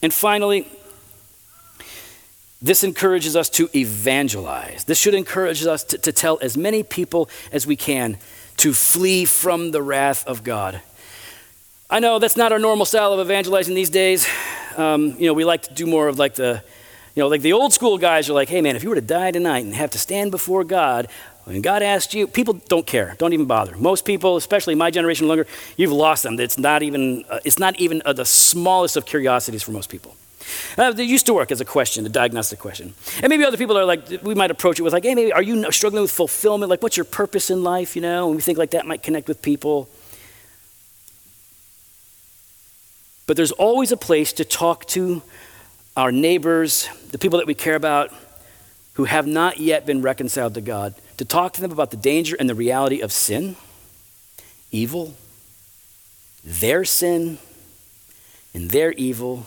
And 0.00 0.14
finally, 0.14 0.68
this 2.60 2.84
encourages 2.84 3.34
us 3.34 3.50
to 3.50 3.68
evangelize. 3.74 4.84
This 4.84 4.98
should 4.98 5.14
encourage 5.14 5.66
us 5.66 5.82
to, 5.84 5.98
to, 5.98 6.12
tell 6.12 6.38
as 6.40 6.56
many 6.56 6.84
people 6.84 7.28
as 7.50 7.66
we 7.66 7.74
can 7.74 8.18
to 8.58 8.72
flee 8.72 9.24
from 9.24 9.72
the 9.72 9.82
wrath 9.82 10.24
of 10.28 10.44
God. 10.44 10.80
I 11.90 11.98
know 11.98 12.20
that's 12.20 12.36
not 12.36 12.52
our 12.52 12.60
normal 12.60 12.86
style 12.86 13.12
of 13.12 13.20
evangelizing 13.20 13.74
these 13.74 13.90
days. 13.90 14.28
Um, 14.76 15.16
you 15.18 15.26
know, 15.26 15.34
we 15.34 15.44
like 15.44 15.62
to 15.62 15.74
do 15.74 15.86
more 15.86 16.06
of 16.06 16.20
like 16.20 16.34
the, 16.36 16.62
you 17.14 17.22
know, 17.22 17.28
like 17.28 17.42
the 17.42 17.52
old 17.52 17.72
school 17.72 17.98
guys 17.98 18.30
are 18.30 18.32
like, 18.32 18.48
hey 18.48 18.60
man, 18.60 18.76
if 18.76 18.82
you 18.82 18.88
were 18.88 18.94
to 18.94 19.00
die 19.00 19.30
tonight 19.30 19.64
and 19.64 19.74
have 19.74 19.90
to 19.90 19.98
stand 19.98 20.30
before 20.30 20.64
God, 20.64 21.08
when 21.44 21.60
God 21.60 21.82
asked 21.82 22.14
you, 22.14 22.26
people 22.26 22.54
don't 22.68 22.86
care, 22.86 23.16
don't 23.18 23.32
even 23.32 23.46
bother. 23.46 23.76
Most 23.76 24.04
people, 24.04 24.36
especially 24.36 24.74
my 24.74 24.90
generation 24.90 25.26
longer, 25.26 25.46
you've 25.76 25.92
lost 25.92 26.22
them. 26.22 26.38
It's 26.38 26.56
not 26.56 26.82
even, 26.82 27.24
uh, 27.28 27.40
it's 27.44 27.58
not 27.58 27.78
even 27.80 28.00
uh, 28.04 28.12
the 28.12 28.24
smallest 28.24 28.96
of 28.96 29.06
curiosities 29.06 29.62
for 29.62 29.72
most 29.72 29.90
people. 29.90 30.16
Uh, 30.78 30.92
they 30.92 31.04
used 31.04 31.26
to 31.26 31.34
work 31.34 31.50
as 31.50 31.60
a 31.60 31.64
question, 31.64 32.06
a 32.06 32.08
diagnostic 32.08 32.58
question. 32.58 32.94
And 33.22 33.28
maybe 33.28 33.44
other 33.44 33.56
people 33.56 33.76
are 33.76 33.84
like, 33.84 34.22
we 34.22 34.34
might 34.34 34.50
approach 34.50 34.78
it 34.78 34.82
with 34.82 34.92
like, 34.92 35.04
hey, 35.04 35.14
maybe 35.14 35.32
are 35.32 35.42
you 35.42 35.70
struggling 35.72 36.02
with 36.02 36.12
fulfillment? 36.12 36.70
Like, 36.70 36.82
what's 36.82 36.96
your 36.96 37.04
purpose 37.04 37.50
in 37.50 37.62
life? 37.62 37.96
You 37.96 38.02
know, 38.02 38.28
and 38.28 38.36
we 38.36 38.42
think 38.42 38.58
like 38.58 38.70
that 38.70 38.86
might 38.86 39.02
connect 39.02 39.28
with 39.28 39.42
people. 39.42 39.88
But 43.26 43.36
there's 43.36 43.52
always 43.52 43.92
a 43.92 43.96
place 43.96 44.32
to 44.34 44.44
talk 44.44 44.86
to 44.86 45.22
our 45.96 46.12
neighbors, 46.12 46.88
the 47.10 47.18
people 47.18 47.38
that 47.38 47.46
we 47.46 47.54
care 47.54 47.74
about, 47.74 48.12
who 48.94 49.04
have 49.04 49.26
not 49.26 49.58
yet 49.58 49.86
been 49.86 50.02
reconciled 50.02 50.54
to 50.54 50.60
God, 50.60 50.94
to 51.16 51.24
talk 51.24 51.52
to 51.54 51.60
them 51.60 51.70
about 51.70 51.90
the 51.90 51.96
danger 51.96 52.36
and 52.38 52.48
the 52.48 52.54
reality 52.54 53.00
of 53.00 53.12
sin, 53.12 53.56
evil, 54.70 55.14
their 56.44 56.84
sin, 56.84 57.38
and 58.54 58.70
their 58.70 58.92
evil 58.92 59.46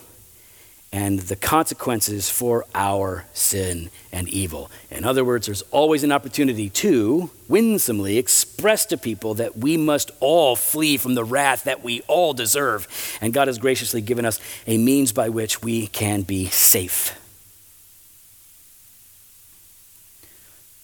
and 0.95 1.19
the 1.19 1.35
consequences 1.35 2.29
for 2.29 2.65
our 2.73 3.25
sin 3.33 3.89
and 4.13 4.29
evil. 4.29 4.71
In 4.89 5.03
other 5.03 5.25
words, 5.25 5.45
there's 5.45 5.61
always 5.63 6.05
an 6.05 6.11
opportunity 6.13 6.69
to 6.69 7.29
winsomely 7.49 8.17
express 8.17 8.85
to 8.85 8.97
people 8.97 9.33
that 9.33 9.57
we 9.57 9.75
must 9.75 10.09
all 10.21 10.55
flee 10.55 10.95
from 10.95 11.15
the 11.15 11.25
wrath 11.25 11.65
that 11.65 11.83
we 11.83 11.99
all 12.07 12.31
deserve. 12.33 12.87
And 13.19 13.33
God 13.33 13.49
has 13.49 13.57
graciously 13.57 13.99
given 13.99 14.23
us 14.23 14.39
a 14.67 14.77
means 14.77 15.11
by 15.11 15.27
which 15.27 15.61
we 15.61 15.87
can 15.87 16.21
be 16.21 16.45
safe. 16.45 17.19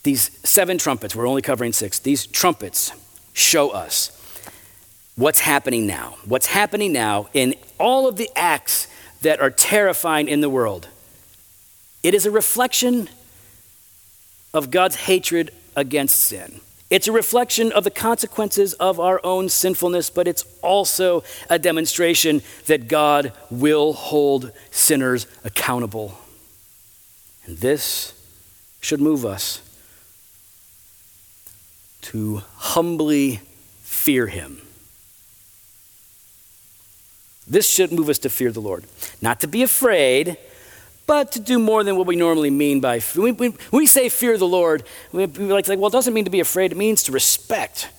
These 0.03 0.29
seven 0.43 0.77
trumpets, 0.77 1.15
we're 1.15 1.25
only 1.25 1.41
covering 1.41 1.71
six, 1.71 1.99
these 1.99 2.25
trumpets 2.25 2.91
show 3.31 3.69
us 3.69 4.11
what's 5.15 5.39
happening 5.39 5.87
now. 5.87 6.17
What's 6.25 6.47
happening 6.47 6.91
now 6.91 7.29
in 7.33 7.55
all 7.79 8.09
of 8.09 8.17
the 8.17 8.29
acts 8.35 8.87
that 9.21 9.39
are 9.39 9.49
terrifying 9.49 10.27
in 10.27 10.41
the 10.41 10.49
world. 10.49 10.87
It 12.03 12.13
is 12.13 12.25
a 12.25 12.31
reflection 12.31 13.09
of 14.53 14.71
God's 14.71 14.95
hatred 14.95 15.51
against 15.75 16.17
sin. 16.17 16.61
It's 16.89 17.07
a 17.07 17.11
reflection 17.13 17.71
of 17.71 17.85
the 17.85 17.89
consequences 17.89 18.73
of 18.73 18.99
our 18.99 19.21
own 19.23 19.47
sinfulness, 19.47 20.09
but 20.09 20.27
it's 20.27 20.43
also 20.61 21.23
a 21.49 21.57
demonstration 21.57 22.41
that 22.65 22.89
God 22.89 23.31
will 23.49 23.93
hold 23.93 24.51
sinners 24.71 25.25
accountable. 25.45 26.17
And 27.45 27.57
this 27.59 28.13
should 28.81 28.99
move 28.99 29.25
us 29.25 29.61
to 32.01 32.41
humbly 32.55 33.39
fear 33.83 34.27
Him. 34.27 34.61
This 37.47 37.69
should 37.69 37.91
move 37.91 38.09
us 38.09 38.19
to 38.19 38.29
fear 38.29 38.51
the 38.51 38.61
Lord. 38.61 38.85
Not 39.21 39.39
to 39.41 39.47
be 39.47 39.63
afraid, 39.63 40.37
but 41.07 41.31
to 41.33 41.39
do 41.39 41.59
more 41.59 41.83
than 41.83 41.97
what 41.97 42.07
we 42.07 42.15
normally 42.15 42.49
mean 42.49 42.79
by 42.79 42.99
fear. 42.99 43.23
when 43.23 43.35
we, 43.35 43.53
we 43.71 43.85
say 43.85 44.09
fear 44.09 44.37
the 44.37 44.47
Lord, 44.47 44.83
we, 45.11 45.25
we 45.25 45.51
like 45.51 45.65
to 45.65 45.71
say, 45.71 45.75
well, 45.75 45.89
it 45.89 45.93
doesn't 45.93 46.13
mean 46.13 46.25
to 46.25 46.31
be 46.31 46.39
afraid, 46.39 46.71
it 46.71 46.77
means 46.77 47.03
to 47.03 47.11
respect. 47.11 47.89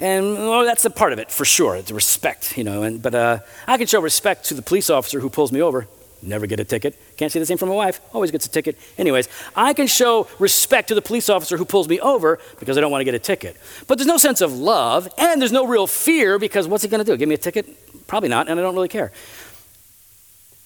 And 0.00 0.34
well, 0.34 0.64
that's 0.64 0.84
a 0.84 0.90
part 0.90 1.12
of 1.12 1.18
it 1.18 1.30
for 1.30 1.44
sure, 1.44 1.74
It's 1.76 1.90
respect, 1.90 2.56
you 2.56 2.64
know. 2.64 2.82
And, 2.82 3.02
but 3.02 3.14
uh, 3.14 3.38
I 3.66 3.78
can 3.78 3.86
show 3.86 4.00
respect 4.00 4.44
to 4.46 4.54
the 4.54 4.62
police 4.62 4.90
officer 4.90 5.18
who 5.18 5.28
pulls 5.28 5.50
me 5.50 5.60
over, 5.60 5.88
never 6.22 6.46
get 6.46 6.60
a 6.60 6.64
ticket. 6.64 6.94
Can't 7.16 7.32
say 7.32 7.40
the 7.40 7.46
same 7.46 7.58
for 7.58 7.66
my 7.66 7.74
wife, 7.74 8.00
always 8.12 8.30
gets 8.30 8.46
a 8.46 8.50
ticket. 8.50 8.78
Anyways, 8.96 9.28
I 9.56 9.72
can 9.72 9.86
show 9.86 10.28
respect 10.38 10.88
to 10.88 10.94
the 10.94 11.02
police 11.02 11.28
officer 11.28 11.56
who 11.56 11.64
pulls 11.64 11.88
me 11.88 11.98
over 12.00 12.38
because 12.60 12.78
I 12.78 12.80
don't 12.80 12.90
want 12.90 13.00
to 13.00 13.04
get 13.04 13.14
a 13.14 13.18
ticket. 13.18 13.56
But 13.86 13.98
there's 13.98 14.06
no 14.06 14.18
sense 14.18 14.40
of 14.40 14.52
love, 14.52 15.08
and 15.18 15.40
there's 15.40 15.52
no 15.52 15.66
real 15.66 15.86
fear 15.86 16.38
because 16.38 16.68
what's 16.68 16.82
he 16.82 16.88
going 16.88 17.04
to 17.04 17.10
do? 17.10 17.16
Give 17.16 17.28
me 17.28 17.34
a 17.34 17.38
ticket? 17.38 17.66
Probably 18.08 18.28
not, 18.28 18.48
and 18.48 18.58
I 18.58 18.62
don't 18.62 18.74
really 18.74 18.88
care. 18.88 19.12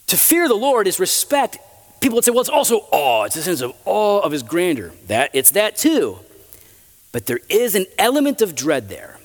To 0.07 0.17
fear 0.17 0.49
the 0.49 0.55
Lord 0.55 0.87
is 0.87 0.99
respect. 0.99 1.59
People 2.01 2.17
would 2.17 2.25
say, 2.25 2.31
well, 2.31 2.41
it's 2.41 2.49
also 2.49 2.87
awe. 2.91 3.25
It's 3.25 3.37
a 3.37 3.43
sense 3.43 3.61
of 3.61 3.75
awe 3.85 4.21
of 4.21 4.33
his 4.33 4.43
grandeur. 4.43 4.93
That 5.09 5.31
it's 5.35 5.51
that 5.51 5.77
too. 5.77 6.21
But 7.13 7.27
there 7.27 7.41
is 7.51 7.75
an 7.75 7.87
element 7.99 8.41
of 8.41 8.55
dread 8.55 8.89
there. 8.89 9.19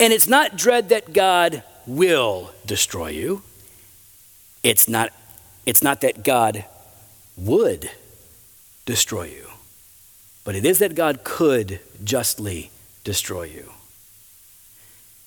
And 0.00 0.12
it's 0.12 0.26
not 0.26 0.56
dread 0.56 0.88
that 0.88 1.12
God 1.12 1.62
will 1.86 2.52
destroy 2.64 3.08
you. 3.08 3.42
It's 4.62 4.88
not, 4.88 5.10
it's 5.66 5.82
not 5.82 6.00
that 6.00 6.24
God 6.24 6.64
would 7.36 7.90
destroy 8.86 9.24
you. 9.24 9.48
But 10.44 10.54
it 10.54 10.64
is 10.64 10.78
that 10.78 10.94
God 10.94 11.24
could 11.24 11.80
justly 12.02 12.70
destroy 13.04 13.44
you. 13.44 13.72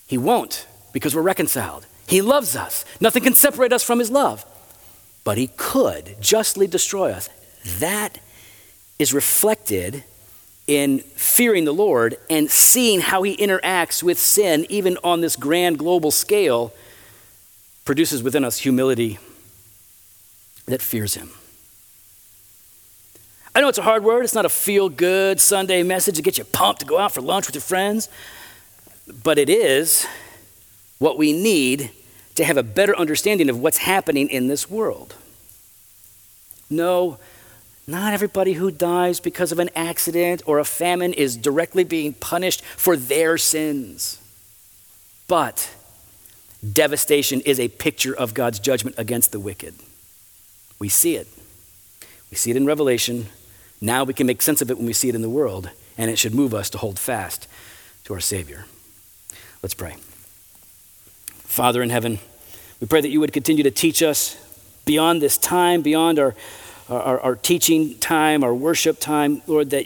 He 0.07 0.18
won't 0.18 0.68
because 0.93 1.16
we're 1.16 1.22
reconciled. 1.22 1.86
He 2.08 2.22
loves 2.22 2.56
us. 2.56 2.86
Nothing 2.99 3.24
can 3.24 3.34
separate 3.34 3.74
us 3.74 3.84
from 3.84 3.99
His 3.99 4.12
love. 4.12 4.45
But 5.24 5.38
He 5.38 5.47
could 5.58 6.18
justly 6.22 6.68
destroy 6.68 7.12
us. 7.12 7.30
That 7.80 8.20
is 8.99 9.14
reflected 9.14 10.03
in 10.68 10.99
fearing 10.99 11.66
the 11.66 11.74
Lord 11.74 12.18
and 12.30 12.49
seeing 12.49 13.01
how 13.01 13.24
He 13.24 13.36
interacts 13.38 14.03
with 14.03 14.20
sin, 14.20 14.66
even 14.70 14.97
on 15.03 15.22
this 15.22 15.36
grand 15.36 15.80
global 15.80 16.12
scale, 16.12 16.74
produces 17.86 18.24
within 18.24 18.43
us 18.43 18.60
humility 18.60 19.20
that 20.66 20.82
fears 20.82 21.16
Him. 21.16 21.32
I 23.53 23.62
know 23.62 23.70
it's 23.70 23.78
a 23.78 23.84
hard 23.84 24.03
word. 24.03 24.26
It's 24.26 24.36
not 24.36 24.45
a 24.45 24.49
feel 24.49 24.89
good 24.89 25.39
Sunday 25.39 25.82
message 25.82 26.16
to 26.16 26.22
get 26.22 26.38
you 26.38 26.43
pumped 26.43 26.82
to 26.82 26.86
go 26.86 26.99
out 26.99 27.14
for 27.14 27.22
lunch 27.22 27.47
with 27.47 27.56
your 27.56 27.62
friends, 27.62 28.10
but 29.24 29.38
it 29.38 29.49
is 29.49 30.06
what 31.06 31.20
we 31.20 31.32
need 31.32 31.91
to 32.34 32.43
have 32.43 32.58
a 32.58 32.64
better 32.64 32.97
understanding 32.97 33.47
of 33.47 33.60
what's 33.60 33.78
happening 33.78 34.28
in 34.28 34.47
this 34.47 34.68
world. 34.68 35.14
No, 36.68 37.20
not 37.86 38.12
everybody 38.12 38.53
who 38.53 38.72
dies 38.72 39.20
because 39.20 39.51
of 39.51 39.60
an 39.60 39.70
accident 39.76 40.41
or 40.47 40.58
a 40.58 40.66
famine 40.66 41.14
is 41.14 41.38
directly 41.38 41.84
being 41.84 42.14
punished 42.14 42.66
for 42.66 42.97
their 42.97 43.38
sins. 43.38 44.20
But 45.28 45.72
devastation 46.74 47.39
is 47.41 47.60
a 47.60 47.68
picture 47.68 48.16
of 48.16 48.34
God's 48.34 48.58
judgment 48.58 48.95
against 48.97 49.32
the 49.32 49.39
wicked. 49.39 49.76
We 50.80 50.89
see 50.89 51.18
it. 51.18 51.28
We 52.32 52.36
see 52.36 52.49
it 52.49 52.58
in 52.58 52.66
Revelation. 52.66 53.28
Now 53.80 54.03
we 54.03 54.16
can 54.16 54.26
make 54.26 54.41
sense 54.41 54.64
of 54.64 54.72
it 54.72 54.78
when 54.78 54.88
we 54.88 54.93
see 54.93 55.10
it 55.10 55.16
in 55.16 55.22
the 55.22 55.30
world, 55.30 55.70
and 55.99 56.10
it 56.10 56.18
should 56.18 56.34
move 56.34 56.56
us 56.56 56.72
to 56.72 56.80
hold 56.80 56.97
fast 56.97 57.47
to 58.06 58.16
our 58.16 58.20
Savior. 58.20 58.66
Let's 59.62 59.76
pray. 59.76 59.97
Father 61.56 61.82
in 61.82 61.89
heaven, 61.89 62.20
we 62.82 62.88
pray 62.88 62.99
that 62.99 63.08
you 63.08 63.22
would 63.22 63.32
continue 63.32 63.64
to 63.64 63.72
teach 63.72 64.03
us 64.03 64.36
beyond 64.84 65.22
this 65.22 65.38
time, 65.38 65.82
beyond 65.82 66.20
our, 66.20 66.36
our, 66.89 67.18
our, 67.22 67.36
teaching 67.38 67.97
time, 67.99 68.43
our 68.43 68.53
worship 68.53 68.99
time, 68.99 69.41
Lord, 69.47 69.70
that, 69.70 69.86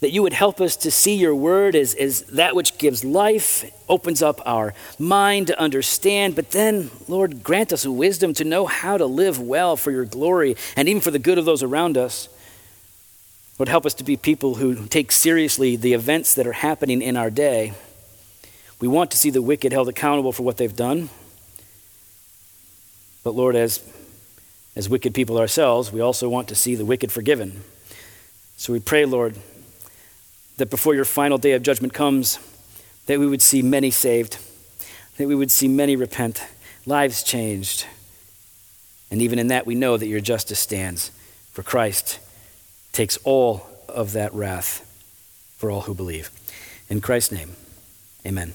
that 0.00 0.10
you 0.10 0.22
would 0.22 0.34
help 0.34 0.60
us 0.60 0.76
to 0.76 0.90
see 0.90 1.14
your 1.16 1.34
word 1.34 1.74
as, 1.74 1.94
as 1.94 2.24
that 2.24 2.54
which 2.54 2.76
gives 2.76 3.02
life, 3.02 3.64
opens 3.88 4.20
up 4.20 4.42
our 4.44 4.74
mind 4.98 5.46
to 5.46 5.58
understand, 5.58 6.36
but 6.36 6.50
then, 6.50 6.90
Lord, 7.08 7.42
grant 7.42 7.72
us 7.72 7.86
wisdom 7.86 8.34
to 8.34 8.44
know 8.44 8.66
how 8.66 8.98
to 8.98 9.06
live 9.06 9.40
well 9.40 9.78
for 9.78 9.90
your 9.90 10.04
glory 10.04 10.54
and 10.76 10.86
even 10.86 11.00
for 11.00 11.10
the 11.10 11.18
good 11.18 11.38
of 11.38 11.46
those 11.46 11.62
around 11.62 11.96
us. 11.96 12.28
Lord, 13.58 13.70
help 13.70 13.86
us 13.86 13.94
to 13.94 14.04
be 14.04 14.18
people 14.18 14.56
who 14.56 14.86
take 14.86 15.12
seriously 15.12 15.76
the 15.76 15.94
events 15.94 16.34
that 16.34 16.46
are 16.46 16.52
happening 16.52 17.00
in 17.00 17.16
our 17.16 17.30
day 17.30 17.72
we 18.80 18.88
want 18.88 19.10
to 19.10 19.16
see 19.16 19.30
the 19.30 19.42
wicked 19.42 19.72
held 19.72 19.88
accountable 19.88 20.32
for 20.32 20.42
what 20.42 20.56
they've 20.56 20.74
done. 20.74 21.10
But 23.22 23.34
Lord, 23.34 23.54
as, 23.54 23.82
as 24.74 24.88
wicked 24.88 25.14
people 25.14 25.38
ourselves, 25.38 25.92
we 25.92 26.00
also 26.00 26.28
want 26.28 26.48
to 26.48 26.54
see 26.54 26.74
the 26.74 26.84
wicked 26.86 27.12
forgiven. 27.12 27.62
So 28.56 28.72
we 28.72 28.80
pray, 28.80 29.04
Lord, 29.04 29.36
that 30.56 30.70
before 30.70 30.94
your 30.94 31.04
final 31.04 31.38
day 31.38 31.52
of 31.52 31.62
judgment 31.62 31.92
comes, 31.92 32.38
that 33.06 33.18
we 33.18 33.26
would 33.26 33.42
see 33.42 33.62
many 33.62 33.90
saved, 33.90 34.38
that 35.18 35.28
we 35.28 35.34
would 35.34 35.50
see 35.50 35.68
many 35.68 35.96
repent, 35.96 36.42
lives 36.86 37.22
changed. 37.22 37.86
And 39.10 39.20
even 39.20 39.38
in 39.38 39.48
that, 39.48 39.66
we 39.66 39.74
know 39.74 39.96
that 39.96 40.06
your 40.06 40.20
justice 40.20 40.58
stands. 40.58 41.10
For 41.52 41.62
Christ 41.62 42.18
takes 42.92 43.18
all 43.24 43.66
of 43.88 44.12
that 44.12 44.32
wrath 44.32 44.86
for 45.58 45.70
all 45.70 45.82
who 45.82 45.94
believe. 45.94 46.30
In 46.88 47.00
Christ's 47.00 47.32
name, 47.32 47.56
amen. 48.24 48.54